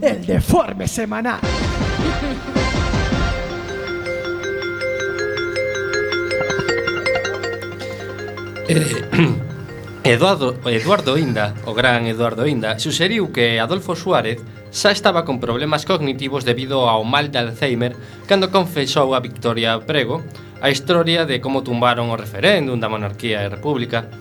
El 0.01 0.25
deforme 0.25 0.87
semanal. 0.89 1.39
Eh, 8.71 8.85
Eduardo, 10.03 10.59
Eduardo 10.69 11.17
Inda, 11.17 11.55
o 11.65 11.73
gran 11.73 12.05
Eduardo 12.05 12.45
Inda, 12.45 12.77
suxeriu 12.77 13.31
que 13.31 13.59
Adolfo 13.59 13.95
Suárez 13.95 14.41
xa 14.69 14.93
estaba 14.93 15.25
con 15.25 15.41
problemas 15.41 15.85
cognitivos 15.85 16.45
debido 16.45 16.89
ao 16.89 17.01
mal 17.03 17.33
de 17.33 17.41
Alzheimer 17.41 17.97
cando 18.29 18.53
confesou 18.53 19.17
a 19.17 19.19
Victoria 19.19 19.77
Prego 19.81 20.21
a 20.61 20.69
historia 20.69 21.25
de 21.25 21.41
como 21.41 21.63
tumbaron 21.63 22.11
o 22.11 22.19
referéndum 22.19 22.77
da 22.77 22.91
monarquía 22.91 23.41
e 23.41 23.49
república 23.49 24.11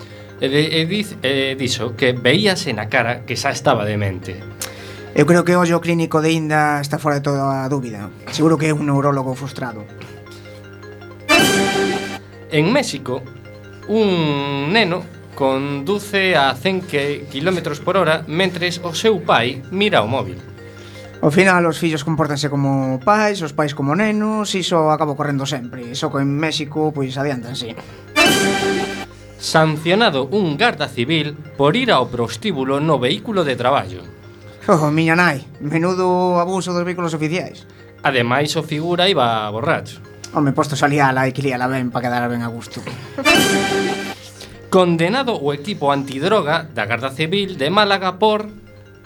e, 0.40 0.46
de, 0.48 0.62
e, 0.80 0.86
diz, 0.86 1.18
e 1.20 1.58
dixo 1.58 1.98
que 1.98 2.14
veíase 2.14 2.70
na 2.72 2.86
cara 2.86 3.26
que 3.26 3.34
xa 3.34 3.50
estaba 3.50 3.82
demente. 3.82 4.38
Eu 5.18 5.26
creo 5.26 5.42
que 5.42 5.58
hoxe 5.58 5.74
o 5.74 5.82
clínico 5.82 6.22
de 6.22 6.30
Inda 6.30 6.78
está 6.78 7.02
fora 7.02 7.18
de 7.18 7.26
toda 7.26 7.66
a 7.66 7.68
dúbida. 7.68 8.06
Seguro 8.30 8.54
que 8.54 8.70
é 8.70 8.72
un 8.72 8.86
neurólogo 8.86 9.34
frustrado. 9.34 9.82
En 12.54 12.70
México, 12.70 13.20
un 13.90 14.70
neno 14.70 15.02
conduce 15.38 16.34
a 16.34 16.52
100 16.52 17.30
km 17.30 17.78
por 17.84 17.96
hora 17.96 18.26
mentres 18.26 18.82
o 18.82 18.90
seu 18.90 19.22
pai 19.22 19.62
mira 19.70 20.02
o 20.02 20.10
móvil. 20.10 20.34
Ao 21.22 21.30
final, 21.30 21.62
os 21.70 21.78
fillos 21.78 22.02
compórtanse 22.02 22.50
como 22.50 22.98
pais, 23.06 23.38
os 23.46 23.54
pais 23.54 23.70
como 23.70 23.94
nenos, 23.94 24.50
iso 24.58 24.90
acabo 24.90 25.14
correndo 25.14 25.46
sempre. 25.46 25.94
Só 25.94 26.10
que 26.10 26.18
en 26.18 26.34
México, 26.34 26.90
pois, 26.90 27.14
adiantanse. 27.14 27.78
Sancionado 29.38 30.26
un 30.26 30.58
garda 30.58 30.90
civil 30.90 31.38
por 31.54 31.78
ir 31.78 31.94
ao 31.94 32.10
prostíbulo 32.10 32.82
no 32.82 32.98
vehículo 32.98 33.46
de 33.46 33.54
traballo. 33.54 34.02
Oh, 34.66 34.90
miña 34.90 35.14
nai, 35.14 35.46
menudo 35.62 36.42
abuso 36.42 36.74
dos 36.74 36.82
vehículos 36.82 37.14
oficiais. 37.14 37.62
Ademais, 38.02 38.58
o 38.58 38.66
figura 38.66 39.06
iba 39.06 39.46
borracho. 39.54 40.02
Home, 40.34 40.50
posto 40.50 40.74
salía 40.74 41.06
a 41.06 41.14
la 41.14 41.30
e 41.30 41.32
la 41.54 41.70
ben 41.70 41.94
para 41.94 42.10
quedar 42.10 42.26
ben 42.26 42.42
a 42.42 42.50
gusto. 42.50 42.82
condenado 44.70 45.36
o 45.40 45.52
equipo 45.56 45.92
antidroga 45.92 46.68
da 46.76 46.84
Garda 46.84 47.10
Civil 47.10 47.56
de 47.56 47.72
Málaga 47.72 48.20
por 48.20 48.48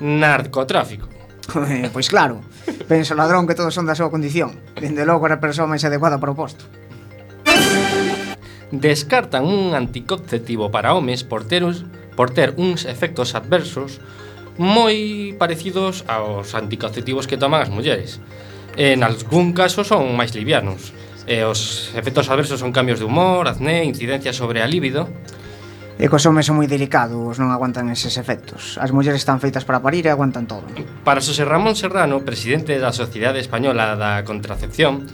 narcotráfico. 0.00 1.08
Eh, 1.52 1.90
pois 1.92 2.08
claro, 2.08 2.40
penso 2.86 3.18
ladrón 3.18 3.50
que 3.50 3.58
todos 3.58 3.74
son 3.74 3.84
da 3.84 3.98
súa 3.98 4.14
condición. 4.14 4.62
Dende 4.78 5.02
logo 5.02 5.26
era 5.26 5.36
a 5.36 5.42
persoa 5.42 5.66
máis 5.66 5.82
adecuada 5.82 6.16
para 6.22 6.32
o 6.32 6.38
posto. 6.38 6.64
Descartan 8.70 9.44
un 9.44 9.74
anticonceptivo 9.74 10.70
para 10.70 10.94
homes 10.94 11.26
por 11.26 11.42
ter, 11.44 11.66
uns, 11.66 11.84
por 12.14 12.30
ter 12.30 12.54
uns 12.56 12.86
efectos 12.86 13.34
adversos 13.34 13.98
moi 14.54 15.34
parecidos 15.34 16.06
aos 16.06 16.54
anticonceptivos 16.54 17.26
que 17.26 17.36
toman 17.36 17.66
as 17.66 17.74
mulleres. 17.74 18.22
En 18.78 19.02
algún 19.02 19.52
caso 19.52 19.82
son 19.82 20.14
máis 20.14 20.32
livianos. 20.32 20.94
E 21.26 21.42
os 21.42 21.90
efectos 21.98 22.30
adversos 22.30 22.62
son 22.62 22.70
cambios 22.70 23.02
de 23.02 23.06
humor, 23.06 23.50
acné, 23.50 23.82
incidencia 23.82 24.30
sobre 24.32 24.62
a 24.62 24.70
líbido 24.70 25.10
E 26.02 26.10
cos 26.10 26.26
homes 26.26 26.50
son 26.50 26.58
moi 26.58 26.66
delicados, 26.66 27.38
non 27.38 27.54
aguantan 27.54 27.86
eses 27.86 28.18
efectos. 28.18 28.74
As 28.82 28.90
mulleres 28.90 29.22
están 29.22 29.38
feitas 29.38 29.62
para 29.62 29.78
parir 29.78 30.02
e 30.02 30.10
aguantan 30.10 30.50
todo. 30.50 30.66
Para 31.06 31.22
Xosé 31.22 31.46
Ramón 31.46 31.78
Serrano, 31.78 32.26
presidente 32.26 32.74
da 32.82 32.90
Sociedade 32.90 33.38
Española 33.38 33.94
da 33.94 34.26
Contracepción, 34.26 35.06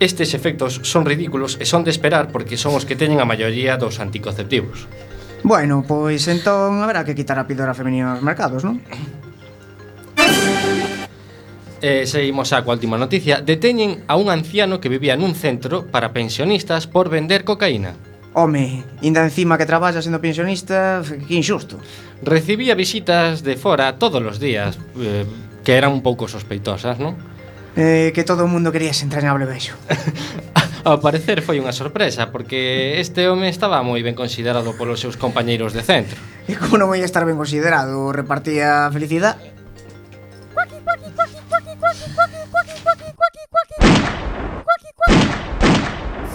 estes 0.00 0.32
efectos 0.32 0.80
son 0.88 1.04
ridículos 1.04 1.60
e 1.60 1.68
son 1.68 1.84
de 1.84 1.92
esperar 1.92 2.32
porque 2.32 2.56
son 2.56 2.72
os 2.72 2.88
que 2.88 2.96
teñen 2.96 3.20
a 3.20 3.28
maioría 3.28 3.76
dos 3.76 4.00
anticonceptivos. 4.00 4.88
Bueno, 5.44 5.84
pois 5.84 6.24
entón 6.32 6.80
haberá 6.80 7.04
que 7.04 7.12
quitar 7.12 7.36
a 7.36 7.44
píldora 7.44 7.76
femenina 7.76 8.16
nos 8.16 8.24
mercados, 8.24 8.64
non? 8.64 8.80
Eh, 11.84 12.08
seguimos 12.08 12.56
a 12.56 12.64
coa 12.64 12.72
última 12.72 12.96
noticia 12.96 13.44
Deteñen 13.44 14.08
a 14.08 14.16
un 14.16 14.32
anciano 14.32 14.80
que 14.80 14.88
vivía 14.88 15.12
nun 15.12 15.36
centro 15.36 15.84
para 15.92 16.16
pensionistas 16.16 16.88
por 16.88 17.12
vender 17.12 17.44
cocaína 17.44 18.15
Home, 18.36 18.84
inda 19.00 19.24
encima 19.24 19.56
que 19.56 19.64
traballa 19.64 20.04
sendo 20.04 20.20
pensionista, 20.20 21.00
que 21.00 21.40
injusto. 21.40 21.80
Recibía 22.20 22.76
visitas 22.76 23.40
de 23.40 23.56
fora 23.56 23.96
todos 23.96 24.20
os 24.20 24.36
días, 24.36 24.76
eh, 25.00 25.24
que 25.64 25.72
eran 25.72 25.96
un 25.96 26.04
pouco 26.04 26.28
sospeitosas, 26.28 27.00
non? 27.00 27.16
Eh, 27.80 28.12
que 28.12 28.28
todo 28.28 28.44
o 28.44 28.48
mundo 28.52 28.76
quería 28.76 28.92
ese 28.92 29.08
entrañable 29.08 29.48
bello. 29.48 29.72
Ao 30.84 31.00
parecer 31.00 31.40
foi 31.40 31.64
unha 31.64 31.72
sorpresa, 31.72 32.28
porque 32.28 33.00
este 33.00 33.24
home 33.24 33.48
estaba 33.48 33.80
moi 33.80 34.04
ben 34.04 34.12
considerado 34.12 34.76
polos 34.76 35.00
seus 35.00 35.16
compañeiros 35.16 35.72
de 35.72 35.80
centro. 35.80 36.20
E 36.44 36.60
como 36.60 36.76
non 36.76 36.92
ia 36.92 37.08
estar 37.08 37.24
ben 37.24 37.40
considerado? 37.40 38.12
Repartía 38.12 38.92
felicidade? 38.92 39.40
Cuaqui, 40.52 40.76
cuaqui, 40.84 41.08
cuaqui. 41.16 41.40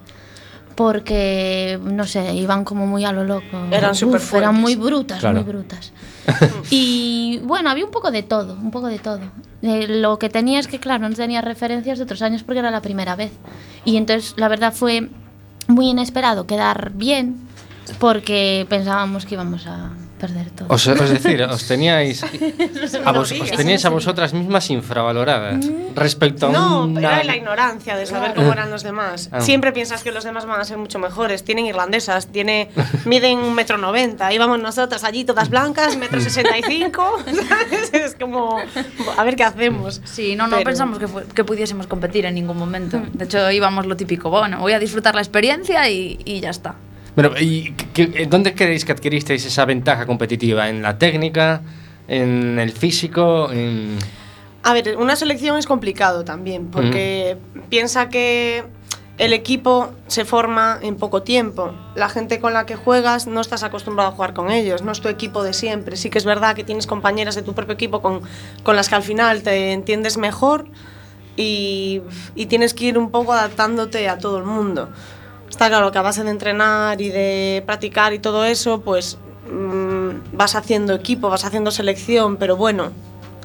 Porque, 0.76 1.78
no 1.84 2.06
sé, 2.06 2.34
iban 2.34 2.64
como 2.64 2.88
muy 2.88 3.04
a 3.04 3.12
lo 3.12 3.26
loco. 3.26 3.58
Eran 3.72 3.92
Uf, 3.92 3.98
superfuertes. 3.98 4.38
Eran 4.50 4.56
muy 4.56 4.76
brutas, 4.76 5.20
Claro. 5.20 5.36
muy 5.44 5.52
brutas. 5.52 5.92
Y 6.70 7.42
bueno, 7.44 7.70
había 7.70 7.84
un 7.84 7.92
poco 7.92 8.10
de 8.12 8.24
todo, 8.24 8.54
un 8.54 8.72
poco 8.72 8.88
de 8.88 9.00
todo. 9.00 9.20
Eh, 9.62 9.88
lo 9.90 10.18
que 10.18 10.30
tenía 10.30 10.60
es 10.60 10.68
que, 10.68 10.80
claro, 10.80 11.10
no 11.10 11.14
tenía 11.16 11.42
referencias 11.42 11.98
de 11.98 12.06
otros 12.06 12.22
años 12.22 12.44
porque 12.44 12.60
era 12.60 12.72
la 12.72 12.82
primera 12.82 13.16
vez. 13.18 13.32
Y 13.84 13.98
entonces, 13.98 14.34
la 14.38 14.48
verdad, 14.48 14.74
fue 14.74 15.10
muy 15.68 15.90
inesperado 15.90 16.48
quedar 16.48 16.92
bien 16.94 17.36
porque 18.00 18.66
pensábamos 18.70 19.26
que 19.26 19.36
íbamos 19.36 19.68
a 19.68 19.90
perder 20.22 20.48
todo. 20.52 20.68
Os, 20.70 20.86
os 20.86 21.10
decir, 21.10 21.42
os 21.42 21.64
teníais, 21.66 22.22
a 23.08 23.12
vos, 23.12 23.32
os 23.34 23.52
teníais 23.58 23.84
a 23.86 23.90
vosotras 23.90 24.30
mismas 24.38 24.70
infravaloradas 24.70 25.66
respecto 25.98 26.48
a 26.48 26.52
No, 26.54 26.86
una... 26.86 27.00
era 27.02 27.24
la 27.24 27.36
ignorancia 27.36 27.98
de 27.98 28.06
saber 28.06 28.34
cómo 28.38 28.54
eran 28.54 28.70
los 28.70 28.84
demás. 28.84 29.30
Ah. 29.32 29.42
Siempre 29.42 29.72
piensas 29.72 30.04
que 30.04 30.12
los 30.12 30.24
demás 30.24 30.46
van 30.46 30.60
a 30.62 30.66
ser 30.66 30.78
mucho 30.78 31.00
mejores. 31.00 31.44
Tienen 31.44 31.66
irlandesas, 31.66 32.28
tiene, 32.28 32.70
miden 33.06 33.40
un 33.40 33.54
metro 33.56 33.78
noventa. 33.78 34.32
Íbamos 34.32 34.60
nosotras 34.60 35.04
allí 35.04 35.26
todas 35.26 35.50
blancas, 35.50 35.98
metro 35.98 36.22
sesenta 36.22 36.58
y 36.58 36.64
cinco. 36.64 37.18
Es 37.92 38.16
como, 38.16 38.60
a 39.18 39.24
ver 39.24 39.36
qué 39.36 39.44
hacemos. 39.44 40.02
Sí, 40.06 40.36
no, 40.36 40.46
no 40.48 40.58
Pero- 40.58 40.66
pensamos 40.70 41.00
que, 41.00 41.08
que 41.34 41.44
pudiésemos 41.44 41.88
competir 41.88 42.26
en 42.26 42.36
ningún 42.36 42.58
momento. 42.58 43.02
De 43.14 43.26
hecho, 43.26 43.50
íbamos 43.52 43.86
lo 43.88 43.96
típico, 43.98 44.30
bueno, 44.30 44.60
voy 44.60 44.74
a 44.74 44.80
disfrutar 44.80 45.16
la 45.16 45.22
experiencia 45.22 45.90
y, 45.90 46.20
y 46.26 46.40
ya 46.40 46.50
está. 46.52 46.76
Bueno, 47.16 47.32
¿y 47.40 47.74
qué- 47.94 48.10
qué- 48.12 48.26
dónde 48.26 48.54
creéis 48.56 48.86
que 48.86 48.92
adquiristeis 48.94 49.46
esa 49.46 49.66
ventaja 49.66 50.06
competitiva? 50.06 50.70
¿En 50.70 50.82
la 50.82 50.98
técnica? 50.98 51.62
¿En 52.08 52.58
el 52.60 52.72
físico? 52.72 53.52
En... 53.52 53.98
A 54.64 54.74
ver, 54.74 54.96
una 54.98 55.16
selección 55.16 55.58
es 55.58 55.66
complicado 55.66 56.24
también, 56.24 56.68
porque 56.68 57.38
piensa 57.70 58.10
que 58.10 58.64
el 59.18 59.34
equipo 59.34 59.92
se 60.08 60.24
forma 60.24 60.80
en 60.82 60.96
poco 60.96 61.22
tiempo. 61.24 61.74
La 61.96 62.10
gente 62.10 62.40
con 62.40 62.54
la 62.54 62.66
que 62.66 62.76
juegas 62.76 63.28
no 63.28 63.42
estás 63.42 63.64
acostumbrado 63.64 64.10
a 64.10 64.14
jugar 64.14 64.34
con 64.34 64.50
ellos, 64.50 64.82
no 64.82 64.92
es 64.92 65.02
tu 65.02 65.10
equipo 65.10 65.44
de 65.44 65.54
siempre. 65.54 65.98
Sí 65.98 66.10
que 66.10 66.18
es 66.18 66.26
verdad 66.26 66.56
que 66.56 66.64
tienes 66.64 66.88
compañeras 66.88 67.36
de 67.36 67.42
tu 67.42 67.54
propio 67.54 67.74
equipo 67.74 68.02
con, 68.02 68.22
con 68.64 68.76
las 68.76 68.88
que 68.88 68.96
al 68.96 69.04
final 69.04 69.42
te 69.44 69.74
entiendes 69.74 70.18
mejor 70.18 70.66
y, 71.36 72.02
y 72.36 72.46
tienes 72.48 72.74
que 72.74 72.86
ir 72.86 72.98
un 72.98 73.12
poco 73.12 73.34
adaptándote 73.34 74.08
a 74.10 74.18
todo 74.18 74.38
el 74.38 74.44
mundo. 74.46 74.90
Está 75.52 75.68
claro 75.68 75.92
que 75.92 76.00
a 76.00 76.02
base 76.02 76.24
de 76.24 76.32
entrenar 76.32 77.02
y 77.02 77.10
de 77.10 77.62
practicar 77.66 78.14
y 78.14 78.20
todo 78.20 78.46
eso, 78.46 78.82
pues 78.82 79.18
mm, 79.52 80.36
vas 80.36 80.56
haciendo 80.56 80.96
equipo, 80.96 81.30
vas 81.30 81.44
haciendo 81.46 81.72
selección, 81.72 82.38
pero 82.38 82.56
bueno, 82.56 82.92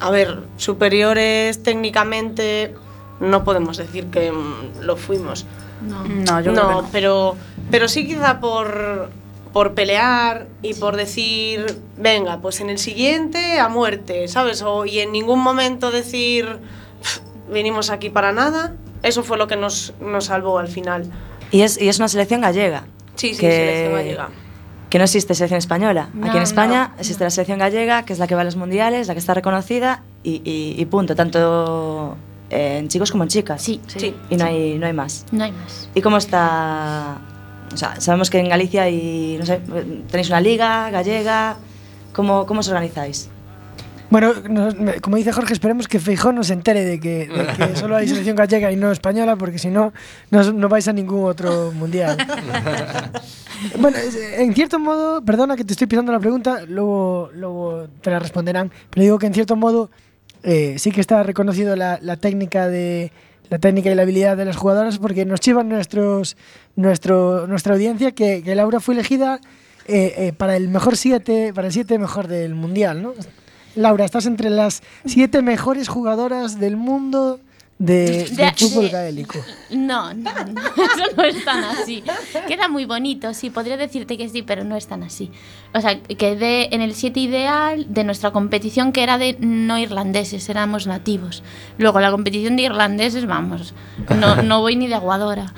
a 0.00 0.10
ver, 0.10 0.38
superiores 0.56 1.62
técnicamente 1.64 2.74
no 3.20 3.44
podemos 3.44 3.76
decir 3.76 4.06
que 4.06 4.30
mm, 4.32 4.80
lo 4.82 4.96
fuimos. 4.96 5.46
No, 5.82 6.04
yo 6.40 6.52
creo 6.52 6.68
que 6.68 6.74
no. 6.74 6.88
pero, 6.92 7.36
pero 7.72 7.88
sí 7.88 8.06
quizá 8.06 8.40
por, 8.40 9.10
por 9.52 9.74
pelear 9.74 10.46
y 10.62 10.74
por 10.74 10.96
decir, 10.96 11.66
venga, 11.98 12.38
pues 12.40 12.60
en 12.60 12.70
el 12.70 12.78
siguiente 12.78 13.58
a 13.58 13.68
muerte, 13.68 14.28
¿sabes? 14.28 14.62
O, 14.62 14.86
y 14.86 15.00
en 15.00 15.10
ningún 15.12 15.40
momento 15.40 15.90
decir, 15.90 16.60
"Pff, 17.02 17.18
vinimos 17.52 17.90
aquí 17.90 18.10
para 18.10 18.32
nada. 18.32 18.74
Eso 19.02 19.22
fue 19.22 19.36
lo 19.36 19.48
que 19.48 19.56
nos, 19.56 19.92
nos 20.00 20.26
salvó 20.26 20.58
al 20.58 20.68
final. 20.68 21.10
Y 21.50 21.62
es, 21.62 21.80
y 21.80 21.88
es 21.88 21.98
una 21.98 22.08
selección 22.08 22.40
gallega. 22.40 22.84
Sí, 23.14 23.34
sí, 23.34 23.40
que, 23.40 23.50
selección 23.50 23.92
gallega. 23.94 24.28
Que 24.90 24.98
no 24.98 25.04
existe 25.04 25.34
selección 25.34 25.58
española. 25.58 26.10
No, 26.14 26.26
Aquí 26.28 26.36
en 26.36 26.42
España 26.42 26.90
no. 26.94 27.00
existe 27.00 27.24
la 27.24 27.30
selección 27.30 27.58
gallega, 27.58 28.04
que 28.04 28.12
es 28.12 28.18
la 28.18 28.26
que 28.26 28.34
va 28.34 28.42
a 28.42 28.44
los 28.44 28.56
mundiales, 28.56 29.08
la 29.08 29.14
que 29.14 29.20
está 29.20 29.34
reconocida 29.34 30.02
y, 30.22 30.42
y- 30.44 30.74
y 30.80 30.84
punto. 30.86 31.14
Tanto 31.16 32.16
en 32.50 32.88
chicos 32.88 33.10
como 33.10 33.24
en 33.24 33.28
chicas. 33.28 33.60
Sí, 33.62 33.80
Sí. 33.86 34.14
Y 34.30 34.36
no 34.36 34.44
hay, 34.44 34.78
no 34.78 34.86
hay 34.86 34.92
más. 34.92 35.24
no 35.32 35.44
hay 35.44 35.52
más. 35.52 35.88
¿Y 35.94 36.00
cómo 36.00 36.16
está? 36.18 37.18
O 37.72 37.76
sea, 37.76 38.00
sabemos 38.00 38.30
que 38.30 38.38
en 38.38 38.48
Galicia 38.48 38.82
hay, 38.84 39.36
no 39.40 39.44
sé, 39.46 39.60
tenéis 40.10 40.28
una 40.28 40.40
liga 40.40 40.88
gallega. 40.90 41.56
¿Cómo, 42.12 42.46
cómo 42.46 42.60
os 42.60 42.68
organizáis? 42.68 43.28
Bueno, 44.08 44.32
nos- 44.48 44.74
como 45.02 45.16
dice 45.16 45.32
Jorge, 45.32 45.52
esperemos 45.52 45.88
que 45.88 45.98
Feijón 45.98 46.36
no 46.36 46.44
se 46.44 46.52
entere 46.52 46.84
de 46.84 47.00
que, 47.00 47.26
de 47.28 47.46
que 47.66 47.76
solo 47.76 47.96
hay 47.96 48.06
selección 48.08 48.36
gallega 48.36 48.70
y 48.70 48.76
no 48.76 48.92
española, 48.92 49.36
porque 49.36 49.58
si 49.58 49.68
no, 49.68 49.92
no, 50.30 50.68
vais 50.68 50.86
a 50.88 50.92
ningún 50.92 51.24
otro 51.24 51.72
mundial. 51.72 52.16
bueno, 53.80 53.96
en 54.36 54.54
cierto 54.54 54.78
modo, 54.78 55.22
perdona 55.22 55.56
que 55.56 55.64
te 55.64 55.72
estoy 55.72 55.86
pisando 55.86 56.12
la 56.12 56.20
pregunta, 56.20 56.60
luego, 56.68 57.30
luego 57.34 57.88
te 58.00 58.10
la 58.10 58.18
responderán, 58.18 58.70
pero 58.90 59.02
digo 59.02 59.18
que 59.18 59.26
en 59.26 59.34
cierto 59.34 59.56
modo 59.56 59.90
eh, 60.42 60.76
sí 60.78 60.92
que 60.92 61.00
está 61.00 61.22
reconocido 61.22 61.74
la, 61.76 61.98
la 62.00 62.16
técnica 62.16 62.68
de 62.68 63.10
la 63.48 63.58
técnica 63.58 63.90
y 63.90 63.94
la 63.94 64.02
habilidad 64.02 64.36
de 64.36 64.44
las 64.44 64.56
jugadoras 64.56 64.98
porque 64.98 65.24
nos 65.24 65.38
chivan 65.40 65.68
nuestros 65.68 66.36
nuestro 66.74 67.46
nuestra 67.46 67.74
audiencia 67.74 68.10
que, 68.12 68.42
que 68.42 68.54
Laura 68.56 68.80
fue 68.80 68.94
elegida 68.94 69.40
eh, 69.86 70.14
eh, 70.16 70.32
para 70.36 70.56
el 70.56 70.68
mejor 70.68 70.96
siete 70.96 71.52
para 71.54 71.68
el 71.68 71.72
siete 71.72 71.96
mejor 71.98 72.26
del 72.26 72.56
mundial 72.56 73.02
¿no? 73.02 73.14
Laura 73.76 74.04
estás 74.04 74.26
entre 74.26 74.50
las 74.50 74.82
siete 75.04 75.40
mejores 75.42 75.88
jugadoras 75.88 76.58
del 76.58 76.76
mundo 76.76 77.38
de, 77.78 78.24
de 78.30 78.52
fútbol 78.56 78.84
de- 78.86 78.90
gaélico 78.90 79.38
No, 79.70 80.14
no, 80.14 80.30
no, 80.32 80.60
eso 80.62 81.14
no 81.14 81.22
es 81.24 81.44
tan 81.44 81.62
así. 81.62 82.02
Queda 82.48 82.68
muy 82.68 82.86
bonito, 82.86 83.34
sí, 83.34 83.50
podría 83.50 83.76
decirte 83.76 84.16
que 84.16 84.30
sí, 84.30 84.40
pero 84.40 84.64
no 84.64 84.76
es 84.76 84.86
tan 84.86 85.02
así. 85.02 85.30
O 85.74 85.80
sea, 85.82 86.00
quedé 86.00 86.74
en 86.74 86.80
el 86.80 86.94
7 86.94 87.20
ideal 87.20 87.86
de 87.92 88.02
nuestra 88.04 88.30
competición 88.30 88.92
que 88.92 89.02
era 89.02 89.18
de 89.18 89.36
no 89.40 89.76
irlandeses, 89.78 90.48
éramos 90.48 90.86
nativos. 90.86 91.42
Luego 91.76 92.00
la 92.00 92.10
competición 92.10 92.56
de 92.56 92.62
irlandeses, 92.62 93.26
vamos, 93.26 93.74
no, 94.18 94.42
no 94.42 94.60
voy 94.62 94.76
ni 94.76 94.86
de 94.88 94.94
aguadora. 94.94 95.52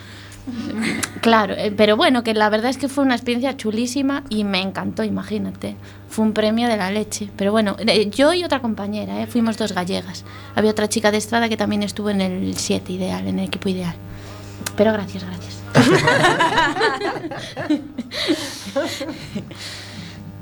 Claro, 1.21 1.55
eh, 1.57 1.73
pero 1.77 1.97
bueno, 1.97 2.23
que 2.23 2.35
la 2.35 2.49
verdad 2.49 2.71
es 2.71 2.79
que 2.79 2.89
fue 2.89 3.05
una 3.05 3.15
experiencia 3.15 3.57
chulísima 3.57 4.25
y 4.29 4.45
me 4.45 4.61
encantó, 4.61 5.05
imagínate. 5.05 5.77
Fue 6.09 6.25
un 6.25 6.33
premio 6.33 6.69
de 6.69 6.77
la 6.77 6.91
leche. 6.91 7.31
Pero 7.37 7.53
bueno, 7.53 7.77
yo 8.11 8.33
y 8.33 8.45
otra 8.45 8.61
compañera, 8.61 9.23
eh, 9.23 9.27
fuimos 9.27 9.59
dos 9.59 9.73
gallegas. 9.73 10.25
Había 10.55 10.71
otra 10.71 10.89
chica 10.89 11.11
de 11.11 11.19
Estrada 11.19 11.49
que 11.49 11.57
también 11.57 11.83
estuvo 11.83 12.11
en 12.11 12.21
el 12.21 12.57
7 12.57 12.93
ideal, 12.93 13.27
en 13.27 13.39
el 13.39 13.47
equipo 13.47 13.69
ideal. 13.69 13.95
Pero 14.77 14.93
gracias, 14.93 15.25
gracias. 15.25 15.59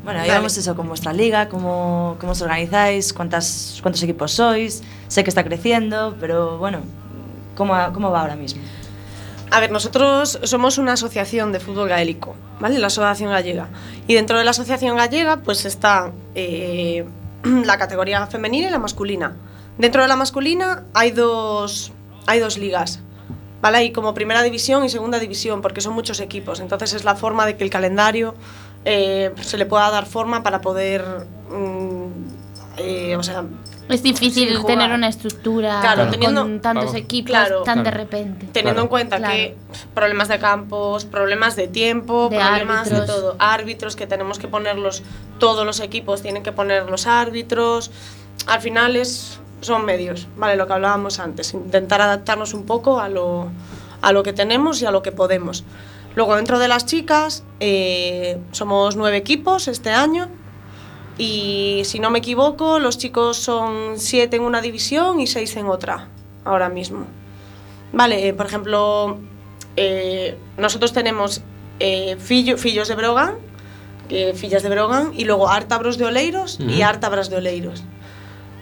Bueno, 0.07 0.21
ahí 0.21 0.29
Vale. 0.29 0.39
vamos 0.39 0.57
eso 0.57 0.77
con 0.77 0.87
vuestra 0.87 1.13
liga, 1.13 1.49
cómo, 1.49 2.17
cómo 2.21 2.31
os 2.31 2.41
organizáis, 2.41 3.13
cuántas, 3.13 3.81
cuántos 3.83 4.01
equipos 4.05 4.31
sois. 4.31 4.85
Sé 5.09 5.25
que 5.25 5.31
está 5.31 5.43
creciendo, 5.43 6.17
pero 6.21 6.59
bueno, 6.59 6.79
¿cómo, 7.57 7.75
cómo 7.93 8.13
va 8.13 8.21
ahora 8.21 8.37
mismo? 8.37 8.63
A 9.51 9.61
ver, 9.61 9.71
nosotros 9.71 10.41
somos 10.43 10.77
una 10.79 10.95
asociación 10.95 11.53
de 11.53 11.61
fútbol 11.61 11.89
gaélico, 11.89 12.35
¿vale? 12.59 12.79
La 12.79 12.89
Asociación 12.89 13.31
Gallega. 13.31 13.69
Y 14.07 14.15
dentro 14.15 14.39
de 14.39 14.45
la 14.45 14.51
Asociación 14.51 14.97
Gallega, 14.97 15.39
pues 15.39 15.65
está 15.65 16.13
eh, 16.35 17.05
la 17.45 17.79
categoría 17.79 18.27
femenina 18.27 18.69
y 18.69 18.71
la 18.71 18.79
masculina. 18.79 19.37
Dentro 19.79 20.03
de 20.03 20.09
la 20.09 20.17
masculina 20.17 20.85
hay 20.95 21.13
dos, 21.13 21.93
hay 22.27 22.41
dos 22.41 22.59
ligas, 22.59 23.01
¿vale? 23.63 23.79
Hay 23.79 23.93
como 23.93 24.15
primera 24.15 24.43
división 24.43 24.85
y 24.85 24.89
segunda 24.89 25.19
división, 25.19 25.63
porque 25.63 25.81
son 25.81 25.95
muchos 25.95 26.21
equipos. 26.21 26.61
Entonces 26.61 26.95
es 26.95 27.05
la 27.05 27.15
forma 27.15 27.47
de 27.47 27.57
que 27.57 27.63
el 27.63 27.71
calendario 27.71 28.35
eh, 28.85 29.33
se 29.43 29.59
le 29.59 29.67
pueda 29.67 29.91
dar 29.91 30.07
forma 30.07 30.43
para 30.43 30.61
poder, 30.61 31.05
mm, 31.51 32.07
eh, 32.79 33.17
o 33.17 33.23
sea, 33.23 33.45
Es 33.89 34.03
difícil 34.03 34.65
tener 34.67 34.91
una 34.91 35.09
estructura 35.09 35.81
Claro, 35.81 36.03
con 36.03 36.11
teniendo- 36.11 36.61
tantos 36.61 36.85
Claro. 36.87 36.99
equipos 36.99 37.31
Claro. 37.31 37.63
tan 37.63 37.79
de 37.79 37.83
Claro. 37.85 37.97
repente. 37.99 38.47
teniendo 38.53 38.83
en 38.83 38.89
cuenta 38.89 39.19
Claro. 39.19 39.33
que 39.35 39.57
problemas 39.95 40.27
de 40.29 40.39
campos, 40.41 41.05
problemas 41.05 41.55
de 41.55 41.69
tiempo, 41.69 42.29
De 42.29 42.37
problemas 42.39 42.91
de 42.91 42.97
árbitros. 42.97 43.17
todo, 43.21 43.37
árbitros 43.39 43.95
que 43.95 44.07
tenemos 44.09 44.39
que 44.41 44.49
ponerlos, 44.49 45.03
todos 45.39 45.65
los 45.65 45.79
equipos 45.81 46.21
tienen 46.23 46.43
que 46.43 46.51
poner 46.53 46.91
los 46.91 47.07
árbitros, 47.07 47.93
al 48.49 48.61
final 48.61 48.97
es, 48.97 49.39
son 49.61 49.85
medios, 49.85 50.27
¿vale? 50.37 50.57
Lo 50.57 50.67
que 50.67 50.73
hablábamos 50.73 51.21
antes, 51.21 51.55
intentar 51.55 52.01
adaptarnos 52.01 52.55
un 52.55 52.67
poco 52.67 52.99
a 53.01 53.09
lo, 53.09 53.49
a 54.03 54.13
lo 54.13 54.23
que 54.25 54.33
tenemos 54.33 54.83
y 54.83 54.87
a 54.87 54.91
lo 54.91 55.03
que 55.03 55.13
podemos. 55.13 55.63
Luego 56.17 56.35
dentro 56.35 56.59
de 56.59 56.67
las 56.69 56.87
chicas 56.87 57.45
eh, 57.61 58.39
somos 58.51 58.97
nueve 58.97 59.17
equipos 59.19 59.69
este 59.69 59.91
año 59.91 60.29
y 61.19 61.83
si 61.85 61.99
no 61.99 62.11
me 62.11 62.19
equivoco 62.19 62.79
los 62.79 62.99
chicos 62.99 63.37
son 63.39 63.99
siete 63.99 64.37
en 64.37 64.43
una 64.43 64.61
división 64.61 65.21
y 65.21 65.27
seis 65.27 65.57
en 65.57 65.67
otra 65.67 66.09
ahora 66.45 66.69
mismo. 66.69 67.07
Vale, 67.93 68.29
eh, 68.29 68.35
por 68.35 68.47
ejemplo, 68.47 69.19
eh, 69.77 70.37
nosotros 70.59 70.93
tenemos 70.93 71.43
eh, 71.81 72.17
fillo- 72.19 72.59
fillos 72.59 72.89
de 72.89 72.95
Brogan, 72.95 73.35
fillas 74.35 74.63
de 74.63 74.69
Brogan, 74.69 75.13
y 75.17 75.25
luego 75.25 75.49
ártabros 75.49 75.99
de 75.99 76.05
Oleiros 76.05 76.59
y 76.61 76.75
Ujú. 76.77 76.85
ártabras 76.85 77.29
de 77.31 77.37
Oleiros. 77.37 77.83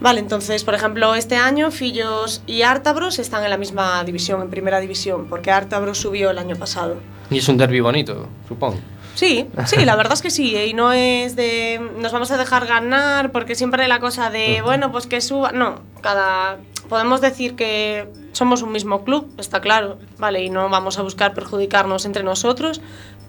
Vale, 0.01 0.21
entonces, 0.21 0.65
por 0.65 0.75
ejemplo, 0.75 1.15
este 1.15 1.37
año 1.37 1.71
Fillos 1.71 2.43
y 2.47 2.63
Ártabros 2.63 3.19
están 3.19 3.45
en 3.45 3.51
la 3.51 3.57
misma 3.57 4.03
división, 4.05 4.43
en 4.43 4.51
primera 4.51 4.81
división, 4.81 5.27
porque 5.31 5.51
Ártabros 5.51 5.99
subió 5.99 6.31
el 6.31 6.39
año 6.39 6.57
pasado. 6.57 6.97
Y 7.31 7.39
es 7.39 7.49
un 7.49 7.57
derby 7.57 7.81
bonito, 7.81 8.27
supongo. 8.49 8.77
Sí, 9.15 9.47
sí, 9.67 9.85
la 9.85 9.95
verdad 9.97 10.15
es 10.15 10.23
que 10.23 10.31
sí, 10.31 10.57
eh, 10.57 10.67
y 10.67 10.75
no 10.75 10.93
es 10.93 11.37
de 11.37 11.81
nos 11.99 12.13
vamos 12.13 12.31
a 12.33 12.37
dejar 12.37 12.67
ganar, 12.67 13.31
porque 13.33 13.55
siempre 13.55 13.83
hay 13.85 13.89
la 13.89 14.01
cosa 14.01 14.29
de, 14.31 14.61
bueno, 14.63 14.91
pues 14.91 15.07
que 15.07 15.21
suba, 15.21 15.53
no, 15.53 15.81
cada 16.01 16.59
podemos 16.89 17.21
decir 17.21 17.55
que 17.57 18.09
somos 18.33 18.63
un 18.63 18.73
mismo 18.73 19.05
club, 19.05 19.33
está 19.39 19.61
claro, 19.61 19.99
vale, 20.19 20.43
y 20.43 20.51
no 20.51 20.69
vamos 20.69 20.99
a 20.99 21.03
buscar 21.03 21.33
perjudicarnos 21.33 22.05
entre 22.07 22.23
nosotros, 22.25 22.81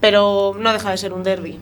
pero 0.02 0.54
no 0.60 0.74
deja 0.74 0.90
de 0.92 0.98
ser 0.98 1.14
un 1.14 1.24
derby 1.24 1.60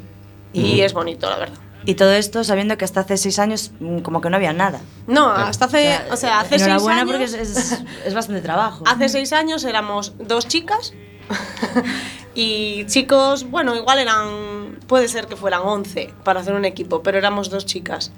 y 0.54 0.82
es 0.82 0.94
bonito, 0.94 1.30
la 1.30 1.38
verdad. 1.38 1.58
Y 1.86 1.96
todo 1.96 2.14
esto 2.14 2.46
sabiendo 2.46 2.78
que 2.78 2.86
hasta 2.86 3.02
hace 3.02 3.18
seis 3.18 3.40
años 3.40 3.72
mm, 3.82 4.00
como 4.00 4.22
que 4.22 4.30
no 4.30 4.38
había 4.38 4.54
nada. 4.54 4.80
No, 5.06 5.30
hasta 5.30 5.66
hace, 5.66 6.00
o 6.12 6.16
sea, 6.16 6.40
hace 6.40 6.52
seis 6.58 6.62
enhorabuena 6.64 7.02
años, 7.02 7.12
porque 7.12 7.26
es, 7.26 7.34
es- 7.34 7.84
es 8.06 8.14
bastante 8.14 8.42
trabajo. 8.42 8.86
hace 8.88 9.10
seis 9.10 9.34
años 9.34 9.66
éramos 9.66 10.14
dos 10.18 10.48
chicas 10.48 10.94
y 12.36 12.86
chicos, 12.86 13.50
bueno, 13.50 13.76
igual 13.76 14.00
eran, 14.00 14.80
puede 14.88 15.08
ser 15.08 15.28
que 15.28 15.36
fueran 15.36 15.62
11 15.63 16.13
para 16.24 16.39
hacer 16.39 16.54
un 16.54 16.65
equipo, 16.65 17.04
pero 17.04 17.17
éramos 17.17 17.50
dos 17.50 17.65
chicas. 17.65 18.12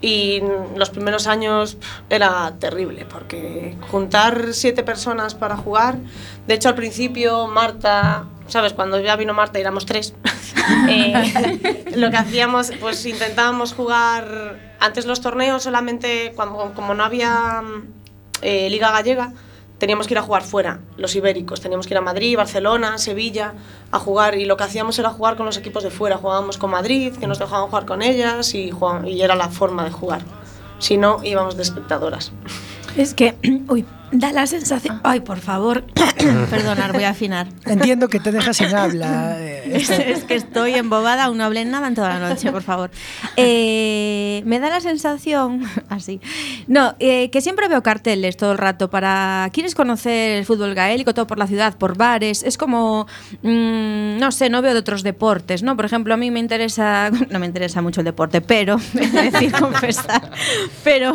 Y 0.00 0.42
los 0.76 0.90
primeros 0.90 1.26
años 1.26 1.78
era 2.10 2.52
terrible, 2.58 3.06
porque 3.06 3.76
juntar 3.90 4.48
siete 4.52 4.82
personas 4.82 5.34
para 5.34 5.56
jugar, 5.56 5.96
de 6.46 6.54
hecho 6.54 6.68
al 6.68 6.74
principio 6.74 7.46
Marta, 7.46 8.26
¿sabes? 8.48 8.74
Cuando 8.74 9.00
ya 9.00 9.16
vino 9.16 9.32
Marta 9.32 9.58
éramos 9.58 9.86
tres, 9.86 10.14
eh, 10.88 11.94
lo 11.96 12.10
que 12.10 12.16
hacíamos, 12.16 12.72
pues 12.80 13.06
intentábamos 13.06 13.72
jugar, 13.72 14.74
antes 14.78 15.06
los 15.06 15.22
torneos 15.22 15.62
solamente, 15.62 16.32
cuando, 16.34 16.72
como 16.74 16.92
no 16.94 17.04
había 17.04 17.62
eh, 18.42 18.68
Liga 18.68 18.90
Gallega, 18.90 19.32
teníamos 19.84 20.06
que 20.06 20.14
ir 20.14 20.18
a 20.18 20.22
jugar 20.22 20.42
fuera, 20.42 20.80
los 20.96 21.14
ibéricos. 21.14 21.60
Teníamos 21.60 21.86
que 21.86 21.92
ir 21.92 21.98
a 21.98 22.00
Madrid, 22.00 22.38
Barcelona, 22.38 22.96
Sevilla 22.96 23.52
a 23.90 23.98
jugar 23.98 24.34
y 24.34 24.46
lo 24.46 24.56
que 24.56 24.64
hacíamos 24.64 24.98
era 24.98 25.10
jugar 25.10 25.36
con 25.36 25.44
los 25.44 25.58
equipos 25.58 25.82
de 25.82 25.90
fuera. 25.90 26.16
Jugábamos 26.16 26.56
con 26.56 26.70
Madrid, 26.70 27.12
que 27.12 27.26
nos 27.26 27.38
dejaban 27.38 27.66
jugar 27.68 27.84
con 27.84 28.00
ellas 28.00 28.54
y, 28.54 28.70
y 29.04 29.20
era 29.20 29.34
la 29.34 29.50
forma 29.50 29.84
de 29.84 29.90
jugar. 29.90 30.22
Si 30.78 30.96
no, 30.96 31.22
íbamos 31.22 31.58
de 31.58 31.64
espectadoras. 31.64 32.32
Es 32.96 33.12
que, 33.12 33.36
uy, 33.68 33.84
da 34.14 34.32
la 34.32 34.46
sensación. 34.46 35.00
Ay, 35.02 35.20
por 35.20 35.40
favor. 35.40 35.84
Perdonar, 36.50 36.92
voy 36.92 37.04
a 37.04 37.10
afinar. 37.10 37.48
Entiendo 37.66 38.08
que 38.08 38.20
te 38.20 38.32
dejas 38.32 38.56
sin 38.56 38.74
habla. 38.74 39.36
eh, 39.38 39.72
Es, 39.74 39.90
es 39.90 40.24
que 40.24 40.34
estoy 40.34 40.74
embobada, 40.74 41.24
aún 41.24 41.38
no 41.38 41.44
hablé 41.44 41.64
nada 41.64 41.88
en 41.88 41.94
toda 41.94 42.08
la 42.08 42.28
noche, 42.28 42.50
por 42.52 42.62
favor. 42.62 42.90
Eh, 43.36 44.42
me 44.46 44.60
da 44.60 44.70
la 44.70 44.80
sensación, 44.80 45.62
así, 45.88 46.20
no, 46.66 46.94
eh, 46.98 47.30
que 47.30 47.40
siempre 47.40 47.68
veo 47.68 47.82
carteles 47.82 48.36
todo 48.36 48.52
el 48.52 48.58
rato 48.58 48.88
para 48.88 49.48
quieres 49.52 49.74
conocer 49.74 50.38
el 50.38 50.44
fútbol 50.44 50.74
gaélico, 50.74 51.12
todo 51.14 51.26
por 51.26 51.38
la 51.38 51.46
ciudad, 51.46 51.76
por 51.76 51.96
bares. 51.96 52.42
Es 52.42 52.56
como, 52.56 53.06
mm, 53.42 54.18
no 54.18 54.32
sé, 54.32 54.48
no 54.48 54.62
veo 54.62 54.72
de 54.72 54.80
otros 54.80 55.02
deportes, 55.02 55.62
¿no? 55.62 55.76
Por 55.76 55.84
ejemplo, 55.84 56.14
a 56.14 56.16
mí 56.16 56.30
me 56.30 56.40
interesa, 56.40 57.10
no 57.30 57.38
me 57.38 57.46
interesa 57.46 57.82
mucho 57.82 58.00
el 58.00 58.04
deporte, 58.04 58.40
pero, 58.40 58.76
es 58.76 59.12
decir, 59.12 59.52
confesar, 59.52 60.30
pero 60.84 61.12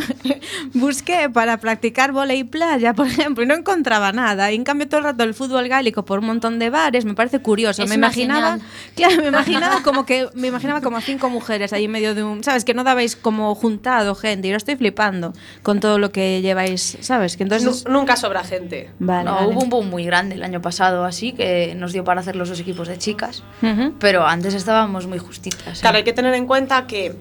busqué 0.73 1.29
para 1.29 1.57
practicar 1.57 2.11
volei 2.11 2.43
playa, 2.43 2.88
por 2.95 3.07
ejemplo, 3.07 3.43
y 3.43 3.47
no 3.47 3.55
encontraba 3.55 4.11
nada. 4.11 4.51
Y 4.51 4.55
en 4.55 4.63
cambio, 4.63 4.87
todo 4.87 4.99
el 4.99 5.03
rato 5.05 5.23
el 5.23 5.33
fútbol 5.33 5.67
gaélico 5.67 6.03
por 6.05 6.19
un 6.19 6.25
montón 6.25 6.59
de 6.59 6.69
bares 6.69 7.05
me 7.05 7.13
parece 7.13 7.39
curioso. 7.39 7.83
Es 7.83 7.89
me 7.89 7.95
imaginaba, 7.95 8.53
señal. 8.53 8.67
claro, 8.95 9.15
me 9.21 9.27
imaginaba 9.29 9.81
como 9.83 10.05
que 10.05 10.27
me 10.33 10.47
imaginaba 10.47 10.81
como 10.81 10.97
a 10.97 11.01
cinco 11.01 11.29
mujeres 11.29 11.73
ahí 11.73 11.85
en 11.85 11.91
medio 11.91 12.15
de 12.15 12.23
un, 12.23 12.43
sabes, 12.43 12.65
que 12.65 12.73
no 12.73 12.83
dabais 12.83 13.15
como 13.15 13.53
juntado 13.55 14.15
gente. 14.15 14.47
Y 14.47 14.51
lo 14.51 14.57
estoy 14.57 14.75
flipando 14.75 15.33
con 15.63 15.79
todo 15.79 15.97
lo 15.99 16.11
que 16.11 16.41
lleváis, 16.41 16.97
sabes, 17.01 17.37
que 17.37 17.43
entonces 17.43 17.85
Nu- 17.85 17.91
nunca 17.93 18.15
sobra 18.15 18.43
gente. 18.43 18.89
Vale, 18.99 19.25
no, 19.25 19.35
vale. 19.35 19.47
hubo 19.47 19.61
un 19.63 19.69
boom 19.69 19.89
muy 19.89 20.05
grande 20.05 20.35
el 20.35 20.43
año 20.43 20.61
pasado, 20.61 21.05
así 21.05 21.33
que 21.33 21.73
nos 21.75 21.93
dio 21.93 22.03
para 22.03 22.21
hacer 22.21 22.35
los 22.35 22.49
dos 22.49 22.59
equipos 22.59 22.87
de 22.87 22.97
chicas. 22.97 23.43
Ujú. 23.61 23.93
Pero 23.99 24.25
antes 24.25 24.53
estábamos 24.53 25.07
muy 25.07 25.19
justitas. 25.19 25.77
¿eh? 25.79 25.81
Claro, 25.81 25.97
hay 25.97 26.03
que 26.03 26.13
tener 26.13 26.33
en 26.33 26.45
cuenta 26.47 26.87
que 26.87 27.15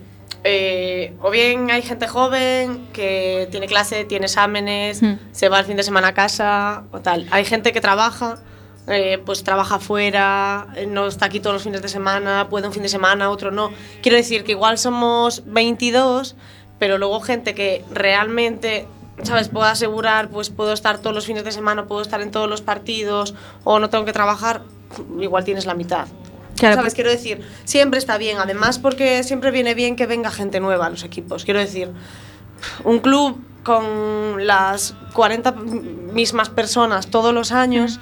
eh, 0.45 1.15
o 1.21 1.31
bien 1.31 1.71
hay 1.71 1.83
gente 1.83 2.07
joven 2.07 2.89
que 2.93 3.49
tiene 3.51 3.67
clase, 3.67 4.05
tiene 4.05 4.27
exámenes, 4.27 5.03
Hmm. 5.03 5.15
se 5.33 5.49
va 5.49 5.61
el 5.61 5.67
fin 5.67 5.77
de 5.77 5.83
semana 5.83 6.09
a 6.09 6.15
casa 6.15 6.85
o 6.93 7.01
tal. 7.01 7.27
Hay 7.31 7.45
gente 7.45 7.73
que 7.73 7.81
trabaja, 7.81 8.39
eh, 8.87 9.21
pues 9.25 9.45
trabaja 9.45 9.79
fuera, 9.79 10.69
eh, 10.77 10.87
no 10.87 11.07
está 11.07 11.27
aquí 11.27 11.41
todos 11.41 11.55
los 11.55 11.63
fines 11.63 11.83
de 11.83 11.89
semana, 11.89 12.49
puede 12.49 12.67
un 12.67 12.73
fin 12.73 12.83
de 12.83 12.89
semana, 12.89 13.31
otro 13.31 13.51
no. 13.51 13.71
Quiero 14.03 14.17
decir 14.17 14.45
que 14.45 14.53
igual 14.53 14.79
somos 14.79 15.43
22, 15.47 16.37
pero 16.79 16.97
luego 16.99 17.21
gente 17.21 17.55
que 17.55 17.85
realmente, 17.91 18.87
¿sabes? 19.25 19.49
Puedo 19.49 19.67
asegurar, 19.67 20.29
pues 20.29 20.49
puedo 20.51 20.73
estar 20.73 20.99
todos 20.99 21.15
los 21.15 21.27
fines 21.27 21.45
de 21.45 21.53
semana, 21.53 21.87
puedo 21.87 22.01
estar 22.01 22.21
en 22.23 22.31
todos 22.31 22.49
los 22.49 22.63
partidos 22.63 23.35
o 23.65 23.79
no 23.81 23.91
tengo 23.91 24.05
que 24.05 24.13
trabajar, 24.13 24.63
igual 25.21 25.45
tienes 25.45 25.67
la 25.67 25.75
mitad. 25.75 26.07
Claro, 26.59 26.77
¿Sabes? 26.77 26.95
Quiero 26.95 27.11
decir, 27.11 27.47
siempre 27.65 27.99
está 27.99 28.19
bien, 28.19 28.39
además 28.39 28.79
porque 28.79 29.23
siempre 29.23 29.51
viene 29.51 29.75
bien 29.75 29.97
que 29.97 30.07
venga 30.07 30.31
gente 30.31 30.61
nueva 30.61 30.87
a 30.87 30.91
los 30.91 31.05
equipos. 31.05 31.45
Quiero 31.45 31.61
decir, 31.61 31.91
un 32.85 32.99
club 33.01 33.41
con 33.63 34.47
las 34.47 34.95
40 35.13 35.53
mismas 35.53 36.49
personas 36.49 37.09
todos 37.09 37.35
los 37.35 37.53
años 37.53 38.01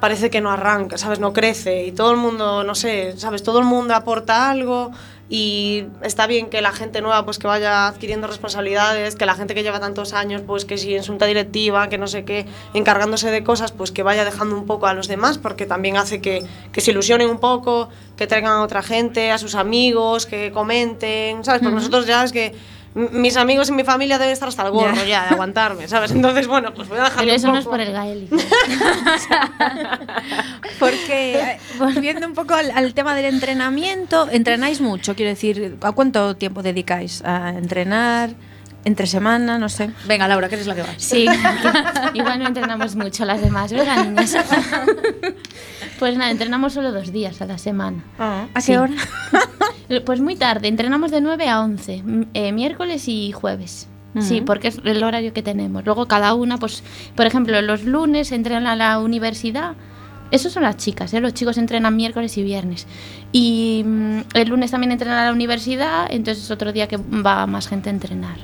parece 0.00 0.30
que 0.30 0.40
no 0.40 0.50
arranca, 0.50 0.98
¿sabes? 0.98 1.20
No 1.20 1.32
crece 1.32 1.84
y 1.84 1.92
todo 1.92 2.10
el 2.10 2.16
mundo, 2.16 2.64
no 2.64 2.74
sé, 2.74 3.14
¿sabes? 3.18 3.42
Todo 3.42 3.60
el 3.60 3.64
mundo 3.64 3.94
aporta 3.94 4.50
algo, 4.50 4.90
y 5.34 5.86
está 6.02 6.26
bien 6.26 6.50
que 6.50 6.60
la 6.60 6.72
gente 6.72 7.00
nueva 7.00 7.24
pues 7.24 7.38
que 7.38 7.46
vaya 7.46 7.86
adquiriendo 7.86 8.26
responsabilidades, 8.26 9.16
que 9.16 9.24
la 9.24 9.34
gente 9.34 9.54
que 9.54 9.62
lleva 9.62 9.80
tantos 9.80 10.12
años 10.12 10.42
pues 10.46 10.66
que 10.66 10.76
si 10.76 10.94
en 10.94 11.02
junta 11.02 11.24
directiva, 11.24 11.88
que 11.88 11.96
no 11.96 12.06
sé 12.06 12.26
qué, 12.26 12.44
encargándose 12.74 13.30
de 13.30 13.42
cosas 13.42 13.72
pues 13.72 13.92
que 13.92 14.02
vaya 14.02 14.26
dejando 14.26 14.54
un 14.54 14.66
poco 14.66 14.88
a 14.88 14.92
los 14.92 15.08
demás 15.08 15.38
porque 15.38 15.64
también 15.64 15.96
hace 15.96 16.20
que, 16.20 16.44
que 16.70 16.82
se 16.82 16.90
ilusionen 16.90 17.30
un 17.30 17.38
poco, 17.38 17.88
que 18.18 18.26
traigan 18.26 18.52
a 18.52 18.62
otra 18.62 18.82
gente, 18.82 19.30
a 19.30 19.38
sus 19.38 19.54
amigos, 19.54 20.26
que 20.26 20.52
comenten, 20.52 21.42
¿sabes? 21.44 21.62
Porque 21.62 21.76
nosotros 21.76 22.06
ya 22.06 22.24
es 22.24 22.32
que 22.32 22.54
mis 22.94 23.36
amigos 23.36 23.68
y 23.70 23.72
mi 23.72 23.84
familia 23.84 24.18
deben 24.18 24.32
estar 24.32 24.48
hasta 24.48 24.66
el 24.66 24.70
gorro 24.72 24.94
Ya. 24.96 25.04
ya, 25.04 25.22
de 25.24 25.28
aguantarme, 25.30 25.88
¿sabes? 25.88 26.10
Entonces, 26.10 26.46
bueno, 26.46 26.74
pues 26.74 26.88
voy 26.88 26.98
a 26.98 27.04
dejarlo 27.04 27.22
Pero 27.24 27.36
eso 27.36 27.46
un 27.48 27.54
no 27.54 27.58
es 27.60 27.64
por 27.64 27.80
el 27.80 27.92
gaélico. 27.92 28.36
Porque, 30.78 31.38
eh, 31.40 31.58
volviendo 31.78 32.26
un 32.26 32.34
poco 32.34 32.54
al, 32.54 32.70
al 32.70 32.94
tema 32.94 33.14
del 33.14 33.26
entrenamiento, 33.26 34.28
entrenáis 34.30 34.80
mucho, 34.80 35.14
quiero 35.14 35.30
decir, 35.30 35.76
¿a 35.80 35.92
cuánto 35.92 36.36
tiempo 36.36 36.62
dedicáis 36.62 37.22
a 37.24 37.50
entrenar? 37.50 38.30
¿Entre 38.84 39.06
semana? 39.06 39.58
No 39.58 39.68
sé. 39.68 39.90
Venga, 40.08 40.26
Laura, 40.26 40.48
que 40.48 40.56
eres 40.56 40.66
la 40.66 40.74
que 40.74 40.82
vas. 40.82 40.94
Sí, 40.98 41.26
igual 42.14 42.38
no 42.40 42.48
entrenamos 42.48 42.96
mucho 42.96 43.24
las 43.24 43.40
demás, 43.40 43.72
¿verdad, 43.72 44.04
niñas? 44.06 44.36
Pues 45.98 46.16
nada, 46.16 46.32
entrenamos 46.32 46.72
solo 46.72 46.90
dos 46.90 47.12
días 47.12 47.40
a 47.42 47.46
la 47.46 47.58
semana. 47.58 48.02
¿A 48.18 48.60
Sí. 48.60 48.72
qué 48.72 48.78
hora? 48.78 48.94
Pues 50.06 50.20
muy 50.20 50.36
tarde, 50.36 50.68
entrenamos 50.68 51.10
de 51.10 51.20
9 51.20 51.48
a 51.50 51.60
11, 51.60 51.94
m- 51.96 52.26
eh, 52.34 52.50
miércoles 52.52 53.06
y 53.08 53.30
jueves. 53.32 53.88
Sí, 54.20 54.40
porque 54.42 54.68
es 54.68 54.78
el 54.84 55.02
horario 55.04 55.32
que 55.32 55.42
tenemos. 55.42 55.84
Luego 55.86 56.06
cada 56.08 56.34
una, 56.34 56.58
pues, 56.58 56.82
por 57.14 57.24
ejemplo, 57.26 57.60
los 57.62 57.84
lunes 57.84 58.30
entrenan 58.32 58.66
a 58.66 58.74
la 58.76 58.98
universidad. 58.98 59.72
Esos 60.32 60.52
son 60.52 60.64
las 60.64 60.76
chicas, 60.78 61.12
¿eh? 61.14 61.20
los 61.20 61.32
chicos 61.34 61.56
entrenan 61.58 61.94
miércoles 61.94 62.36
y 62.38 62.42
viernes. 62.42 62.86
Y 63.30 63.84
mm, 63.86 64.18
el 64.34 64.48
lunes 64.48 64.70
también 64.72 64.90
entrenan 64.90 65.18
a 65.18 65.26
la 65.26 65.32
universidad, 65.32 66.06
entonces 66.10 66.42
es 66.44 66.50
otro 66.50 66.72
día 66.72 66.88
que 66.88 66.96
va 66.96 67.46
más 67.46 67.68
gente 67.68 67.88
a 67.88 67.92
entrenar. 67.92 68.36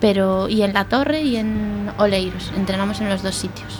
Pero, 0.00 0.48
y 0.48 0.62
en 0.62 0.72
la 0.74 0.84
torre 0.84 1.22
y 1.22 1.36
en 1.36 1.90
Oleiros, 1.98 2.52
entrenamos 2.56 3.00
en 3.00 3.08
los 3.08 3.22
dos 3.22 3.34
sitios. 3.34 3.72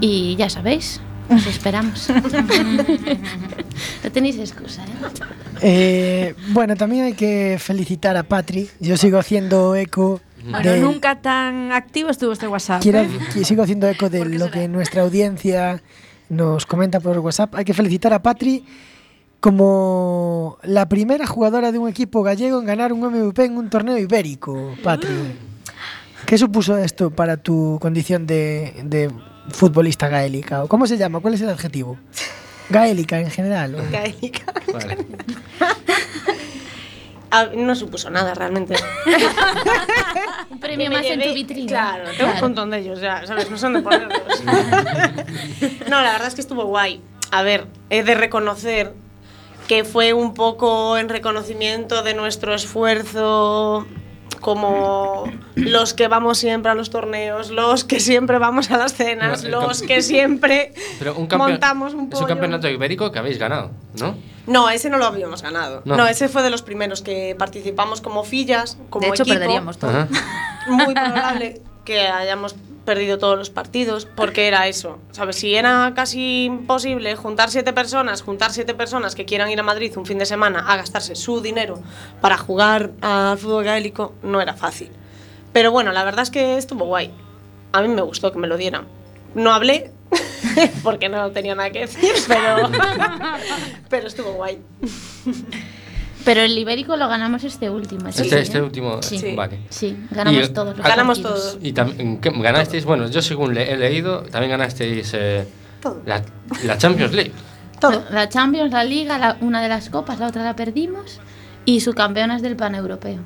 Y 0.00 0.34
ya 0.36 0.48
sabéis, 0.50 1.00
os 1.28 1.46
esperamos. 1.46 2.08
no 4.04 4.10
tenéis 4.10 4.38
excusa, 4.38 4.82
¿eh? 4.84 4.88
Eh, 5.62 6.34
bueno, 6.48 6.76
también 6.76 7.04
hay 7.04 7.12
que 7.14 7.56
felicitar 7.60 8.16
a 8.16 8.22
Patri. 8.22 8.68
Yo 8.80 8.96
sigo 8.96 9.18
haciendo 9.18 9.74
eco. 9.76 10.20
Bueno, 10.50 10.70
de- 10.72 10.80
nunca 10.80 11.20
tan 11.20 11.72
activo 11.72 12.10
estuvo 12.10 12.32
este 12.32 12.46
WhatsApp. 12.48 12.82
quiero- 12.82 13.00
¿eh? 13.00 13.44
sigo 13.44 13.62
haciendo 13.62 13.88
eco 13.88 14.10
de 14.10 14.24
lo 14.26 14.50
que 14.50 14.68
nuestra 14.68 15.02
audiencia 15.02 15.80
nos 16.28 16.66
comenta 16.66 17.00
por 17.00 17.18
WhatsApp. 17.18 17.54
Hay 17.54 17.64
que 17.64 17.74
felicitar 17.74 18.12
a 18.12 18.22
Patri 18.22 18.64
como 19.40 20.58
la 20.62 20.88
primera 20.88 21.26
jugadora 21.26 21.70
de 21.70 21.78
un 21.78 21.88
equipo 21.88 22.22
gallego 22.22 22.60
en 22.60 22.66
ganar 22.66 22.92
un 22.92 23.00
MVP 23.00 23.44
en 23.44 23.58
un 23.58 23.68
torneo 23.68 23.98
ibérico. 23.98 24.74
Patri, 24.82 25.14
¿qué 26.26 26.38
supuso 26.38 26.78
esto 26.78 27.10
para 27.10 27.36
tu 27.36 27.78
condición 27.80 28.26
de, 28.26 28.82
de 28.84 29.10
futbolista 29.50 30.08
gaélica? 30.08 30.64
¿O 30.64 30.68
¿Cómo 30.68 30.86
se 30.86 30.96
llama? 30.96 31.20
¿Cuál 31.20 31.34
es 31.34 31.42
el 31.42 31.50
adjetivo? 31.50 31.98
Gaélica 32.70 33.20
en 33.20 33.30
general. 33.30 33.74
¿o? 33.74 33.82
Gaélica. 33.90 34.52
Vale. 34.72 34.96
No 37.54 37.74
supuso 37.74 38.10
nada 38.10 38.34
realmente. 38.34 38.74
Un 40.50 40.60
premio 40.60 40.90
más 40.90 41.04
en 41.06 41.22
tu 41.22 41.34
vitrina. 41.34 41.68
Claro, 41.68 42.04
tengo 42.16 42.32
un 42.32 42.40
montón 42.40 42.70
de 42.70 42.78
ellos 42.78 43.00
ya, 43.00 43.26
¿sabes? 43.26 43.50
No 43.50 43.58
son 43.58 43.74
de 43.74 43.82
ponerlos. 43.82 44.44
no, 45.88 46.02
la 46.02 46.12
verdad 46.12 46.28
es 46.28 46.34
que 46.34 46.40
estuvo 46.40 46.64
guay. 46.64 47.02
A 47.30 47.42
ver, 47.42 47.66
he 47.90 48.02
de 48.02 48.14
reconocer 48.14 48.92
que 49.66 49.84
fue 49.84 50.12
un 50.12 50.34
poco 50.34 50.96
en 50.96 51.08
reconocimiento 51.08 52.02
de 52.02 52.14
nuestro 52.14 52.54
esfuerzo 52.54 53.86
como 54.44 55.24
los 55.54 55.94
que 55.94 56.06
vamos 56.06 56.36
siempre 56.36 56.70
a 56.70 56.74
los 56.74 56.90
torneos, 56.90 57.48
los 57.48 57.82
que 57.84 57.98
siempre 57.98 58.36
vamos 58.38 58.70
a 58.70 58.76
las 58.76 58.92
cenas, 58.92 59.42
No, 59.44 59.62
los 59.62 59.80
que 59.80 60.02
siempre 60.02 60.74
Pero 60.98 61.14
un 61.16 61.26
campeón- 61.26 61.52
montamos 61.52 61.94
un 61.94 62.00
Es 62.00 62.04
un 62.04 62.10
pollo. 62.10 62.26
campeonato 62.26 62.68
ibérico 62.68 63.10
que 63.10 63.18
habéis 63.18 63.38
ganado, 63.38 63.70
¿no? 63.98 64.14
No, 64.46 64.68
ese 64.68 64.90
no 64.90 64.98
lo 64.98 65.06
habíamos 65.06 65.40
ganado. 65.40 65.80
No. 65.86 65.96
No, 65.96 66.06
ese 66.06 66.28
fue 66.28 66.42
de 66.42 66.50
los 66.50 66.60
primeros 66.60 67.00
que 67.00 67.34
participamos 67.38 68.02
como 68.02 68.22
fillas, 68.22 68.76
como 68.90 69.06
de 69.06 69.12
hecho, 69.14 69.22
equipo. 69.22 69.38
perderíamos 69.38 69.78
todo. 69.78 69.90
Ajá. 69.92 70.08
Muy 70.68 70.92
probable 70.92 71.62
que 71.86 72.00
hayamos 72.06 72.54
perdido 72.84 73.18
todos 73.18 73.38
los 73.38 73.50
partidos, 73.50 74.06
porque 74.06 74.46
era 74.46 74.68
eso. 74.68 74.98
¿Sabes? 75.10 75.36
Si 75.36 75.54
era 75.54 75.92
casi 75.94 76.44
imposible 76.44 77.16
juntar 77.16 77.50
siete 77.50 77.72
personas, 77.72 78.22
juntar 78.22 78.52
siete 78.52 78.74
personas 78.74 79.14
que 79.14 79.24
quieran 79.24 79.50
ir 79.50 79.60
a 79.60 79.62
Madrid 79.62 79.92
un 79.96 80.06
fin 80.06 80.18
de 80.18 80.26
semana 80.26 80.60
a 80.60 80.76
gastarse 80.76 81.14
su 81.14 81.40
dinero 81.40 81.82
para 82.20 82.36
jugar 82.36 82.90
al 83.00 83.38
fútbol 83.38 83.64
gaélico, 83.64 84.14
no 84.22 84.40
era 84.40 84.54
fácil. 84.54 84.90
Pero 85.52 85.70
bueno, 85.70 85.92
la 85.92 86.04
verdad 86.04 86.22
es 86.22 86.30
que 86.30 86.56
estuvo 86.56 86.84
guay. 86.84 87.12
A 87.72 87.82
mí 87.82 87.88
me 87.88 88.02
gustó 88.02 88.32
que 88.32 88.38
me 88.38 88.48
lo 88.48 88.56
dieran. 88.56 88.86
No 89.34 89.52
hablé, 89.52 89.90
porque 90.82 91.08
no 91.08 91.30
tenía 91.32 91.54
nada 91.54 91.70
que 91.70 91.80
decir, 91.80 92.12
pero, 92.28 92.70
pero 93.88 94.06
estuvo 94.06 94.32
guay. 94.32 94.60
Pero 96.24 96.40
el 96.40 96.56
ibérico 96.56 96.96
lo 96.96 97.06
ganamos 97.08 97.44
este 97.44 97.68
último. 97.68 98.08
Este, 98.08 98.24
sí, 98.24 98.34
este 98.34 98.58
¿eh? 98.58 98.62
último, 98.62 99.02
Sí. 99.02 99.20
eh, 99.22 99.34
vale. 99.36 99.58
Sí, 99.68 99.96
ganamos 100.10 100.48
Y, 100.48 100.52
todos 100.52 100.76
los 100.76 100.86
Ganamos 100.86 101.18
partidos. 101.20 101.52
todos. 101.52 101.58
Y 101.64 101.72
también 101.72 102.18
¿qué- 102.20 102.30
ganasteis, 102.30 102.84
bueno, 102.84 103.08
yo 103.10 103.20
según 103.22 103.54
le- 103.54 103.72
he 103.72 103.76
leído, 103.76 104.22
también 104.22 104.50
ganasteis 104.52 105.10
eh, 105.14 105.46
Todo. 105.82 106.00
la, 106.06 106.22
la 106.64 106.78
Champions 106.78 107.12
League. 107.12 107.32
Todo. 107.80 108.02
La 108.10 108.28
Champions, 108.28 108.72
la 108.72 108.84
Liga, 108.84 109.18
la- 109.18 109.36
una 109.40 109.60
de 109.62 109.68
las 109.68 109.90
copas, 109.90 110.18
la 110.18 110.28
otra 110.28 110.42
la 110.42 110.56
perdimos. 110.56 111.20
Y 111.66 111.80
subcampeonas 111.80 112.42
del 112.42 112.56
pan 112.56 112.74
europeo. 112.74 113.20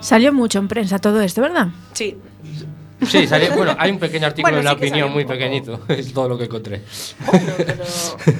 Salió 0.00 0.32
mucho 0.32 0.58
en 0.58 0.68
prensa 0.68 0.98
todo 0.98 1.20
esto, 1.22 1.40
¿verdad? 1.42 1.68
Sí. 1.92 2.16
Sí, 3.06 3.26
salió, 3.26 3.52
bueno, 3.56 3.74
hay 3.78 3.90
un 3.90 3.98
pequeño 3.98 4.26
artículo 4.26 4.54
Bueno, 4.54 4.58
en 4.60 4.64
la 4.66 4.70
sí 4.72 4.76
opinión 4.76 5.10
muy 5.12 5.24
poco. 5.24 5.34
pequeñito, 5.34 5.80
es 5.88 6.12
todo 6.12 6.28
lo 6.28 6.38
que 6.38 6.44
encontré. 6.44 6.82
Bueno, 7.26 7.52
pero. 7.56 7.84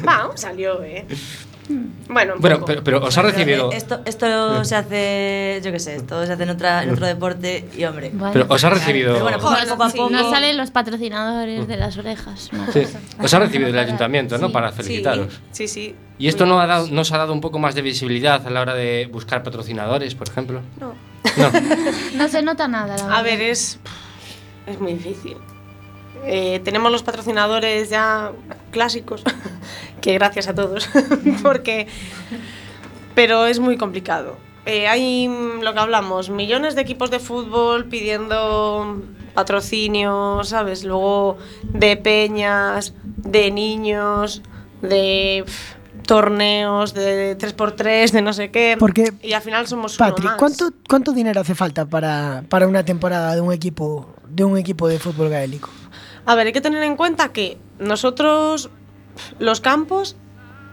Vamos, 0.04 0.40
salió, 0.40 0.82
¿eh? 0.84 1.04
Bueno, 2.08 2.34
un 2.34 2.40
Bueno, 2.40 2.56
poco. 2.56 2.66
pero, 2.66 2.84
pero 2.84 3.04
os 3.04 3.16
ha 3.16 3.22
recibido. 3.22 3.70
Esto, 3.72 4.00
esto 4.04 4.64
se 4.64 4.74
hace, 4.76 5.60
yo 5.64 5.70
qué 5.72 5.78
sé, 5.78 5.94
esto 5.96 6.26
se 6.26 6.32
hace 6.32 6.42
en, 6.42 6.50
otra, 6.50 6.82
en 6.82 6.90
otro 6.90 7.06
deporte 7.06 7.68
y 7.76 7.84
hombre. 7.84 8.10
Bueno. 8.12 8.32
Pero 8.32 8.46
os 8.48 8.62
ha 8.64 8.70
recibido. 8.70 9.12
Pero 9.12 9.24
bueno, 9.24 9.38
poco, 9.38 9.52
Nos- 9.52 9.64
poco 9.68 9.82
a 9.84 9.88
poco. 9.90 10.10
Nos 10.10 10.30
salen 10.30 10.56
los 10.56 10.70
patrocinadores 10.70 11.66
de 11.68 11.76
las 11.76 11.96
orejas. 11.96 12.50
Sí, 12.72 12.82
os 13.22 13.32
ha 13.34 13.38
recibido 13.38 13.70
el 13.70 13.78
ayuntamiento, 13.78 14.36
¿no? 14.38 14.48
Sí. 14.48 14.52
Para 14.52 14.72
felicitaros. 14.72 15.40
Sí, 15.52 15.68
sí. 15.68 15.94
¿Y 16.18 16.28
esto 16.28 16.46
no, 16.46 16.60
ha 16.60 16.66
dado, 16.66 16.88
no 16.90 17.00
os 17.00 17.12
ha 17.12 17.18
dado 17.18 17.32
un 17.32 17.40
poco 17.40 17.58
más 17.58 17.74
de 17.74 17.82
visibilidad 17.82 18.46
a 18.46 18.50
la 18.50 18.60
hora 18.60 18.74
de 18.74 19.08
buscar 19.10 19.42
patrocinadores, 19.42 20.14
por 20.14 20.28
ejemplo? 20.28 20.60
No. 20.78 20.94
No. 21.36 21.50
No 22.16 22.28
se 22.28 22.42
nota 22.42 22.68
nada, 22.68 22.96
la 22.96 23.02
verdad. 23.04 23.18
A 23.18 23.22
ver, 23.22 23.40
es, 23.40 23.78
es 24.66 24.78
muy 24.80 24.94
difícil. 24.94 25.36
Eh, 26.24 26.60
tenemos 26.64 26.92
los 26.92 27.02
patrocinadores 27.02 27.90
ya 27.90 28.32
clásicos, 28.70 29.24
que 30.00 30.14
gracias 30.14 30.48
a 30.48 30.54
todos, 30.54 30.88
porque... 31.42 31.86
Pero 33.14 33.46
es 33.46 33.58
muy 33.58 33.76
complicado. 33.76 34.36
Eh, 34.64 34.86
hay 34.86 35.28
lo 35.60 35.72
que 35.74 35.78
hablamos, 35.78 36.30
millones 36.30 36.74
de 36.74 36.82
equipos 36.82 37.10
de 37.10 37.18
fútbol 37.18 37.86
pidiendo 37.86 39.02
patrocinio, 39.34 40.40
¿sabes? 40.44 40.84
Luego 40.84 41.36
de 41.62 41.96
peñas, 41.96 42.94
de 43.02 43.50
niños, 43.50 44.42
de 44.80 45.44
torneos, 46.06 46.94
de 46.94 47.36
3x3, 47.36 48.10
de 48.12 48.22
no 48.22 48.32
sé 48.32 48.50
qué. 48.50 48.76
Porque, 48.78 49.12
y 49.22 49.32
al 49.32 49.42
final 49.42 49.66
somos 49.66 49.98
uno 49.98 50.08
Patrick, 50.08 50.30
más. 50.30 50.38
¿cuánto, 50.38 50.70
¿cuánto 50.88 51.12
dinero 51.12 51.40
hace 51.40 51.54
falta 51.54 51.86
para, 51.86 52.44
para 52.48 52.66
una 52.66 52.84
temporada 52.84 53.34
de 53.34 53.40
un 53.40 53.52
equipo 53.52 54.14
de 54.28 54.44
un 54.44 54.56
equipo 54.58 54.88
de 54.88 54.98
fútbol 54.98 55.28
gaélico? 55.28 55.70
A 56.24 56.34
ver, 56.34 56.46
hay 56.46 56.52
que 56.52 56.60
tener 56.60 56.82
en 56.82 56.96
cuenta 56.96 57.32
que 57.32 57.58
nosotros, 57.78 58.70
los 59.38 59.60
campos, 59.60 60.16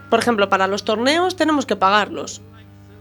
por 0.08 0.20
ejemplo, 0.20 0.48
para 0.48 0.66
los 0.66 0.84
torneos 0.84 1.36
tenemos 1.36 1.66
que 1.66 1.76
pagarlos. 1.76 2.40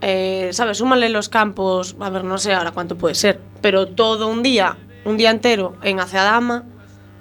Eh, 0.01 0.49
¿Sabes? 0.53 0.77
Súmale 0.77 1.09
los 1.09 1.29
campos, 1.29 1.95
a 1.99 2.09
ver, 2.09 2.23
no 2.23 2.37
sé 2.37 2.53
ahora 2.53 2.71
cuánto 2.71 2.97
puede 2.97 3.15
ser, 3.15 3.39
pero 3.61 3.87
todo 3.87 4.27
un 4.27 4.41
día, 4.41 4.77
un 5.05 5.17
día 5.17 5.29
entero 5.29 5.75
en 5.83 5.99
Aceadama, 5.99 6.63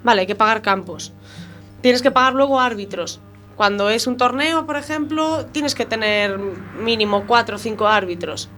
vale, 0.04 0.22
hay 0.22 0.26
que 0.26 0.36
pagar 0.36 0.62
campos. 0.62 1.12
Tienes 1.80 2.02
que 2.02 2.10
pagar 2.10 2.34
luego 2.34 2.60
árbitros. 2.60 3.20
Cuando 3.56 3.90
es 3.90 4.06
un 4.06 4.16
torneo, 4.16 4.66
por 4.66 4.76
ejemplo, 4.76 5.46
tienes 5.46 5.74
que 5.74 5.84
tener 5.84 6.38
mínimo 6.38 7.26
cuatro 7.26 7.56
o 7.56 7.58
cinco 7.58 7.88
árbitros. 7.88 8.48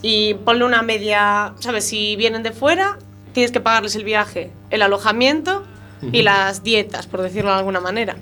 Y 0.00 0.34
ponle 0.34 0.64
una 0.64 0.80
media, 0.82 1.54
¿sabes? 1.58 1.84
Si 1.84 2.16
vienen 2.16 2.42
de 2.42 2.52
fuera, 2.52 2.98
tienes 3.32 3.52
que 3.52 3.60
pagarles 3.60 3.94
el 3.94 4.04
viaje, 4.04 4.50
el 4.70 4.80
alojamiento 4.80 5.64
y 6.12 6.22
las 6.22 6.62
dietas, 6.62 7.06
por 7.06 7.22
decirlo 7.22 7.50
de 7.50 7.58
alguna 7.58 7.80
manera. 7.80 8.16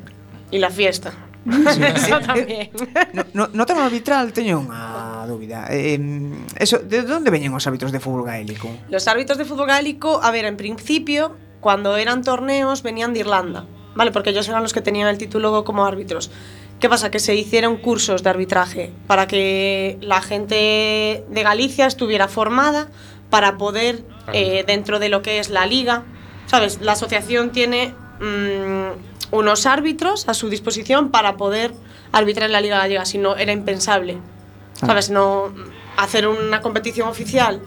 Y 0.51 0.59
la 0.59 0.71
fiesta. 0.71 1.13
Eso 1.95 2.21
también. 2.21 2.71
No, 3.13 3.25
no, 3.33 3.49
no 3.53 3.67
tema 3.67 3.87
arbitral 3.87 4.35
teño 4.35 4.59
unha 4.59 5.23
dúbida. 5.31 5.71
Eh, 5.71 5.95
eso, 6.59 6.83
de 6.83 7.07
onde 7.07 7.31
veñen 7.31 7.55
os 7.55 7.63
hábitos 7.71 7.95
de 7.95 8.03
fútbol 8.03 8.27
gaélico? 8.27 8.67
Los 8.91 9.07
árbitros 9.07 9.39
de 9.39 9.47
fútbol 9.47 9.71
gaélico, 9.71 10.19
a 10.23 10.35
ver, 10.35 10.43
en 10.43 10.59
principio, 10.59 11.39
cuando 11.63 11.95
eran 11.97 12.27
torneos, 12.27 12.83
venían 12.83 13.15
de 13.15 13.23
Irlanda, 13.23 13.63
¿vale? 13.95 14.11
Porque 14.11 14.31
ellos 14.31 14.49
eran 14.51 14.63
los 14.63 14.75
que 14.75 14.83
tenían 14.83 15.07
el 15.07 15.19
título 15.19 15.63
como 15.63 15.87
árbitros. 15.87 16.35
¿Qué 16.81 16.89
pasa? 16.89 17.11
Que 17.11 17.21
se 17.21 17.35
hicieron 17.35 17.79
cursos 17.79 18.23
de 18.23 18.31
arbitraje 18.31 18.93
para 19.07 19.27
que 19.27 19.99
la 20.03 20.21
gente 20.21 21.25
de 21.31 21.43
Galicia 21.43 21.87
estuviera 21.87 22.29
formada 22.29 22.91
para 23.31 23.57
poder, 23.57 24.05
eh, 24.33 24.65
dentro 24.67 24.99
de 24.99 25.09
lo 25.09 25.23
que 25.23 25.39
es 25.39 25.49
la 25.49 25.65
liga, 25.65 26.05
¿sabes? 26.47 26.81
La 26.81 26.93
asociación 26.93 27.51
tiene 27.51 27.95
mm, 28.21 29.35
unos 29.35 29.67
árbitros 29.67 30.29
a 30.29 30.35
su 30.35 30.49
disposición 30.49 31.11
para 31.11 31.37
poder 31.37 31.73
arbitrar 32.13 32.47
en 32.47 32.53
la 32.53 32.61
liga 32.61 32.79
gallega, 32.79 33.05
si 33.05 33.19
no 33.19 33.37
era 33.37 33.53
impensable. 33.53 34.19
¿Sabes? 34.75 35.11
No 35.11 35.53
hacer 35.97 36.27
una 36.29 36.61
competición 36.61 37.09
oficial 37.09 37.61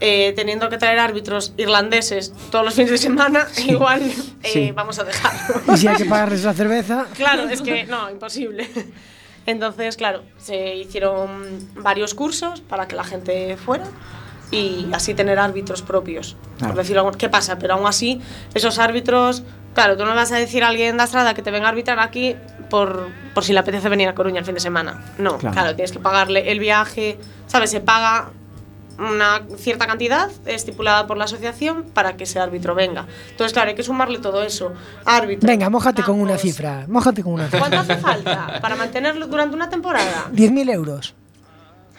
eh, 0.00 0.32
teniendo 0.36 0.68
que 0.70 0.78
traer 0.78 0.98
árbitros 0.98 1.52
irlandeses 1.58 2.32
todos 2.50 2.64
los 2.64 2.74
fines 2.74 2.90
de 2.90 2.98
semana, 2.98 3.46
igual 3.66 4.02
eh, 4.42 4.50
Sí. 4.50 4.72
vamos 4.72 4.98
a 4.98 5.04
dejarlo. 5.04 5.60
Y 5.74 5.76
si 5.78 5.88
hay 5.88 5.96
que 5.96 6.04
pagarles 6.06 6.44
la 6.44 6.54
cerveza, 6.54 7.06
Claro, 7.16 7.48
es 7.48 7.60
que 7.62 7.84
no, 7.84 8.10
imposible. 8.10 8.68
Entonces, 9.46 9.96
claro, 9.96 10.22
se 10.38 10.76
hicieron 10.76 11.68
varios 11.76 12.14
cursos 12.14 12.60
para 12.60 12.86
que 12.86 12.94
la 12.96 13.04
gente 13.04 13.56
fuera 13.56 13.84
y 14.50 14.88
así 14.92 15.14
tener 15.14 15.38
árbitros 15.38 15.82
propios. 15.82 16.36
Por 16.58 16.74
decirlo, 16.74 17.02
algo- 17.02 17.12
¿qué 17.16 17.28
pasa? 17.28 17.58
Pero 17.58 17.74
aún 17.74 17.86
así, 17.86 18.20
esos 18.54 18.78
árbitros, 18.78 19.42
claro, 19.74 19.96
tú 19.96 20.04
no 20.04 20.10
le 20.10 20.16
vas 20.16 20.32
a 20.32 20.36
decir 20.36 20.64
a 20.64 20.68
alguien 20.68 20.96
de 20.96 21.04
Estrada 21.04 21.34
que 21.34 21.42
te 21.42 21.50
venga 21.50 21.66
a 21.66 21.70
arbitrar 21.70 22.00
aquí 22.00 22.34
por, 22.68 23.08
por 23.34 23.44
si 23.44 23.52
le 23.52 23.60
apetece 23.60 23.88
venir 23.88 24.08
a 24.08 24.14
Coruña 24.14 24.40
el 24.40 24.44
fin 24.44 24.54
de 24.54 24.60
semana. 24.60 25.02
No, 25.18 25.38
Claro. 25.38 25.54
claro, 25.54 25.74
tienes 25.76 25.92
que 25.92 25.98
pagarle 26.00 26.50
el 26.50 26.58
viaje, 26.58 27.18
¿sabes? 27.46 27.70
Se 27.70 27.80
paga 27.80 28.30
una 28.98 29.40
cierta 29.56 29.86
cantidad 29.86 30.30
estipulada 30.44 31.06
por 31.06 31.16
la 31.16 31.24
asociación 31.24 31.84
para 31.94 32.16
que 32.18 32.24
ese 32.24 32.38
árbitro 32.38 32.74
venga. 32.74 33.06
Entonces, 33.30 33.54
claro, 33.54 33.70
hay 33.70 33.74
que 33.74 33.82
sumarle 33.82 34.18
todo 34.18 34.42
eso. 34.42 34.72
Árbitro. 35.06 35.46
venga, 35.46 35.70
mójate 35.70 36.02
con 36.02 36.20
una 36.20 36.36
cifra. 36.36 36.84
Mójate 36.86 37.22
con 37.22 37.32
una 37.34 37.44
cifra. 37.44 37.60
¿Cuánto 37.60 37.78
hace 37.78 37.96
falta 37.96 38.58
para 38.60 38.76
mantenerlo 38.76 39.26
durante 39.26 39.56
una 39.56 39.70
temporada? 39.70 40.26
10.000 40.32 40.70
euros. 40.70 41.14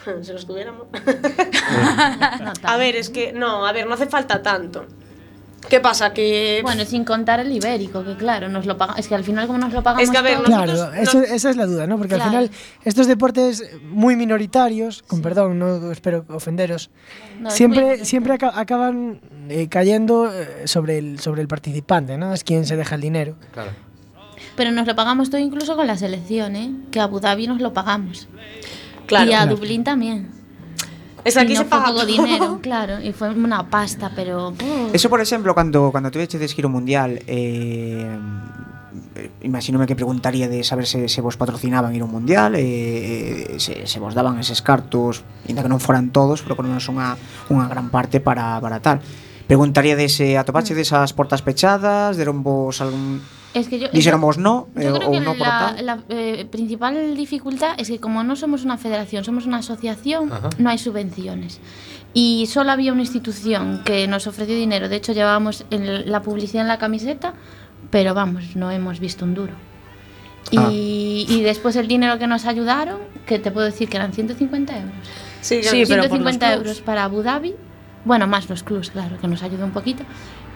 Si 0.23 0.31
los 0.31 0.45
tuviéramos. 0.45 0.87
a 2.63 2.77
ver, 2.77 2.95
es 2.95 3.09
que 3.09 3.33
no, 3.33 3.65
a 3.65 3.71
ver, 3.71 3.87
no 3.87 3.93
hace 3.93 4.07
falta 4.07 4.41
tanto. 4.41 4.85
¿Qué 5.69 5.79
pasa? 5.79 6.11
Que 6.11 6.61
Bueno, 6.63 6.83
sin 6.85 7.05
contar 7.05 7.39
el 7.39 7.51
ibérico, 7.51 8.03
que 8.03 8.15
claro, 8.17 8.49
nos 8.49 8.65
lo 8.65 8.77
paga, 8.79 8.95
es 8.97 9.07
que 9.07 9.13
al 9.13 9.23
final 9.23 9.45
como 9.45 9.59
nos 9.59 9.71
lo 9.71 9.83
pagamos 9.83 10.03
Es 10.03 10.09
que, 10.09 10.17
a 10.17 10.23
ver, 10.23 10.37
todo- 10.37 10.45
Claro, 10.45 10.71
Nosotros 10.71 10.97
eso- 10.99 11.17
no- 11.19 11.23
esa 11.23 11.49
es 11.51 11.55
la 11.55 11.65
duda, 11.67 11.85
¿no? 11.85 11.97
Porque 11.99 12.15
Claro. 12.15 12.23
al 12.23 12.29
final 12.31 12.51
estos 12.83 13.05
deportes 13.05 13.63
muy 13.83 14.15
minoritarios, 14.15 15.03
con 15.03 15.21
perdón, 15.21 15.59
no 15.59 15.91
espero 15.91 16.25
ofenderos, 16.29 16.89
No, 17.39 17.51
siempre, 17.51 18.05
siempre 18.05 18.33
aca- 18.33 18.59
acaban 18.59 19.21
eh, 19.49 19.67
cayendo 19.69 20.31
eh, 20.33 20.63
sobre 20.65 20.97
el, 20.97 21.19
sobre 21.19 21.41
el 21.43 21.47
participante, 21.47 22.17
¿no? 22.17 22.33
Es 22.33 22.43
quien 22.43 22.65
se 22.65 22.75
deja 22.75 22.95
el 22.95 23.01
dinero. 23.01 23.35
Claro. 23.53 23.69
Pero 24.55 24.71
nos 24.71 24.87
lo 24.87 24.95
pagamos 24.95 25.29
todo 25.29 25.39
incluso 25.39 25.75
con 25.75 25.85
la 25.85 25.95
selección, 25.95 26.55
¿eh? 26.55 26.71
Que 26.89 26.99
a 26.99 27.03
Abu 27.03 27.19
Dhabi 27.19 27.45
nos 27.45 27.61
lo 27.61 27.71
pagamos. 27.71 28.27
Claro. 29.12 29.28
E 29.28 29.36
a 29.36 29.43
Dublín 29.43 29.84
tamén. 29.84 30.32
Es 31.28 31.36
aquí 31.36 31.53
no 31.53 31.62
se 31.62 31.66
paga 31.68 31.91
todo. 31.91 32.07
dinero, 32.07 32.57
claro, 32.66 32.97
e 33.03 33.12
foi 33.12 33.36
unha 33.36 33.68
pasta, 33.68 34.09
pero 34.16 34.55
uh. 34.55 34.95
Eso, 34.95 35.12
por 35.12 35.20
exemplo, 35.20 35.51
cando 35.51 35.91
cando 35.91 36.09
tuveche 36.09 36.39
de 36.39 36.47
giro 36.47 36.72
mundial, 36.72 37.20
eh, 37.28 38.07
eh 39.20 39.30
imagínome 39.43 39.86
que 39.86 39.99
preguntaría 39.99 40.47
de 40.47 40.64
saber 40.64 40.88
se, 40.88 41.12
se 41.12 41.20
vos 41.22 41.36
patrocinaban 41.36 41.93
ir 41.93 42.01
a 42.01 42.07
un 42.07 42.12
mundial 42.16 42.55
eh, 42.55 42.64
eh, 42.64 43.53
e, 43.53 43.55
e 43.55 43.59
se, 43.59 43.86
se 43.86 43.97
vos 43.99 44.16
daban 44.16 44.39
eses 44.39 44.64
cartos 44.64 45.28
ainda 45.45 45.62
que 45.62 45.72
non 45.72 45.84
foran 45.84 46.09
todos, 46.16 46.41
pero 46.41 46.55
con 46.55 46.66
menos 46.72 46.88
unha, 46.88 47.20
unha 47.51 47.68
gran 47.68 47.91
parte 47.91 48.24
para, 48.24 48.57
para 48.64 48.80
tal 48.80 49.03
preguntaría 49.45 49.99
de 49.99 50.07
se 50.07 50.39
atopaxe 50.39 50.74
mm. 50.74 50.80
desas 50.80 51.12
portas 51.12 51.43
pechadas 51.43 52.16
deron 52.16 52.43
vos 52.43 52.80
algún 52.80 53.20
Es 53.53 53.67
que 53.67 53.79
yo, 53.79 53.87
Dixeron 53.91 54.21
vos 54.21 54.37
no 54.37 54.67
eh, 54.77 54.87
creo 54.95 55.07
ou 55.07 55.11
que 55.11 55.19
no 55.19 55.35
por 55.35 55.43
la, 55.47 55.73
tal 55.75 55.85
la, 55.85 55.99
eh, 56.07 56.45
principal 56.49 56.95
dificultad 57.19 57.75
es 57.77 57.89
que 57.91 57.99
como 57.99 58.23
no 58.23 58.35
somos 58.39 58.63
una 58.63 58.77
federación, 58.77 59.23
somos 59.25 59.45
una 59.45 59.57
asociación, 59.57 60.31
Ajá. 60.31 60.49
no 60.57 60.69
hay 60.69 60.77
subvenciones. 60.77 61.59
Y 62.13 62.47
solo 62.47 62.71
había 62.71 62.91
una 62.93 63.01
institución 63.01 63.81
que 63.83 64.07
nos 64.07 64.27
ofreció 64.27 64.55
dinero. 64.55 64.87
De 64.87 64.95
hecho, 64.97 65.11
llevábamos 65.11 65.65
el- 65.69 66.09
la 66.09 66.21
publicidad 66.21 66.61
en 66.63 66.67
la 66.69 66.77
camiseta, 66.77 67.33
pero 67.89 68.13
vamos, 68.13 68.55
no 68.55 68.71
hemos 68.71 68.99
visto 68.99 69.25
un 69.25 69.33
duro. 69.33 69.53
Y, 70.51 70.57
Ah. 70.57 70.67
y 70.71 71.41
después 71.43 71.75
el 71.75 71.87
dinero 71.87 72.17
que 72.19 72.27
nos 72.27 72.45
ayudaron, 72.45 72.99
que 73.25 73.37
te 73.39 73.51
puedo 73.51 73.65
decir 73.65 73.87
que 73.89 73.97
eran 73.97 74.11
150 74.13 74.75
euros. 74.77 74.91
Sí, 75.41 75.61
Sí, 75.63 75.83
pero 75.87 76.03
por 76.03 76.19
los 76.21 76.37
150 76.37 76.47
clubs. 76.51 76.57
euros 76.67 76.81
para 76.81 77.03
Abu 77.03 77.21
Dhabi, 77.21 77.55
bueno, 78.05 78.27
más 78.27 78.49
los 78.49 78.63
clubs, 78.63 78.91
claro, 78.91 79.17
que 79.19 79.27
nos 79.27 79.43
ayudó 79.43 79.63
un 79.65 79.71
poquito. 79.71 80.03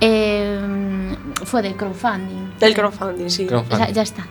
Eh, 0.02 1.16
fue 1.46 1.62
del 1.62 1.76
crowdfunding. 1.76 2.58
Del 2.60 2.74
crowdfunding, 2.74 3.30
sí. 3.30 3.46
O 3.46 3.50
sea, 3.50 3.64
Crowdfunding. 3.64 3.94
ya 3.94 4.02
está. 4.02 4.28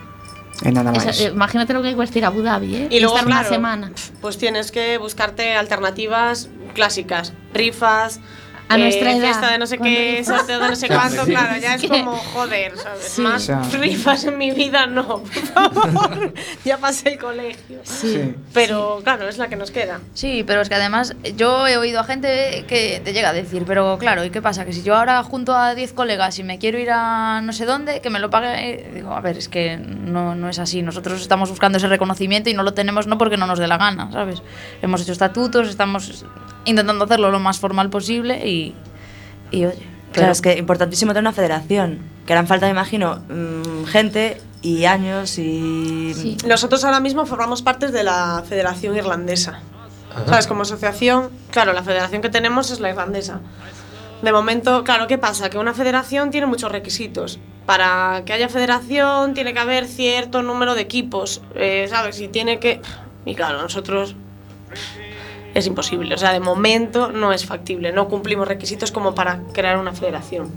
Nada 0.63 0.93
eh, 0.93 1.31
imagínate 1.33 1.73
lo 1.73 1.81
que 1.81 1.93
cuesta 1.95 2.17
ir 2.17 2.25
a 2.25 2.27
Abu 2.29 2.41
Dhabi, 2.41 2.75
¿eh? 2.75 2.87
Y 2.89 2.99
luego, 3.01 3.15
estar 3.15 3.27
claro, 3.27 3.41
una 3.41 3.49
semana. 3.49 3.91
Pues 4.21 4.37
tienes 4.37 4.71
que 4.71 4.97
buscarte 4.97 5.53
alternativas 5.53 6.49
clásicas, 6.73 7.33
rifas. 7.53 8.21
A 8.67 8.77
nuestra 8.79 9.11
edad, 9.11 9.21
Fiesta 9.25 9.51
de 9.51 9.57
no 9.59 9.67
sé 9.67 9.77
qué, 9.77 10.23
sorteo 10.25 10.59
de 10.59 10.67
no 10.69 10.75
sé 10.75 10.87
cuánto, 10.89 11.23
sí. 11.25 11.31
claro, 11.31 11.55
ya 11.61 11.75
es 11.75 11.83
como, 11.87 12.13
joder, 12.15 12.75
¿sabes? 12.77 13.03
Sí. 13.03 13.21
Más 13.21 13.43
O 13.43 13.45
sea- 13.45 13.61
rifas 13.79 14.23
en 14.25 14.37
mi 14.39 14.51
vida 14.51 14.87
no, 14.87 15.19
por 15.19 15.29
favor. 15.29 16.33
ya 16.65 16.77
pasé 16.79 17.09
el 17.09 17.19
colegio. 17.19 17.79
Sí. 17.83 18.33
Pero 18.53 19.01
claro, 19.03 19.27
es 19.29 19.37
la 19.37 19.49
que 19.49 19.55
nos 19.55 19.69
queda. 19.69 19.99
Sí, 20.15 20.43
pero 20.47 20.61
es 20.61 20.69
que 20.69 20.75
además 20.75 21.15
yo 21.35 21.67
he 21.67 21.77
oído 21.77 21.99
a 21.99 22.03
gente 22.05 22.65
que 22.67 23.01
te 23.05 23.13
llega 23.13 23.29
a 23.29 23.33
decir, 23.33 23.63
pero 23.67 23.97
claro, 23.99 24.25
¿y 24.25 24.31
qué 24.31 24.41
pasa? 24.41 24.65
Que 24.65 24.73
si 24.73 24.81
yo 24.81 24.95
ahora 24.95 25.21
junto 25.23 25.55
a 25.55 25.75
10 25.75 25.93
colegas 25.93 26.39
y 26.39 26.43
me 26.43 26.57
quiero 26.57 26.79
ir 26.79 26.89
a 26.91 27.41
no 27.41 27.53
sé 27.53 27.65
dónde, 27.65 28.01
que 28.01 28.09
me 28.09 28.19
lo 28.19 28.31
pague, 28.31 28.89
digo, 28.95 29.11
a 29.13 29.21
ver, 29.21 29.37
es 29.37 29.47
que 29.47 29.77
no, 29.77 30.33
no 30.33 30.49
es 30.49 30.57
así. 30.57 30.81
Nosotros 30.81 31.21
estamos 31.21 31.49
buscando 31.51 31.77
ese 31.77 31.87
reconocimiento 31.87 32.49
y 32.49 32.55
no 32.55 32.63
lo 32.63 32.73
tenemos 32.73 33.05
no 33.05 33.17
porque 33.19 33.37
no 33.37 33.45
nos 33.45 33.59
dé 33.59 33.67
la 33.67 33.77
gana, 33.77 34.11
¿sabes? 34.11 34.41
Hemos 34.81 35.01
hecho 35.03 35.11
estatutos, 35.11 35.67
estamos 35.69 36.25
intentando 36.65 37.05
hacerlo 37.05 37.31
lo 37.31 37.39
más 37.39 37.59
formal 37.59 37.89
posible 37.89 38.47
y, 38.47 38.75
y 39.51 39.65
oye. 39.65 39.95
Claro, 40.11 40.31
es 40.31 40.41
que 40.41 40.57
importantísimo 40.57 41.11
tener 41.11 41.23
una 41.23 41.33
federación. 41.33 41.99
Que 42.25 42.33
harán 42.33 42.47
falta, 42.47 42.65
me 42.65 42.71
imagino, 42.71 43.17
mm, 43.29 43.85
gente 43.85 44.41
y 44.61 44.85
años 44.85 45.37
y... 45.37 46.37
Nosotros 46.47 46.83
ahora 46.83 46.99
mismo 46.99 47.25
formamos 47.25 47.61
parte 47.61 47.89
de 47.89 48.03
la 48.03 48.43
Federación 48.47 48.95
Irlandesa. 48.95 49.59
¿Sabes? 50.25 50.47
Como 50.47 50.61
asociación, 50.61 51.29
claro, 51.51 51.73
la 51.73 51.83
federación 51.83 52.21
que 52.21 52.29
tenemos 52.29 52.71
es 52.71 52.79
la 52.79 52.89
irlandesa. 52.89 53.41
De 54.21 54.31
momento, 54.31 54.85
claro, 54.85 55.07
¿qué 55.07 55.17
pasa? 55.17 55.49
Que 55.49 55.57
una 55.57 55.73
federación 55.73 56.31
tiene 56.31 56.47
muchos 56.47 56.71
requisitos. 56.71 57.37
Para 57.65 58.23
que 58.25 58.31
haya 58.31 58.47
federación 58.47 59.33
tiene 59.33 59.53
que 59.53 59.59
haber 59.59 59.87
cierto 59.87 60.41
número 60.41 60.73
de 60.73 60.81
equipos, 60.81 61.41
eh, 61.53 61.87
¿sabes? 61.89 62.21
Y 62.21 62.29
tiene 62.29 62.59
que... 62.59 62.81
Y 63.25 63.35
claro, 63.35 63.61
nosotros 63.61 64.15
es 65.55 65.65
imposible. 65.65 66.13
O 66.13 66.17
sea, 66.17 66.33
de 66.33 66.39
momento 66.39 67.11
no 67.11 67.33
es 67.33 67.45
factible, 67.45 67.91
no 67.91 68.07
cumplimos 68.07 68.47
requisitos 68.47 68.91
como 68.91 69.15
para 69.15 69.41
crear 69.53 69.79
una 69.79 69.93
federación. 69.93 70.51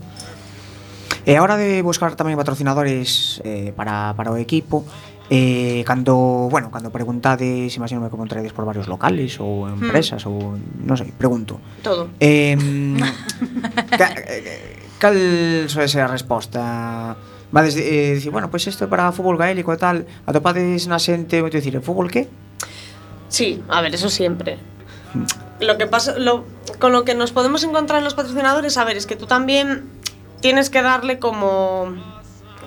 E 1.25 1.35
a 1.35 1.41
hora 1.43 1.57
de 1.57 1.81
buscar 1.81 2.13
tamén 2.13 2.37
patrocinadores 2.37 3.41
eh, 3.41 3.73
para, 3.73 4.13
para 4.13 4.29
o 4.29 4.37
equipo, 4.37 4.85
Eh, 5.31 5.83
cando, 5.85 6.49
bueno, 6.49 6.71
cando 6.71 6.89
preguntades, 6.89 7.77
imagino 7.77 8.01
que 8.01 8.09
preguntaredes 8.09 8.51
por 8.51 8.65
varios 8.65 8.89
locales 8.89 9.37
ou 9.37 9.69
empresas 9.69 10.25
hmm. 10.25 10.33
ou 10.33 10.57
non 10.57 10.97
sei, 10.97 11.13
pregunto. 11.13 11.61
Todo. 11.85 12.09
Eh, 12.17 12.57
ca, 13.99 14.09
cal 14.97 15.13
soe 15.69 15.85
ser 15.85 16.01
a 16.01 16.09
resposta? 16.09 17.13
Va 17.53 17.61
desde 17.61 17.85
eh, 17.85 18.17
dicir, 18.17 18.33
bueno, 18.33 18.49
pois 18.49 18.65
pues 18.65 18.73
isto 18.73 18.85
é 18.85 18.89
para 18.89 19.13
fútbol 19.13 19.37
gaélico 19.37 19.69
e 19.69 19.77
tal, 19.77 20.09
atopades 20.25 20.89
na 20.89 20.97
xente, 20.97 21.45
vou 21.45 21.53
dicir, 21.53 21.77
fútbol 21.77 22.09
que? 22.09 22.25
Sí, 23.29 23.61
a 23.69 23.85
ver, 23.85 23.93
eso 23.93 24.09
siempre. 24.09 24.57
Lo 25.59 25.77
que 25.77 25.87
pasa, 25.87 26.17
lo, 26.17 26.45
con 26.79 26.91
lo 26.93 27.03
que 27.03 27.15
nos 27.15 27.31
podemos 27.31 27.63
encontrar 27.63 27.99
en 27.99 28.05
los 28.05 28.13
patrocinadores, 28.13 28.77
a 28.77 28.83
ver, 28.85 28.97
es 28.97 29.05
que 29.05 29.15
tú 29.15 29.25
también 29.25 29.89
tienes 30.41 30.69
que 30.69 30.81
darle 30.81 31.19
como 31.19 31.93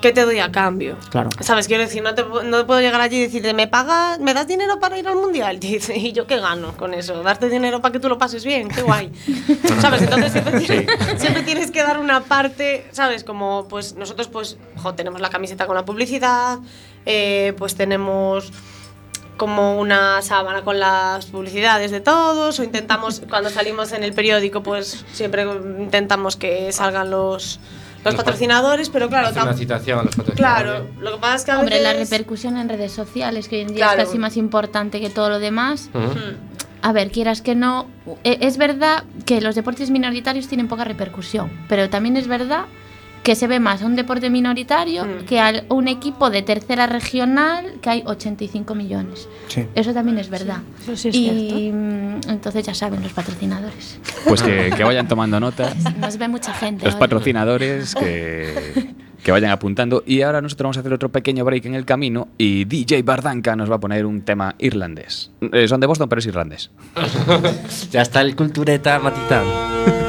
¿qué 0.02 0.10
te 0.12 0.22
doy 0.24 0.40
a 0.40 0.50
cambio? 0.50 0.96
Claro. 1.10 1.30
¿Sabes? 1.40 1.68
Quiero 1.68 1.84
decir, 1.84 2.02
no 2.02 2.12
te, 2.14 2.24
no 2.24 2.66
puedo 2.66 2.80
llegar 2.80 3.00
allí 3.00 3.18
y 3.18 3.20
decirte, 3.22 3.54
¿me 3.54 3.68
pagas, 3.68 4.18
me 4.18 4.34
das 4.34 4.48
dinero 4.48 4.80
para 4.80 4.98
ir 4.98 5.06
al 5.06 5.14
mundial? 5.14 5.58
Y 5.62 5.74
dice, 5.74 5.96
¿y 5.96 6.12
yo 6.12 6.26
qué 6.26 6.38
gano 6.40 6.76
con 6.76 6.92
eso? 6.92 7.22
¿Darte 7.22 7.48
dinero 7.48 7.80
para 7.80 7.92
que 7.92 8.00
tú 8.00 8.08
lo 8.08 8.18
pases 8.18 8.44
bien? 8.44 8.66
Qué 8.68 8.82
guay. 8.82 9.12
¿Sabes? 9.80 10.02
Entonces 10.02 10.32
siempre, 10.32 10.58
tienes- 10.58 10.98
siempre 11.20 11.42
tienes 11.44 11.70
que 11.70 11.82
dar 11.84 11.98
una 12.00 12.20
parte, 12.24 12.84
¿sabes? 12.90 13.22
Como, 13.22 13.68
pues 13.68 13.94
nosotros, 13.94 14.26
pues, 14.26 14.58
jo, 14.82 14.92
tenemos 14.94 15.20
la 15.20 15.30
camiseta 15.30 15.66
con 15.66 15.76
la 15.76 15.84
publicidad, 15.84 16.58
eh, 17.06 17.54
pues 17.56 17.76
tenemos 17.76 18.52
como 19.42 19.80
una 19.80 20.22
sábana 20.22 20.62
con 20.62 20.78
las 20.78 21.26
publicidades 21.26 21.90
de 21.90 22.00
todos 22.00 22.60
o 22.60 22.62
intentamos 22.62 23.22
cuando 23.28 23.50
salimos 23.50 23.90
en 23.90 24.04
el 24.04 24.12
periódico 24.12 24.62
pues 24.62 25.04
siempre 25.12 25.44
intentamos 25.80 26.36
que 26.36 26.70
salgan 26.70 27.10
los 27.10 27.58
los 28.04 28.04
Los 28.04 28.14
pa- 28.14 28.18
patrocinadores 28.24 28.88
pero 28.88 29.08
claro 29.08 29.26
Hace 29.28 29.40
una 29.42 29.54
citación 29.54 29.98
a 29.98 30.02
los 30.04 30.14
patrocinadores. 30.14 30.64
claro 30.72 30.86
lo 31.00 31.12
que 31.14 31.18
pasa 31.18 31.34
es 31.34 31.44
que 31.44 31.50
a 31.50 31.58
Hombre, 31.58 31.80
la 31.80 31.92
veces 31.92 32.10
repercusión 32.10 32.56
en 32.56 32.68
redes 32.68 32.92
sociales, 32.92 33.48
que 33.48 33.56
hoy 33.56 33.62
en 33.62 33.68
día 33.74 33.86
Claro. 33.86 34.02
es 34.02 34.06
casi 34.06 34.18
más 34.18 34.36
importante 34.36 35.00
que 35.00 35.10
todo 35.10 35.28
lo 35.28 35.38
demás. 35.40 35.90
Ujú. 35.92 36.18
A 36.84 36.92
ver, 36.92 37.10
quieras 37.12 37.42
que 37.42 37.54
no, 37.56 37.86
e- 38.24 38.38
es 38.42 38.56
verdad 38.58 39.04
que 39.24 39.40
los 39.40 39.54
deportes 39.56 39.90
minoritarios 39.90 40.46
tienen 40.48 40.66
poca 40.68 40.84
repercusión, 40.84 41.50
pero 41.68 41.88
también 41.90 42.16
es 42.16 42.26
verdad 42.28 42.64
que 43.22 43.34
se 43.36 43.46
ve 43.46 43.60
más 43.60 43.82
a 43.82 43.86
un 43.86 43.94
deporte 43.96 44.30
minoritario 44.30 45.04
Mm. 45.04 45.24
que 45.26 45.40
a 45.40 45.64
un 45.68 45.86
equipo 45.88 46.28
de 46.30 46.42
tercera 46.42 46.86
regional 46.86 47.74
que 47.80 47.90
hay 47.90 48.02
85 48.04 48.74
millones. 48.74 49.28
Sí. 49.48 49.66
Eso 49.74 49.92
también 49.94 50.18
es 50.18 50.28
verdad. 50.28 50.58
Eso 50.82 50.96
sí 50.96 51.08
es 51.08 51.14
y 51.16 51.70
mm, 51.72 52.20
entonces 52.30 52.64
ya 52.66 52.74
saben 52.74 53.02
los 53.02 53.12
patrocinadores. 53.12 53.98
Pues 54.26 54.42
que, 54.42 54.72
que 54.76 54.84
vayan 54.84 55.06
tomando 55.08 55.38
nota. 55.38 55.72
Nos 56.00 56.18
ve 56.18 56.28
mucha 56.28 56.52
gente. 56.52 56.84
Los 56.84 56.94
ahora. 56.94 57.06
patrocinadores 57.06 57.94
que, 57.94 58.90
que 59.22 59.30
vayan 59.32 59.50
apuntando. 59.52 60.02
Y 60.06 60.22
ahora 60.22 60.40
nosotros 60.40 60.64
vamos 60.64 60.76
a 60.78 60.80
hacer 60.80 60.92
otro 60.92 61.10
pequeño 61.10 61.44
break 61.44 61.66
en 61.66 61.74
el 61.74 61.84
camino 61.84 62.28
y 62.38 62.64
DJ 62.64 63.02
Bardanca 63.02 63.54
nos 63.56 63.70
va 63.70 63.76
a 63.76 63.80
poner 63.80 64.04
un 64.04 64.22
tema 64.22 64.54
irlandés. 64.58 65.30
Eh, 65.52 65.68
son 65.68 65.80
de 65.80 65.86
Boston, 65.86 66.08
pero 66.08 66.18
es 66.18 66.26
irlandés. 66.26 66.70
ya 67.90 68.02
está 68.02 68.20
el 68.20 68.34
cultureta 68.34 68.98
matitán. 68.98 69.44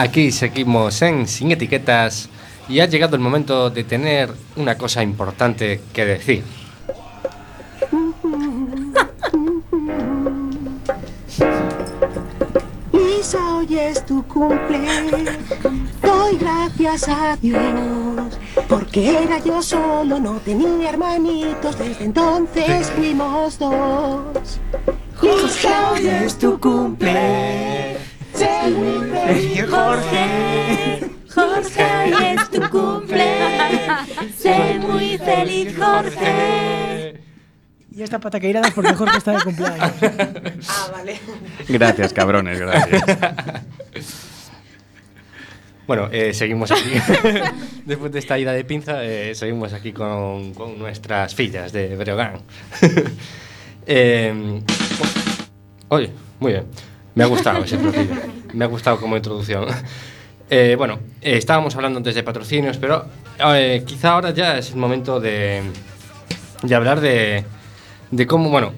Aquí 0.00 0.32
seguimos 0.32 1.02
en 1.02 1.28
Sin 1.28 1.50
Etiquetas 1.50 2.30
y 2.70 2.80
ha 2.80 2.86
llegado 2.86 3.16
el 3.16 3.20
momento 3.20 3.68
de 3.68 3.84
tener 3.84 4.32
una 4.56 4.78
cosa 4.78 5.02
importante 5.02 5.82
que 5.92 6.06
decir. 6.06 6.42
Lisa, 12.94 13.56
hoy 13.56 13.78
es 13.78 14.06
tu 14.06 14.22
cumple. 14.22 14.88
Doy 16.00 16.38
gracias 16.38 17.06
a 17.06 17.36
Dios. 17.36 17.60
Porque 18.70 19.22
era 19.22 19.38
yo 19.44 19.60
solo, 19.60 20.18
no 20.18 20.36
tenía 20.36 20.88
hermanitos. 20.88 21.78
Desde 21.78 22.06
entonces 22.06 22.90
fuimos 22.92 23.58
dos. 23.58 24.60
Lisa, 25.20 25.90
hoy 25.90 26.06
es 26.06 26.38
tu 26.38 26.58
cumple. 26.58 27.98
Jorge. 29.34 31.00
Jorge, 31.32 31.84
hoy 32.14 32.24
es 32.36 32.50
tu 32.50 32.60
cumple. 32.68 33.26
Sé 34.36 34.78
muy 34.80 35.18
feliz, 35.18 35.76
Jorge. 35.78 37.20
Y 37.92 38.02
esta 38.02 38.18
pataqueirada 38.18 38.68
es 38.68 38.74
porque 38.74 38.94
Jorge 38.94 39.18
está 39.18 39.32
de 39.32 39.44
cumpleaños. 39.44 39.92
Ah, 40.68 40.88
vale. 40.92 41.20
Gracias, 41.68 42.12
cabrones, 42.12 42.58
gracias. 42.58 43.02
Bueno, 45.86 46.08
eh, 46.10 46.32
seguimos 46.34 46.70
aquí. 46.72 46.92
Después 47.84 48.12
de 48.12 48.18
esta 48.18 48.38
ida 48.38 48.52
de 48.52 48.64
pinza, 48.64 49.04
eh, 49.04 49.34
seguimos 49.34 49.72
aquí 49.72 49.92
con, 49.92 50.54
con 50.54 50.78
nuestras 50.78 51.34
fillas 51.34 51.72
de 51.72 51.96
Breogán. 51.96 52.42
Eh, 53.92 54.60
oye, 55.88 56.10
muy 56.38 56.52
bien. 56.52 56.64
Me 57.14 57.24
ha 57.24 57.26
gustado 57.26 57.64
ese 57.64 57.76
platillo. 57.76 58.14
Me 58.52 58.64
ha 58.64 58.68
gustado 58.68 58.98
como 58.98 59.16
introducción. 59.16 59.66
Eh, 60.48 60.74
bueno, 60.76 60.98
eh, 61.22 61.36
estábamos 61.36 61.76
hablando 61.76 61.98
antes 61.98 62.14
de 62.14 62.22
patrocinios, 62.24 62.76
pero 62.76 63.04
eh, 63.54 63.84
quizá 63.86 64.10
ahora 64.12 64.30
ya 64.30 64.58
es 64.58 64.70
el 64.70 64.76
momento 64.76 65.20
de, 65.20 65.62
de 66.62 66.74
hablar 66.74 67.00
de, 67.00 67.44
de 68.10 68.26
cómo, 68.26 68.50
bueno, 68.50 68.72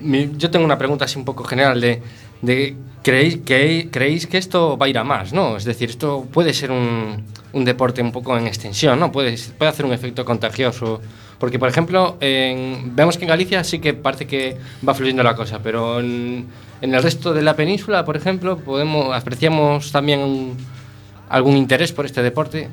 yo 0.00 0.50
tengo 0.50 0.64
una 0.64 0.78
pregunta 0.78 1.04
así 1.04 1.18
un 1.18 1.26
poco 1.26 1.44
general 1.44 1.80
de, 1.80 2.02
de 2.40 2.74
¿creéis, 3.02 3.38
que, 3.44 3.88
¿creéis 3.92 4.26
que 4.26 4.38
esto 4.38 4.78
va 4.78 4.86
a 4.86 4.88
ir 4.88 4.96
a 4.96 5.04
más? 5.04 5.34
¿no? 5.34 5.58
Es 5.58 5.64
decir, 5.64 5.90
esto 5.90 6.26
puede 6.32 6.54
ser 6.54 6.70
un, 6.70 7.22
un 7.52 7.64
deporte 7.64 8.00
un 8.00 8.12
poco 8.12 8.36
en 8.38 8.46
extensión, 8.46 8.98
¿no? 8.98 9.12
Puede, 9.12 9.36
puede 9.58 9.70
hacer 9.70 9.84
un 9.84 9.92
efecto 9.92 10.24
contagioso. 10.24 11.02
Porque, 11.42 11.58
por 11.58 11.68
ejemplo, 11.68 12.18
en, 12.20 12.94
vemos 12.94 13.18
que 13.18 13.24
en 13.24 13.30
Galicia 13.30 13.64
sí 13.64 13.80
que 13.80 13.94
parece 13.94 14.28
que 14.28 14.58
va 14.88 14.94
fluyendo 14.94 15.24
la 15.24 15.34
cosa, 15.34 15.58
pero 15.60 15.98
en, 15.98 16.46
en 16.80 16.94
el 16.94 17.02
resto 17.02 17.34
de 17.34 17.42
la 17.42 17.56
península, 17.56 18.04
por 18.04 18.16
ejemplo, 18.16 18.58
podemos 18.58 19.12
apreciamos 19.12 19.90
también 19.90 20.20
un, 20.20 20.56
algún 21.28 21.56
interés 21.56 21.90
por 21.90 22.06
este 22.06 22.22
deporte. 22.22 22.68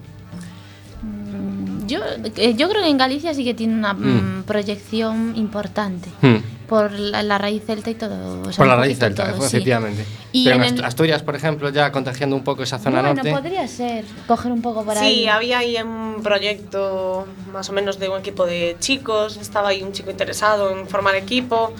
Yo, 1.89 1.99
eh, 2.37 2.53
yo 2.55 2.69
creo 2.69 2.81
que 2.83 2.89
en 2.89 2.97
Galicia 2.97 3.33
sí 3.33 3.43
que 3.43 3.53
tiene 3.53 3.73
una 3.73 3.93
Mm. 3.93 4.39
mm, 4.39 4.43
proyección 4.43 5.33
importante. 5.35 6.09
Hmm. 6.21 6.37
Por 6.69 6.91
la, 6.91 7.23
la 7.23 7.37
raíz 7.39 7.63
celta 7.65 7.89
y 7.89 7.95
todo. 7.95 8.41
o 8.41 8.45
sea, 8.45 8.57
Por 8.57 8.67
la 8.67 8.75
raíz 8.75 8.99
delta, 8.99 9.33
todo, 9.33 9.43
efectivamente. 9.45 10.05
Pero 10.31 10.55
en 10.57 10.61
en 10.63 10.67
Ast- 10.75 10.77
el- 10.79 10.85
Asturias, 10.85 11.23
por 11.23 11.35
ejemplo, 11.35 11.69
ya 11.69 11.91
contagiando 11.91 12.35
un 12.35 12.43
poco 12.43 12.61
esa 12.61 12.77
zona 12.77 13.01
bueno, 13.01 13.15
norte. 13.15 13.31
podría 13.31 13.67
ser 13.67 14.05
coger 14.27 14.51
un 14.51 14.61
poco 14.61 14.85
por 14.85 14.95
ahí. 14.95 15.21
Sí, 15.23 15.27
había 15.27 15.57
ahí 15.57 15.77
un 15.81 16.21
proyecto 16.21 17.25
más 17.51 17.67
o 17.69 17.73
menos 17.73 17.97
de 17.97 18.09
un 18.09 18.19
equipo 18.19 18.45
de 18.45 18.75
chicos, 18.79 19.37
estaba 19.37 19.69
ahí 19.69 19.81
un 19.81 19.93
chico 19.93 20.11
interesado 20.11 20.69
en 20.77 20.87
formar 20.87 21.15
equipo. 21.15 21.73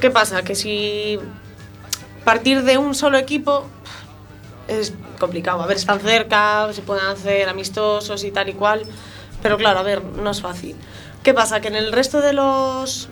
¿Qué 0.00 0.10
pasa? 0.10 0.42
Que 0.42 0.54
si 0.54 1.18
partir 2.24 2.62
de 2.62 2.76
un 2.76 2.94
solo 2.94 3.16
equipo 3.16 3.64
es 4.68 4.92
complicado. 5.18 5.62
A 5.62 5.66
ver, 5.66 5.76
están 5.78 6.00
cerca, 6.00 6.68
se 6.72 6.82
pueden 6.82 7.06
hacer 7.06 7.48
amistosos 7.48 8.22
y 8.24 8.30
tal 8.30 8.48
y 8.48 8.52
cual, 8.52 8.82
pero 9.44 9.58
claro, 9.58 9.78
a 9.78 9.82
ver, 9.82 10.02
no 10.02 10.30
es 10.30 10.40
fácil. 10.40 10.74
¿Qué 11.22 11.34
pasa? 11.34 11.60
Que 11.60 11.68
en 11.68 11.76
el 11.76 11.92
resto 11.92 12.22
de 12.22 12.32
los 12.32 13.10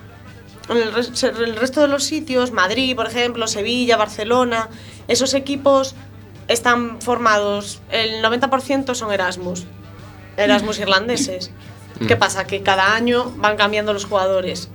en 0.70 0.78
el, 0.78 0.93
res- 0.95 1.22
el 1.24 1.57
resto 1.57 1.83
de 1.83 1.89
los 1.89 2.05
sitios, 2.05 2.53
Madrid, 2.53 2.97
por 2.97 3.07
ejemplo, 3.07 3.47
Sevilla, 3.47 3.99
Barcelona, 3.99 4.68
esos 5.09 5.35
equipos 5.35 5.95
están 6.49 7.03
formados, 7.03 7.83
el 7.91 8.22
90% 8.24 8.95
son 8.95 9.12
Erasmus, 9.12 9.64
Erasmus 10.39 10.78
irlandeses. 10.85 11.51
¿Qué 12.09 12.16
pasa? 12.16 12.47
Que 12.47 12.62
cada 12.62 12.95
año 12.95 13.30
van 13.37 13.57
cambiando 13.59 13.93
los 13.93 14.07
jugadores. 14.07 14.70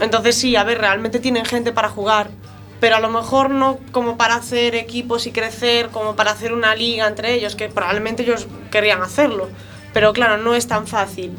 Entonces 0.00 0.36
sí, 0.36 0.56
a 0.56 0.64
ver, 0.64 0.78
realmente 0.78 1.20
tienen 1.20 1.44
gente 1.44 1.72
para 1.72 1.88
jugar, 1.88 2.28
pero 2.80 2.96
a 2.96 3.00
lo 3.00 3.08
mejor 3.08 3.50
no 3.50 3.78
como 3.92 4.16
para 4.18 4.34
hacer 4.34 4.74
equipos 4.74 5.26
y 5.26 5.32
crecer, 5.32 5.88
como 5.90 6.16
para 6.16 6.32
hacer 6.32 6.52
una 6.52 6.74
liga 6.74 7.06
entre 7.06 7.34
ellos, 7.34 7.54
que 7.56 7.68
probablemente 7.68 8.22
ellos 8.24 8.46
querrían 8.70 9.02
hacerlo. 9.02 9.48
Pero 9.98 10.12
claro, 10.12 10.36
no 10.38 10.54
es 10.54 10.68
tan 10.68 10.86
fácil. 10.86 11.32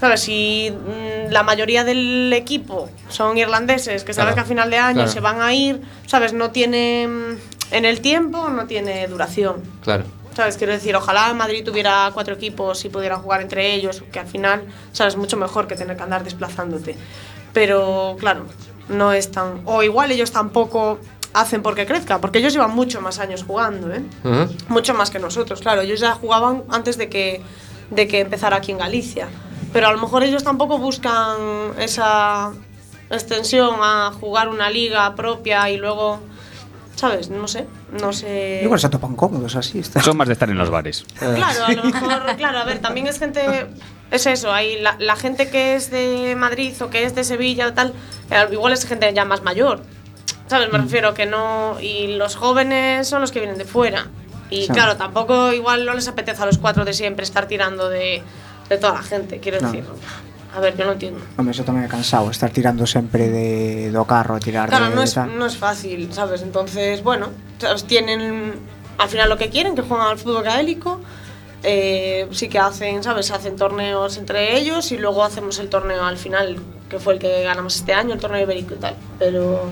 ¿Sabes? 0.00 0.20
Si 0.20 0.70
mm, 0.70 1.32
la 1.32 1.42
mayoría 1.42 1.82
del 1.82 2.32
equipo 2.32 2.88
son 3.08 3.36
irlandeses, 3.36 4.04
que 4.04 4.14
sabes 4.14 4.34
Claro, 4.34 4.34
que 4.36 4.40
a 4.42 4.44
final 4.44 4.70
de 4.70 4.78
año 4.78 4.94
claro. 4.94 5.10
se 5.10 5.18
van 5.18 5.40
a 5.42 5.52
ir, 5.52 5.80
¿sabes? 6.06 6.32
No 6.32 6.52
tiene. 6.52 7.08
mm, 7.08 7.74
En 7.74 7.84
el 7.84 8.00
tiempo 8.00 8.48
no 8.50 8.66
tiene 8.68 9.08
duración. 9.08 9.56
Claro. 9.82 10.04
¿Sabes? 10.36 10.56
Quiero 10.56 10.72
decir, 10.72 10.94
ojalá 10.94 11.34
Madrid 11.34 11.64
tuviera 11.64 12.08
cuatro 12.14 12.34
equipos 12.36 12.84
y 12.84 12.90
pudieran 12.90 13.22
jugar 13.22 13.40
entre 13.40 13.74
ellos, 13.74 14.04
que 14.12 14.20
al 14.20 14.28
final, 14.28 14.62
¿sabes? 14.92 15.16
Mucho 15.16 15.36
mejor 15.36 15.66
que 15.66 15.74
tener 15.74 15.96
que 15.96 16.02
andar 16.04 16.22
desplazándote. 16.22 16.94
Pero, 17.52 18.16
claro, 18.20 18.46
no 18.88 19.12
es 19.12 19.32
tan. 19.32 19.62
O 19.64 19.82
igual 19.82 20.12
ellos 20.12 20.30
tampoco 20.30 21.00
hacen 21.32 21.62
porque 21.62 21.86
crezca, 21.86 22.20
porque 22.20 22.38
ellos 22.38 22.52
llevan 22.52 22.74
mucho 22.74 23.00
más 23.00 23.18
años 23.18 23.44
jugando, 23.44 23.92
¿eh? 23.92 24.02
Ujú. 24.24 24.54
Mucho 24.68 24.94
más 24.94 25.10
que 25.10 25.18
nosotros, 25.18 25.60
claro. 25.60 25.80
Ellos 25.80 26.00
ya 26.00 26.12
jugaban 26.12 26.62
antes 26.70 26.96
de 26.98 27.08
que, 27.08 27.40
de 27.90 28.08
que 28.08 28.20
empezara 28.20 28.56
aquí 28.56 28.72
en 28.72 28.78
Galicia. 28.78 29.28
Pero 29.72 29.88
a 29.88 29.92
lo 29.92 29.98
mejor 29.98 30.22
ellos 30.22 30.42
tampoco 30.42 30.78
buscan 30.78 31.36
esa 31.78 32.52
extensión 33.10 33.76
a 33.82 34.12
jugar 34.18 34.48
una 34.48 34.70
liga 34.70 35.14
propia 35.14 35.70
y 35.70 35.76
luego. 35.76 36.20
¿Sabes? 36.94 37.28
No 37.28 37.46
sé. 37.46 37.66
No 38.00 38.12
sé. 38.14 38.60
Igual 38.62 38.80
se 38.80 38.88
topan 38.88 39.14
cómodos 39.16 39.54
así. 39.54 39.80
Está. 39.80 40.00
Son 40.00 40.16
más 40.16 40.28
de 40.28 40.32
estar 40.32 40.48
en 40.48 40.56
los 40.56 40.70
bares. 40.70 41.04
Claro, 41.18 41.64
a 41.66 41.72
lo 41.72 41.84
mejor, 41.92 42.36
claro, 42.36 42.58
a 42.58 42.64
ver, 42.64 42.78
también 42.78 43.06
es 43.06 43.18
gente, 43.18 43.66
es 44.10 44.26
eso, 44.26 44.50
hay 44.52 44.80
la, 44.80 44.96
la 44.98 45.14
gente 45.16 45.50
que 45.50 45.74
es 45.74 45.90
de 45.90 46.34
Madrid 46.36 46.72
o 46.80 46.88
que 46.88 47.04
es 47.04 47.14
de 47.14 47.24
Sevilla 47.24 47.68
o 47.68 47.72
tal, 47.74 47.92
eh, 48.30 48.46
igual 48.50 48.72
es 48.72 48.86
gente 48.86 49.12
ya 49.12 49.26
más 49.26 49.42
mayor, 49.42 49.82
¿sabes? 50.46 50.72
Me 50.72 50.78
refiero 50.78 51.12
que 51.12 51.26
no, 51.26 51.78
y 51.80 52.16
los 52.16 52.36
jóvenes 52.36 53.08
son 53.08 53.20
los 53.20 53.30
que 53.30 53.40
vienen 53.40 53.58
de 53.58 53.64
fuera. 53.66 54.06
Y 54.50 54.66
Sí. 54.66 54.72
claro, 54.72 54.96
tampoco 54.96 55.52
igual 55.52 55.84
no 55.86 55.94
les 55.94 56.06
apetece 56.08 56.42
a 56.42 56.46
los 56.46 56.58
cuatro 56.58 56.84
de 56.84 56.92
siempre 56.92 57.24
estar 57.24 57.46
tirando 57.46 57.88
de, 57.88 58.22
de 58.68 58.76
toda 58.78 58.94
la 58.94 59.02
gente, 59.02 59.40
quiero 59.40 59.60
No. 59.60 59.70
decir. 59.72 59.84
A 60.54 60.60
ver, 60.60 60.74
yo 60.76 60.86
no 60.86 60.92
entiendo. 60.92 61.20
Hombre, 61.36 61.52
eso 61.52 61.68
tamén 61.68 61.84
é 61.84 61.90
cansado, 61.90 62.32
estar 62.32 62.48
tirando 62.48 62.86
sempre 62.88 63.28
de, 63.28 63.92
do 63.92 64.06
carro, 64.08 64.40
tirar 64.40 64.70
Claro, 64.72 64.88
de, 64.88 64.96
no 64.96 65.02
de 65.04 65.08
es, 65.10 65.12
no 65.18 65.44
es 65.44 65.56
fácil, 65.60 66.08
¿sabes? 66.16 66.40
Entonces, 66.40 67.02
bueno, 67.04 67.28
¿sabes? 67.60 67.84
tienen 67.84 68.56
al 68.96 69.08
final 69.12 69.28
lo 69.28 69.36
que 69.36 69.50
quieren, 69.52 69.76
que 69.76 69.82
juegan 69.84 70.08
al 70.08 70.16
fútbol 70.16 70.42
gaélico. 70.46 71.00
Eh, 71.62 72.28
sí 72.32 72.48
que 72.48 72.58
hacen, 72.58 73.02
¿sabes? 73.02 73.30
Hacen 73.32 73.56
torneos 73.56 74.16
entre 74.16 74.56
ellos 74.56 74.92
y 74.92 74.96
luego 74.96 75.24
hacemos 75.24 75.58
el 75.58 75.68
torneo 75.68 76.04
al 76.04 76.16
final, 76.16 76.56
que 76.88 76.98
fue 77.00 77.14
el 77.14 77.18
que 77.18 77.42
ganamos 77.42 77.76
este 77.76 77.92
año, 77.92 78.14
el 78.14 78.20
torneo 78.20 78.40
ibérico 78.40 78.74
y 78.74 78.78
tal. 78.78 78.94
Pero 79.18 79.68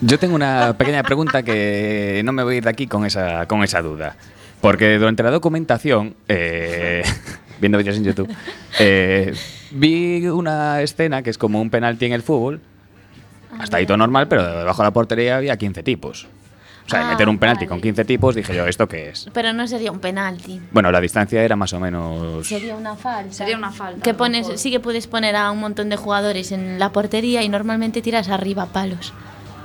Yo 0.00 0.18
tengo 0.18 0.34
una 0.34 0.74
pequeña 0.78 1.02
pregunta 1.02 1.42
que 1.42 2.22
no 2.24 2.32
me 2.32 2.42
voy 2.42 2.54
a 2.54 2.58
ir 2.58 2.64
de 2.64 2.70
aquí 2.70 2.86
con 2.86 3.04
esa, 3.04 3.46
con 3.46 3.62
esa 3.62 3.82
duda. 3.82 4.16
Porque 4.60 4.98
durante 4.98 5.22
la 5.22 5.30
documentación, 5.30 6.16
eh, 6.28 7.02
viendo 7.60 7.78
vídeos 7.78 7.96
en 7.96 8.04
YouTube, 8.04 8.34
eh, 8.78 9.34
vi 9.70 10.26
una 10.28 10.80
escena 10.82 11.22
que 11.22 11.30
es 11.30 11.38
como 11.38 11.60
un 11.60 11.70
penalti 11.70 12.06
en 12.06 12.12
el 12.12 12.22
fútbol. 12.22 12.60
Hasta 13.58 13.78
ahí 13.78 13.86
todo 13.86 13.96
normal, 13.96 14.28
pero 14.28 14.46
debajo 14.46 14.82
de 14.82 14.86
la 14.86 14.92
portería 14.92 15.36
había 15.36 15.56
15 15.56 15.82
tipos. 15.82 16.28
O 16.86 16.88
sea, 16.90 17.06
Ah, 17.06 17.10
meter 17.12 17.28
un 17.28 17.38
penalti 17.38 17.66
con 17.66 17.76
vale. 17.76 17.82
15 17.82 18.04
tipos, 18.04 18.34
dije 18.34 18.54
yo, 18.54 18.66
¿esto 18.66 18.88
qué 18.88 19.10
es? 19.10 19.28
Pero 19.32 19.52
no 19.52 19.66
sería 19.68 19.92
un 19.92 20.00
penalti. 20.00 20.60
Bueno, 20.72 20.90
la 20.90 21.00
distancia 21.00 21.42
era 21.42 21.54
más 21.56 21.72
o 21.72 21.78
menos... 21.78 22.46
Sería 22.46 22.74
una 22.74 22.96
falta. 22.96 23.32
Sería 23.32 23.56
una 23.56 23.70
falta. 23.70 24.02
Que 24.02 24.12
pones, 24.14 24.48
sí 24.60 24.70
que 24.70 24.80
puedes 24.80 25.06
poner 25.06 25.36
a 25.36 25.50
un 25.52 25.60
montón 25.60 25.88
de 25.88 25.96
jugadores 25.96 26.50
en 26.52 26.78
la 26.78 26.90
portería 26.90 27.42
y 27.42 27.48
normalmente 27.48 28.02
tiras 28.02 28.28
arriba 28.28 28.66
palos. 28.66 29.12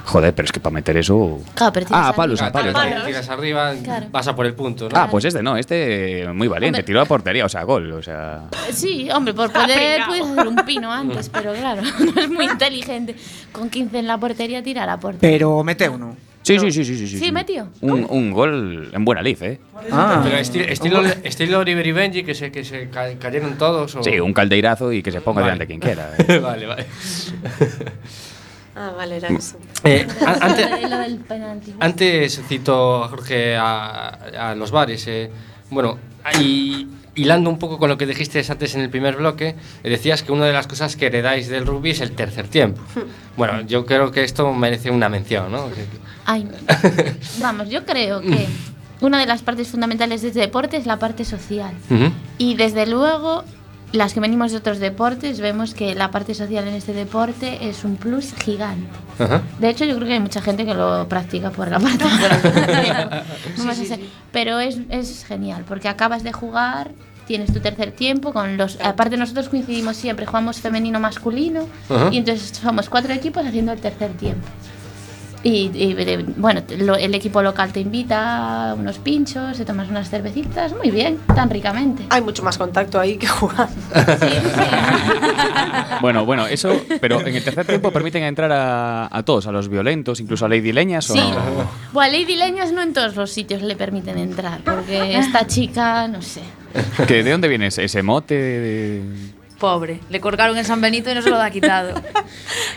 Joder, 0.05 0.33
pero 0.35 0.45
es 0.45 0.51
que 0.51 0.59
para 0.59 0.73
meter 0.73 0.95
eso... 0.97 1.39
Claro, 1.55 1.73
pero 1.73 1.85
tiras 1.87 2.01
Ah, 2.09 2.13
palos, 2.15 2.41
arriba. 2.41 2.59
a 2.59 2.61
palos. 2.61 2.73
palos. 2.73 3.05
Tiras, 3.05 3.29
arriba, 3.29 3.73
Claro. 3.83 4.05
vas 4.11 4.27
a 4.27 4.35
por 4.35 4.45
el 4.45 4.53
punto, 4.53 4.87
¿no? 4.87 4.95
Ah, 4.97 5.07
pues 5.09 5.25
este 5.25 5.41
no, 5.41 5.57
este 5.57 6.27
muy 6.33 6.47
valiente, 6.47 6.77
Hombre. 6.79 6.83
tiró 6.85 7.01
a 7.01 7.05
portería, 7.05 7.43
o 7.45 7.49
sea, 7.49 7.63
gol, 7.63 7.91
o 7.91 8.01
sea... 8.03 8.43
Sí, 8.71 9.09
hombre, 9.11 9.33
por 9.33 9.51
poder 9.51 10.01
puedes 10.07 10.23
hacer 10.25 10.47
un 10.47 10.55
pino 10.57 10.91
antes, 10.91 11.29
pero 11.29 11.53
claro, 11.53 11.81
no 12.15 12.21
es 12.21 12.29
muy 12.29 12.45
inteligente. 12.45 13.15
Con 13.51 13.69
15 13.69 13.99
en 13.99 14.07
la 14.07 14.17
portería 14.17 14.61
tirar 14.63 14.87
a 14.89 14.99
portería. 14.99 15.37
Pero 15.37 15.63
meteu, 15.63 15.97
non? 15.97 16.15
Sí, 16.45 16.59
sí, 16.59 16.69
sí, 16.71 16.85
sí, 16.85 17.07
sí. 17.07 17.17
Sí, 17.17 17.31
metió. 17.31 17.69
Un, 17.81 18.05
un 18.07 18.29
gol 18.31 18.91
en 18.93 19.03
buena 19.03 19.23
lid, 19.23 19.41
¿eh? 19.41 19.59
Ah, 19.91 20.21
Pero 20.23 20.37
esti- 20.37 20.61
estilo, 20.69 21.01
estilo 21.23 21.57
Oliver 21.57 21.87
y 21.87 21.91
Benji, 21.91 22.23
que 22.23 22.35
se, 22.35 22.51
que 22.51 22.63
se 22.63 22.87
ca- 22.91 23.17
cayeron 23.17 23.57
todos. 23.57 23.95
O... 23.95 24.03
Sí, 24.03 24.19
un 24.19 24.31
caldeirazo 24.31 24.93
y 24.93 25.01
que 25.01 25.11
se 25.11 25.21
ponga 25.21 25.41
Vale. 25.41 25.53
delante 25.53 25.65
quien 25.65 25.79
quiera. 25.79 26.11
¿eh? 26.19 26.37
vale, 26.43 26.67
vale. 26.67 26.85
Ah, 28.75 28.91
vale, 28.95 29.17
era 29.17 29.29
eso. 29.29 29.57
Eh, 29.83 30.05
an- 30.25 30.41
antes, 30.43 30.67
antes 31.79 32.41
citó 32.47 33.03
a 33.03 33.07
Jorge 33.09 33.55
a, 33.55 34.07
a 34.49 34.55
los 34.55 34.71
bares. 34.71 35.05
eh. 35.07 35.31
Bueno, 35.69 35.97
y 36.41 36.87
hilando 37.15 37.49
un 37.49 37.57
poco 37.57 37.77
con 37.79 37.89
lo 37.89 37.97
que 37.97 38.05
dijiste 38.05 38.43
antes 38.49 38.75
en 38.75 38.81
el 38.81 38.89
primer 38.89 39.15
bloque, 39.15 39.55
eh, 39.83 39.89
decías 39.89 40.23
que 40.23 40.31
una 40.33 40.45
de 40.45 40.53
las 40.53 40.67
cosas 40.67 40.95
que 40.97 41.05
heredáis 41.07 41.47
del 41.47 41.65
rugby 41.65 41.91
es 41.91 42.01
el 42.01 42.11
tercer 42.11 42.47
tiempo. 42.47 42.81
Bueno, 43.37 43.59
yo 43.61 43.85
creo 43.85 44.11
que 44.11 44.23
esto 44.23 44.53
merece 44.53 44.91
una 44.91 45.09
mención, 45.09 45.51
¿no? 45.51 45.69
Ay, 46.25 46.47
vamos, 47.41 47.69
yo 47.69 47.85
creo 47.85 48.21
que 48.21 48.47
una 49.01 49.19
de 49.19 49.25
las 49.25 49.41
partes 49.41 49.67
fundamentales 49.67 50.21
de 50.21 50.29
este 50.29 50.39
deporte 50.39 50.77
es 50.77 50.85
la 50.85 50.97
parte 50.99 51.25
social. 51.25 51.73
Ujú. 51.89 52.11
Y 52.37 52.55
desde 52.55 52.87
luego, 52.87 53.43
las 53.95 54.13
que 54.13 54.19
venimos 54.19 54.51
de 54.51 54.57
otros 54.57 54.79
deportes, 54.79 55.39
vemos 55.39 55.73
que 55.73 55.95
la 55.95 56.11
parte 56.11 56.33
social 56.33 56.67
en 56.67 56.73
este 56.73 56.93
deporte 56.93 57.69
es 57.69 57.83
un 57.83 57.95
plus 57.95 58.33
gigante. 58.33 58.87
Ajá. 59.19 59.41
De 59.59 59.69
hecho, 59.69 59.85
yo 59.85 59.95
creo 59.95 60.07
que 60.07 60.13
hay 60.13 60.19
mucha 60.19 60.41
gente 60.41 60.65
que 60.65 60.73
lo 60.73 61.07
practica 61.07 61.49
por 61.51 61.69
la 61.69 61.79
parte 61.79 62.03
a 63.69 63.73
ser- 63.75 63.99
Pero 64.31 64.59
es, 64.59 64.77
es 64.89 65.25
genial, 65.25 65.63
porque 65.67 65.87
acabas 65.87 66.23
de 66.23 66.33
jugar 66.33 66.91
tienes 67.27 67.51
tu 67.51 67.59
tercer 67.59 67.91
tiempo 67.91 68.31
con 68.33 68.55
los 68.55 68.79
aparte 68.81 69.17
nosotros 69.17 69.49
coincidimos 69.49 69.97
siempre 69.97 70.27
jugamos 70.27 70.59
femenino 70.59 70.99
masculino 70.99 71.67
Ajá. 71.89 72.09
y 72.11 72.17
entonces 72.19 72.55
somos 72.55 72.87
cuatro 72.87 73.13
equipos 73.13 73.43
haciendo 73.43 73.71
el 73.71 73.79
tercer 73.79 74.11
tiempo 74.11 74.47
y, 75.47 75.69
y, 75.73 76.25
bueno 76.37 76.61
lo- 76.79 76.95
el 76.95 77.13
equipo 77.13 77.41
local 77.43 77.71
te 77.71 77.79
invita 77.79 78.71
a 78.71 78.73
unos 78.73 78.97
pinchos 78.97 79.55
te 79.57 79.63
tomas 79.63 79.87
unas 79.89 80.09
cervecitas 80.09 80.73
muy 80.73 80.89
bien 80.89 81.19
tan 81.35 81.49
ricamente 81.51 82.03
Hay 82.09 82.21
mucho 82.21 82.41
más 82.43 82.57
contacto 82.57 82.99
ahí 82.99 83.17
que 83.17 83.27
jugar. 83.27 83.69
Bueno, 86.01 86.25
bueno, 86.25 86.45
eso, 86.47 86.81
pero 87.01 87.21
en 87.21 87.35
el 87.35 87.43
tercer 87.43 87.65
tiempo 87.65 87.91
permiten 87.91 88.23
entrar 88.23 88.51
a, 88.51 89.07
a 89.15 89.23
todos, 89.23 89.47
a 89.47 89.51
los 89.51 89.69
violentos, 89.69 90.19
incluso 90.19 90.45
a 90.45 90.49
Lady 90.49 90.71
Leñas. 90.71 91.05
Sí. 91.05 91.19
O... 91.19 91.93
Bueno, 91.93 92.11
Lady 92.17 92.35
Leñas 92.35 92.71
no 92.71 92.81
en 92.81 92.93
todos 92.93 93.15
los 93.15 93.31
sitios 93.31 93.61
le 93.61 93.75
permiten 93.75 94.17
entrar, 94.17 94.59
porque 94.63 95.17
esta 95.17 95.47
chica, 95.47 96.07
no 96.07 96.21
sé. 96.21 96.41
¿Que 97.07 97.23
¿De 97.23 97.31
dónde 97.31 97.47
viene 97.47 97.67
ese, 97.67 97.83
ese 97.85 98.03
mote? 98.03 98.35
de- 98.35 99.01
Pobre, 99.59 100.01
le 100.09 100.19
colgaron 100.19 100.57
en 100.57 100.65
San 100.65 100.81
Benito 100.81 101.09
y 101.09 101.15
no 101.15 101.21
se 101.21 101.29
lo 101.29 101.41
ha 101.41 101.49
quitado. 101.49 101.93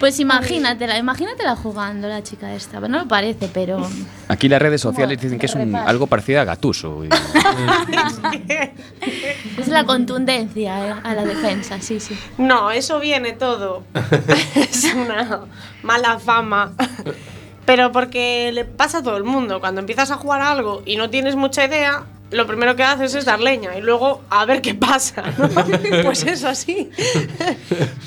Pues 0.00 0.18
imagínatela, 0.20 0.96
imagínatela 0.96 1.56
jugando 1.56 2.06
la 2.08 2.22
chica 2.22 2.54
esta. 2.54 2.78
No 2.80 3.00
lo 3.00 3.08
parece, 3.08 3.48
pero 3.52 3.84
Aquí 4.28 4.48
las 4.48 4.62
redes 4.62 4.80
sociales 4.80 5.20
dicen 5.20 5.38
que 5.40 5.46
es 5.46 5.54
un, 5.56 5.74
algo 5.74 6.06
parecido 6.06 6.40
a 6.40 6.44
Gatuso. 6.44 7.04
y- 7.04 7.08
es 9.58 9.68
la 9.68 9.84
contundencia 9.84 10.88
eh, 10.88 10.94
a 11.02 11.14
la 11.14 11.24
defensa, 11.24 11.80
sí, 11.80 11.98
sí. 11.98 12.16
No, 12.38 12.70
eso 12.70 13.00
viene 13.00 13.32
todo. 13.32 13.82
es 14.54 14.84
una 14.94 15.40
mala 15.82 16.18
fama. 16.20 16.72
Pero 17.64 17.92
porque 17.92 18.50
le 18.52 18.64
pasa 18.64 18.98
a 18.98 19.02
todo 19.02 19.16
el 19.16 19.24
mundo. 19.24 19.60
Cuando 19.60 19.80
empiezas 19.80 20.10
a 20.10 20.16
jugar 20.16 20.40
a 20.42 20.50
algo 20.52 20.82
y 20.86 20.96
no 20.96 21.10
tienes 21.10 21.36
mucha 21.36 21.64
idea, 21.64 22.04
lo 22.30 22.46
primero 22.46 22.76
que 22.76 22.84
haces 22.84 23.14
es 23.14 23.24
dar 23.24 23.40
leña 23.40 23.76
y 23.76 23.80
luego 23.80 24.22
a 24.30 24.44
ver 24.44 24.60
qué 24.60 24.74
pasa. 24.74 25.22
¿no? 25.36 25.48
pues 26.04 26.24
es 26.24 26.44
así. 26.44 26.90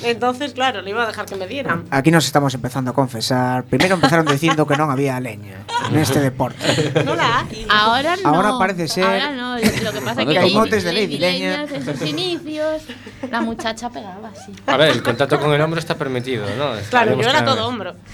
Entonces, 0.04 0.54
claro, 0.54 0.82
le 0.82 0.92
iba 0.92 1.04
a 1.04 1.08
dejar 1.08 1.26
que 1.26 1.36
me 1.36 1.48
dieran. 1.48 1.86
Aquí 1.90 2.12
nos 2.12 2.26
estamos 2.26 2.54
empezando 2.54 2.92
a 2.92 2.94
confesar. 2.94 3.64
Primero 3.64 3.96
empezaron 3.96 4.26
diciendo 4.26 4.68
que 4.68 4.76
no 4.76 4.92
había 4.92 5.20
leña 5.20 5.66
en 5.90 5.98
este 5.98 6.20
deporte. 6.20 6.94
No 7.04 7.16
la 7.16 7.40
hay. 7.40 7.66
Ahora 7.70 8.16
no. 8.18 8.30
Ahora 8.30 8.58
parece 8.60 8.88
ser 8.88 9.04
Ahora 9.06 9.32
no. 9.32 9.58
Lo 9.58 9.92
que 9.92 10.02
pasa 10.02 10.22
es 10.22 10.28
que 10.28 10.38
hay 10.40 10.54
motes 10.54 10.84
de 10.84 10.94
Lady 10.94 11.18
Lady 11.18 11.40
Leña. 11.40 11.64
En 11.64 11.86
sus 11.86 12.02
inicios, 12.08 12.84
la 13.30 13.42
muchacha 13.42 13.90
pegaba 13.90 14.30
así. 14.30 14.52
A 14.68 14.78
ver, 14.78 14.92
el 14.92 15.02
contacto 15.04 15.40
con 15.40 15.52
el 15.54 15.62
hombro 15.62 15.80
está 15.80 15.96
permitido, 15.96 16.46
¿no? 16.58 16.74
Claro, 16.74 16.82
Sabemos 16.90 17.26
yo 17.26 17.30
era 17.30 17.40
que- 17.40 17.46
todo 17.46 17.68
hombro. 17.68 17.96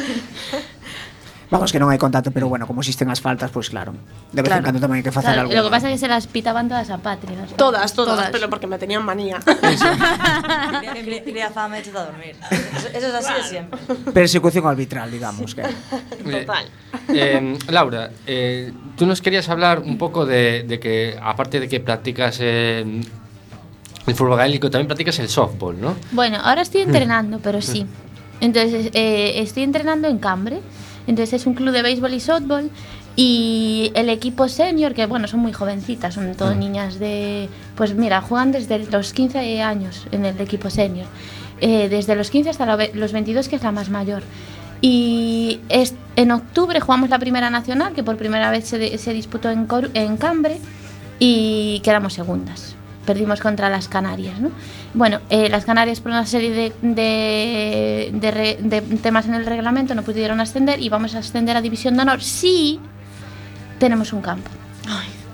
Vamos 1.50 1.74
que 1.74 1.82
non 1.82 1.90
hai 1.90 1.98
contacto, 1.98 2.30
pero 2.30 2.46
bueno, 2.46 2.62
como 2.62 2.78
existen 2.78 3.10
as 3.10 3.18
faltas, 3.18 3.50
pois 3.50 3.66
claro. 3.74 3.90
De 4.30 4.38
vez 4.38 4.54
en 4.54 4.62
cando 4.62 4.78
tamén 4.78 5.02
hai 5.02 5.04
que 5.04 5.10
facer 5.10 5.34
Claro, 5.34 5.50
algo. 5.50 5.58
lo 5.58 5.66
que 5.66 5.72
pasa 5.74 5.90
es 5.90 5.98
que 5.98 6.06
se 6.06 6.06
las 6.06 6.30
pitaban 6.30 6.70
todas 6.70 6.86
a 6.94 7.02
Patria. 7.02 7.42
las 7.42 7.50
Todas, 7.58 7.90
todas, 7.90 8.14
Todas. 8.14 8.30
pero 8.30 8.46
porque 8.46 8.70
me 8.70 8.78
tenían 8.78 9.02
manía. 9.02 9.42
Cría- 11.26 11.50
fama 11.50 11.76
a 11.82 12.04
dormir. 12.06 12.36
Eso, 12.50 12.88
eso 12.94 13.06
es 13.10 13.14
así 13.14 13.32
de 13.34 13.42
siempre. 13.42 13.80
Persecución 14.14 14.66
arbitral, 14.66 15.10
digamos 15.10 15.54
que. 15.54 15.62
Total. 16.22 16.64
Eh, 17.08 17.58
Laura, 17.68 18.10
eh, 18.26 18.72
tú 18.96 19.06
nos 19.06 19.20
querías 19.20 19.48
hablar 19.48 19.80
un 19.80 19.98
poco 19.98 20.26
de, 20.26 20.62
de 20.62 20.78
que, 20.78 21.18
aparte 21.20 21.58
de 21.58 21.68
que 21.68 21.80
practicas 21.80 22.38
eh, 22.40 22.84
el 24.06 24.14
fútbol 24.14 24.36
gaélico, 24.38 24.70
también 24.70 24.86
practicas 24.86 25.18
el 25.18 25.28
softball, 25.28 25.80
¿no? 25.80 25.96
Bueno, 26.12 26.38
ahora 26.42 26.62
estoy 26.62 26.82
entrenando, 26.82 27.40
pero 27.42 27.60
sí. 27.60 27.86
Entonces, 28.40 28.90
eh, 28.94 29.42
estoy 29.42 29.64
entrenando 29.64 30.08
en 30.08 30.18
Cambre. 30.18 30.60
Entonces, 31.06 31.40
es 31.40 31.46
un 31.46 31.54
club 31.54 31.72
de 31.72 31.82
béisbol 31.82 32.14
y 32.14 32.20
softball. 32.20 32.70
Y 33.16 33.90
el 33.94 34.08
equipo 34.08 34.48
senior, 34.48 34.94
que 34.94 35.04
bueno, 35.06 35.26
son 35.26 35.40
muy 35.40 35.52
jovencitas, 35.52 36.14
son 36.14 36.34
todas 36.34 36.56
niñas 36.56 36.98
de. 36.98 37.48
Pues 37.74 37.94
mira, 37.94 38.20
juegan 38.20 38.52
desde 38.52 38.78
los 38.78 39.12
15 39.12 39.60
años 39.62 40.06
en 40.12 40.24
el 40.24 40.40
equipo 40.40 40.70
senior. 40.70 41.06
Eh, 41.60 41.88
desde 41.90 42.14
los 42.14 42.30
15 42.30 42.50
hasta 42.50 42.76
los 42.94 43.12
22, 43.12 43.48
que 43.48 43.56
es 43.56 43.62
la 43.62 43.72
más 43.72 43.90
mayor. 43.90 44.22
Y 44.80 45.60
es, 45.68 45.94
en 46.16 46.30
octubre 46.30 46.80
jugamos 46.80 47.10
la 47.10 47.18
primera 47.18 47.50
nacional, 47.50 47.92
que 47.92 48.02
por 48.02 48.16
primera 48.16 48.50
vez 48.50 48.66
se, 48.66 48.96
se 48.96 49.12
disputó 49.12 49.50
en, 49.50 49.68
Coru- 49.68 49.90
en 49.92 50.16
Cambre, 50.16 50.58
y 51.18 51.80
quedamos 51.80 52.14
segundas. 52.14 52.76
Perdimos 53.04 53.40
contra 53.40 53.68
las 53.68 53.88
Canarias, 53.88 54.40
¿no? 54.40 54.50
Bueno, 54.92 55.20
eh, 55.30 55.48
las 55.48 55.64
Canarias 55.64 56.00
por 56.00 56.10
una 56.10 56.26
serie 56.26 56.50
de, 56.50 56.72
de, 56.82 58.10
de 58.12 58.30
re- 58.32 58.58
de 58.60 58.80
temas 58.80 59.26
en 59.26 59.34
el 59.34 59.46
reglamento 59.46 59.94
no 59.94 60.02
pudieron 60.02 60.40
ascender 60.40 60.80
y 60.80 60.88
vamos 60.88 61.14
a 61.14 61.18
ascender 61.20 61.56
a 61.56 61.60
División 61.62 61.94
de 61.96 62.02
Honor 62.02 62.22
si 62.22 62.80
tenemos 63.78 64.12
un 64.12 64.20
campo. 64.20 64.50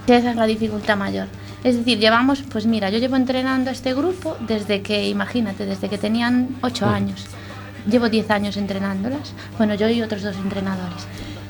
Que 0.07 0.17
esa 0.19 0.31
es 0.31 0.37
la 0.37 0.47
dificultad 0.47 0.97
mayor. 0.97 1.27
Es 1.65 1.77
decir, 1.77 1.99
llevamos, 1.99 2.43
pues 2.43 2.67
mira, 2.67 2.91
yo 2.91 2.99
llevo 2.99 3.17
entrenando 3.17 3.71
a 3.71 3.73
este 3.73 3.95
grupo 3.95 4.37
desde 4.47 4.83
que, 4.83 5.09
imagínate, 5.09 5.65
desde 5.67 5.89
que 5.89 5.99
tenían 5.99 6.51
8 6.61 6.87
años. 6.87 7.25
Llevo 7.91 8.09
10 8.09 8.31
años 8.31 8.57
entrenándolas. 8.57 9.33
Bueno, 9.57 9.75
yo 9.75 9.89
y 9.89 10.03
otros 10.03 10.23
dos 10.23 10.37
entrenadores. 10.37 11.07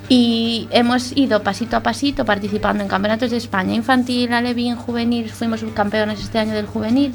Y 0.09 0.68
hemos 0.70 1.14
ido 1.16 1.42
pasito 1.42 1.76
a 1.76 1.80
pasito 1.82 2.24
participando 2.24 2.82
en 2.84 2.88
campeonatos 2.88 3.30
de 3.32 3.36
España, 3.38 3.74
infantil, 3.74 4.32
alevín, 4.32 4.76
juvenil. 4.76 5.28
Fuimos 5.28 5.61
subcampeones 5.61 6.20
este 6.20 6.38
año 6.38 6.54
del 6.54 6.66
juvenil. 6.66 7.12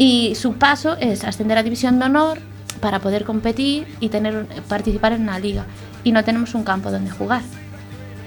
Y 0.00 0.34
su 0.34 0.54
paso 0.54 0.96
es 0.96 1.24
ascender 1.24 1.58
a 1.58 1.62
División 1.62 1.98
de 1.98 2.06
Honor 2.06 2.38
para 2.80 3.00
poder 3.00 3.24
competir 3.24 3.86
y 4.00 4.08
tener, 4.08 4.46
participar 4.66 5.12
en 5.12 5.20
una 5.20 5.38
liga. 5.38 5.66
Y 6.04 6.12
no 6.12 6.24
tenemos 6.24 6.54
un 6.54 6.64
campo 6.64 6.90
donde 6.90 7.10
jugar. 7.10 7.42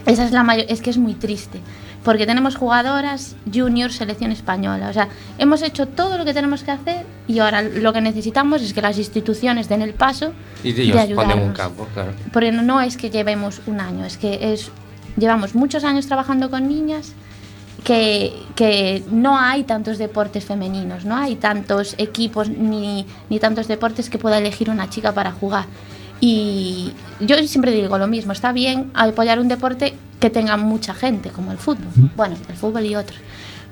Esa 0.06 0.24
es 0.24 0.32
la 0.32 0.44
mayor, 0.44 0.68
es 0.70 0.84
que 0.84 0.92
es 0.92 1.00
muy 1.00 1.16
triste, 1.16 1.62
porque 2.04 2.28
tenemos 2.28 2.58
jugadoras 2.58 3.36
junior 3.52 3.92
selección 3.92 4.32
española, 4.32 4.90
o 4.90 4.94
sea, 4.94 5.08
hemos 5.38 5.62
hecho 5.62 5.88
todo 5.88 6.18
lo 6.18 6.26
que 6.26 6.34
tenemos 6.34 6.62
que 6.62 6.72
hacer 6.72 7.06
y 7.26 7.40
ahora 7.40 7.62
lo 7.64 7.94
que 7.94 8.02
necesitamos 8.02 8.62
es 8.62 8.74
que 8.74 8.82
las 8.82 8.98
instituciones 8.98 9.70
den 9.70 9.82
el 9.82 9.94
paso 9.94 10.34
Y 10.62 10.74
de 10.74 10.84
ellos 10.84 11.08
ponen 11.16 11.40
un 11.40 11.54
campo, 11.54 11.88
claro. 11.94 12.12
Porque 12.34 12.52
no 12.52 12.82
es 12.82 12.98
que 12.98 13.10
llevemos 13.10 13.62
un 13.66 13.80
año, 13.80 14.06
es 14.06 14.18
que 14.18 14.54
es 14.54 14.72
llevamos 15.16 15.56
muchos 15.56 15.86
años 15.86 16.06
trabajando 16.06 16.52
con 16.52 16.68
niñas 16.68 17.14
que, 17.84 18.34
que 18.56 19.04
no 19.12 19.38
hay 19.38 19.64
tantos 19.64 19.98
deportes 19.98 20.46
femeninos, 20.46 21.06
no 21.06 21.16
hay 21.16 21.36
tantos 21.36 21.96
equipos 21.98 22.50
ni, 22.50 23.06
ni 23.30 23.40
tantos 23.40 23.68
deportes 23.68 24.10
que 24.10 24.18
pueda 24.18 24.38
elegir 24.38 24.70
una 24.70 24.90
chica 24.90 25.14
para 25.14 25.32
jugar. 25.32 25.66
Y 26.20 26.94
yo 27.20 27.36
siempre 27.46 27.72
digo 27.72 27.98
lo 27.98 28.08
mismo, 28.08 28.32
está 28.32 28.54
bien 28.54 28.92
apoyar 28.94 29.40
un 29.40 29.50
deporte 29.50 29.94
que 30.20 30.30
tenga 30.30 30.56
mucha 30.56 30.94
gente, 30.94 31.32
como 31.32 31.52
el 31.52 31.58
fútbol, 31.58 31.92
bueno, 32.16 32.38
el 32.48 32.56
fútbol 32.56 32.86
y 32.86 32.96
otros. 32.96 33.20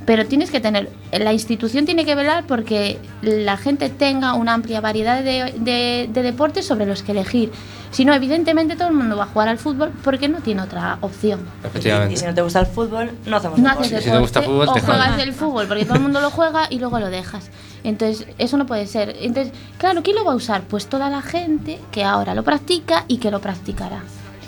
Pero 0.05 0.25
tienes 0.25 0.49
que 0.49 0.59
tener, 0.59 0.89
la 1.11 1.31
institución 1.31 1.85
tiene 1.85 2.05
que 2.05 2.15
velar 2.15 2.45
porque 2.47 2.97
la 3.21 3.55
gente 3.57 3.89
tenga 3.89 4.33
una 4.33 4.53
amplia 4.53 4.81
variedad 4.81 5.23
de, 5.23 5.53
de- 5.57 6.09
de 6.11 6.23
deportes 6.23 6.65
sobre 6.65 6.85
los 6.87 7.03
que 7.03 7.11
elegir. 7.11 7.51
Si 7.91 8.03
no, 8.05 8.13
evidentemente 8.13 8.75
todo 8.75 8.87
el 8.87 8.93
mundo 8.95 9.15
va 9.17 9.25
a 9.25 9.27
jugar 9.27 9.49
al 9.49 9.57
fútbol 9.57 9.91
porque 10.03 10.27
no 10.29 10.39
tiene 10.39 10.61
otra 10.63 10.97
opción. 11.01 11.41
Efectivamente. 11.63 12.13
Y 12.13 12.17
si 12.17 12.25
no 12.25 12.33
te 12.33 12.41
gusta 12.41 12.61
el 12.61 12.65
fútbol, 12.65 13.11
no 13.25 13.35
hacemos 13.37 13.59
No 13.59 13.69
deporte. 13.69 13.87
haces 13.95 14.03
Si 14.05 14.09
te 14.11 14.17
gusta 14.17 14.39
deporte 14.39 14.63
fútbol, 14.65 14.69
o 14.69 14.73
te 14.73 14.81
juegas 14.85 15.11
jodes. 15.11 15.23
el 15.27 15.33
fútbol 15.33 15.67
porque 15.67 15.85
todo 15.85 15.95
el 15.95 16.01
mundo 16.01 16.21
lo 16.21 16.31
juega 16.31 16.67
y 16.69 16.79
luego 16.79 16.99
lo 16.99 17.09
dejas. 17.09 17.49
Entonces, 17.83 18.27
eso 18.37 18.57
no 18.57 18.65
puede 18.65 18.87
ser. 18.87 19.15
Entonces, 19.19 19.53
claro, 19.77 20.01
¿quién 20.03 20.15
lo 20.15 20.23
va 20.25 20.31
a 20.31 20.35
usar? 20.35 20.61
Pues 20.63 20.87
toda 20.87 21.09
la 21.09 21.21
gente 21.21 21.79
que 21.91 22.03
ahora 22.03 22.33
lo 22.33 22.43
practica 22.43 23.05
y 23.07 23.17
que 23.17 23.29
lo 23.29 23.39
practicará. 23.41 24.01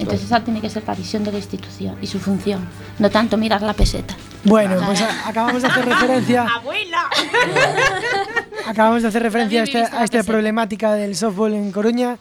Entonces, 0.04 0.26
esa 0.26 0.44
tiene 0.44 0.62
que 0.62 0.70
ser 0.70 0.84
la 0.86 0.96
visión 0.96 1.24
de 1.24 1.32
la 1.32 1.38
institución 1.38 1.96
y 2.02 2.08
su 2.08 2.20
función, 2.20 2.68
no 3.00 3.10
tanto 3.10 3.38
mirar 3.38 3.62
la 3.62 3.74
peseta. 3.74 4.16
Bueno, 4.44 4.76
pues 4.86 5.02
a- 5.02 5.28
acabamos 5.30 5.62
de 5.62 5.68
hacer 5.68 5.86
referencia. 5.86 6.46
¡Abuela! 6.56 7.04
Acabamos 8.66 9.02
de 9.02 9.10
hacer 9.10 9.22
referencia 9.24 9.60
a, 9.62 9.66
viviste 9.66 9.96
a 9.96 10.04
esta 10.06 10.24
problemática 10.24 10.94
del 10.94 11.16
softball 11.18 11.54
en 11.54 11.72
Coruña 11.74 12.18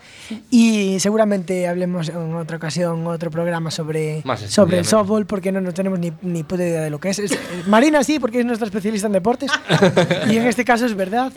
y 0.51 0.99
seguramente 0.99 1.69
hablemos 1.69 2.09
en 2.09 2.35
otra 2.35 2.57
ocasión, 2.57 3.07
otro 3.07 3.31
programa 3.31 3.71
sobre, 3.71 4.25
sobre 4.49 4.79
el 4.79 4.85
softball 4.85 5.25
porque 5.25 5.53
no, 5.53 5.61
no 5.61 5.73
tenemos 5.73 6.01
ni, 6.01 6.13
ni 6.23 6.43
puta 6.43 6.65
idea 6.65 6.81
de 6.83 6.91
lo 6.91 6.99
que 6.99 7.11
es. 7.11 7.21
Es- 7.21 7.33
eh, 7.33 7.39
Marina 7.69 8.03
sí, 8.03 8.19
porque 8.19 8.41
es 8.41 8.45
nuestra 8.45 8.67
especialista 8.67 9.07
en 9.07 9.13
deportes 9.13 9.53
y 10.31 10.37
en 10.37 10.47
este 10.49 10.65
caso 10.65 10.85
es 10.85 10.97
verdad, 10.97 11.33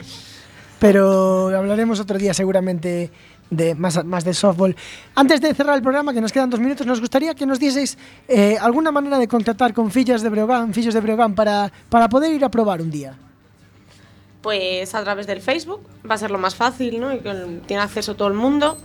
pero 0.80 1.56
hablaremos 1.56 2.00
otro 2.00 2.18
día 2.18 2.34
seguramente 2.34 3.12
de 3.50 3.76
más, 3.76 4.04
más 4.06 4.24
de 4.24 4.34
softball. 4.34 4.76
Antes 5.16 5.42
de 5.42 5.54
cerrar 5.54 5.76
el 5.76 5.82
programa, 5.82 6.14
que 6.14 6.22
nos 6.22 6.32
quedan 6.32 6.50
dos 6.50 6.60
minutos, 6.60 6.86
nos 6.86 7.00
gustaría 7.00 7.34
que 7.36 7.46
nos 7.46 7.60
dieseis 7.60 7.98
eh, 8.28 8.58
alguna 8.60 8.92
manera 8.92 9.18
de 9.18 9.28
contactar 9.28 9.74
con 9.74 9.92
Fillas 9.92 10.22
de 10.22 10.30
Breogán, 10.30 10.74
Fillos 10.74 10.94
de 10.94 11.02
Breogán, 11.02 11.36
para, 11.36 11.72
para 11.90 12.10
poder 12.10 12.34
ir 12.34 12.44
a 12.44 12.50
probar 12.50 12.82
un 12.82 12.92
día. 12.92 13.16
Pues 14.42 14.94
a 14.94 15.04
través 15.04 15.26
del 15.26 15.42
Facebook, 15.42 15.82
va 16.10 16.16
a 16.16 16.18
ser 16.18 16.32
lo 16.32 16.38
más 16.38 16.56
fácil, 16.56 17.00
¿no? 17.00 17.14
Y 17.14 17.20
que 17.20 17.62
tiene 17.66 17.82
acceso 17.82 18.16
todo 18.16 18.28
el 18.28 18.36
mundo. 18.36 18.78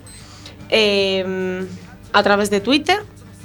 Eh, 0.71 1.67
a 2.13 2.23
través 2.23 2.51
de 2.51 2.61
Twitter. 2.61 2.99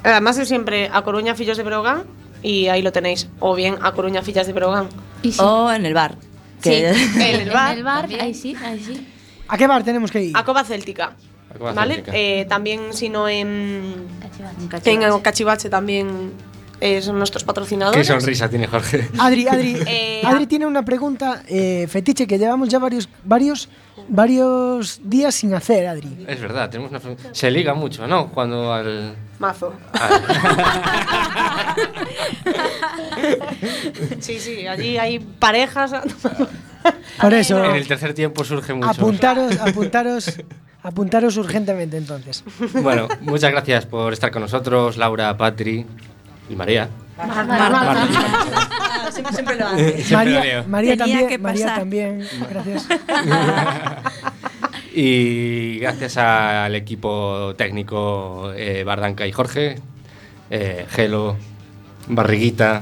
Además 0.03 0.37
es 0.37 0.47
siempre 0.47 0.89
a 0.91 1.01
Coruña 1.01 1.35
Fillos 1.35 1.57
de 1.57 1.63
Brogan 1.63 2.03
y 2.41 2.67
ahí 2.67 2.81
lo 2.81 2.91
tenéis. 2.91 3.27
O 3.39 3.55
bien 3.55 3.77
a 3.81 3.91
Coruña 3.93 4.21
Fillas 4.21 4.47
de 4.47 4.53
sí. 5.23 5.37
O 5.39 5.71
en 5.71 5.85
el 5.85 5.93
bar. 5.93 6.15
Que 6.61 6.93
Sí, 6.93 7.19
En 7.19 7.41
el 7.41 7.49
bar 7.49 7.73
En 7.73 7.77
el 7.79 7.83
bar, 7.83 8.09
ahí 8.19 8.33
sí, 8.33 8.55
ahí 8.63 8.79
sí. 8.79 9.07
¿A 9.47 9.57
qué 9.57 9.67
bar 9.67 9.83
tenemos 9.83 10.11
que 10.11 10.23
ir? 10.23 10.37
A 10.37 10.43
Cova 10.43 10.63
Céltica. 10.63 11.15
A 11.53 11.57
Cova 11.57 11.73
¿Vale? 11.73 11.95
Céltica. 11.95 12.17
Eh, 12.17 12.45
también 12.49 12.93
si 12.93 13.09
no 13.09 13.27
en, 13.27 14.07
Cachivache. 14.69 14.91
En. 14.91 15.19
Cachivache 15.21 15.69
también 15.69 16.31
eh, 16.81 17.01
son 17.01 17.17
nuestros 17.17 17.43
patrocinadores. 17.43 18.07
Qué 18.07 18.13
sonrisa 18.13 18.49
tiene 18.49 18.67
Jorge. 18.67 19.09
Adri, 19.17 19.47
Adri, 19.47 19.77
Eh, 19.87 20.21
Adri 20.23 20.47
tiene 20.47 20.65
una 20.65 20.83
pregunta 20.83 21.43
eh, 21.47 21.87
fetiche 21.89 22.27
que 22.27 22.37
llevamos 22.37 22.69
ya 22.69 22.79
varios, 22.79 23.07
varios, 23.23 23.69
varios 24.07 24.99
días 25.03 25.35
sin 25.35 25.53
hacer, 25.53 25.87
Adri. 25.87 26.25
Es 26.27 26.39
verdad, 26.41 26.69
tenemos 26.69 26.91
una... 26.91 27.01
Se 27.31 27.49
liga 27.51 27.73
mucho, 27.73 28.07
¿no? 28.07 28.29
Cuando 28.29 28.73
al... 28.73 29.15
Mazo. 29.39 29.73
sí, 34.19 34.39
sí, 34.39 34.67
allí 34.67 34.97
hay 34.97 35.19
parejas. 35.19 35.91
Por 37.21 37.33
eso, 37.33 37.63
En 37.63 37.75
el 37.75 37.87
tercer 37.87 38.13
tiempo 38.13 38.43
surge 38.43 38.73
mucho. 38.73 38.89
apuntaros, 38.89 39.57
apuntaros, 39.57 40.37
apuntaros 40.83 41.35
urgentemente 41.37 41.97
entonces. 41.97 42.43
Bueno, 42.73 43.07
muchas 43.21 43.51
gracias 43.51 43.87
por 43.87 44.13
estar 44.13 44.29
con 44.29 44.43
nosotros, 44.43 44.97
Laura, 44.97 45.35
Patri 45.35 45.85
y 46.49 46.55
María. 46.55 46.89
Ah, 47.17 49.09
siempre, 49.11 49.33
siempre 49.33 49.55
lo 49.55 49.67
hace. 49.67 50.03
Siempre 50.03 50.31
lo 50.31 50.39
María. 50.39 50.63
María 50.67 50.97
también, 50.97 51.27
que 51.27 51.37
María 51.37 51.75
también, 51.75 52.27
gracias. 52.49 52.87
Y 54.97 55.79
gracias 55.79 56.15
al 56.15 56.73
equipo 56.73 57.53
técnico 57.57 58.53
eh, 58.55 58.85
Bardanca 58.85 59.27
y 59.27 59.33
Jorge, 59.33 59.75
eh, 60.49 60.85
Gelo, 60.89 61.35
Barriguita 62.07 62.81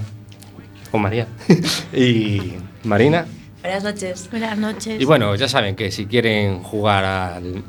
o 0.91 0.99
María 0.99 1.26
y 1.91 2.53
Marina. 2.84 3.26
Buenas 3.61 3.84
noches. 3.84 4.30
Buenas 4.30 4.59
noches. 4.59 5.01
Y 5.01 5.05
bueno, 5.05 5.34
ya 5.34 5.49
saben 5.49 5.76
que 5.76 5.91
si 5.91 6.05
quieren 6.05 6.61
jugar 6.61 7.03
al 7.03 7.64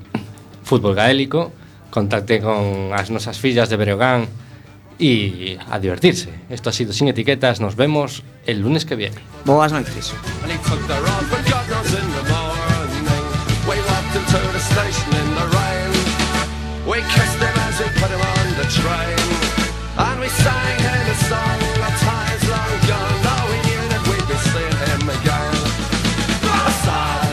fútbol 0.62 0.94
gaélico, 0.94 1.50
contacten 1.88 2.42
con 2.42 2.90
las 2.90 3.10
nosas 3.10 3.38
fillas 3.38 3.70
de 3.70 3.78
Breogán 3.78 4.28
y 4.98 5.56
a 5.70 5.78
divertirse. 5.78 6.30
Esto 6.50 6.70
ha 6.70 6.72
sido 6.72 6.92
Sin 6.92 7.08
Etiquetas, 7.08 7.60
nos 7.60 7.76
vemos 7.76 8.22
el 8.46 8.60
lunes 8.60 8.84
que 8.84 8.96
viene. 8.96 9.16
Boas 9.44 9.72
noites. 9.72 10.14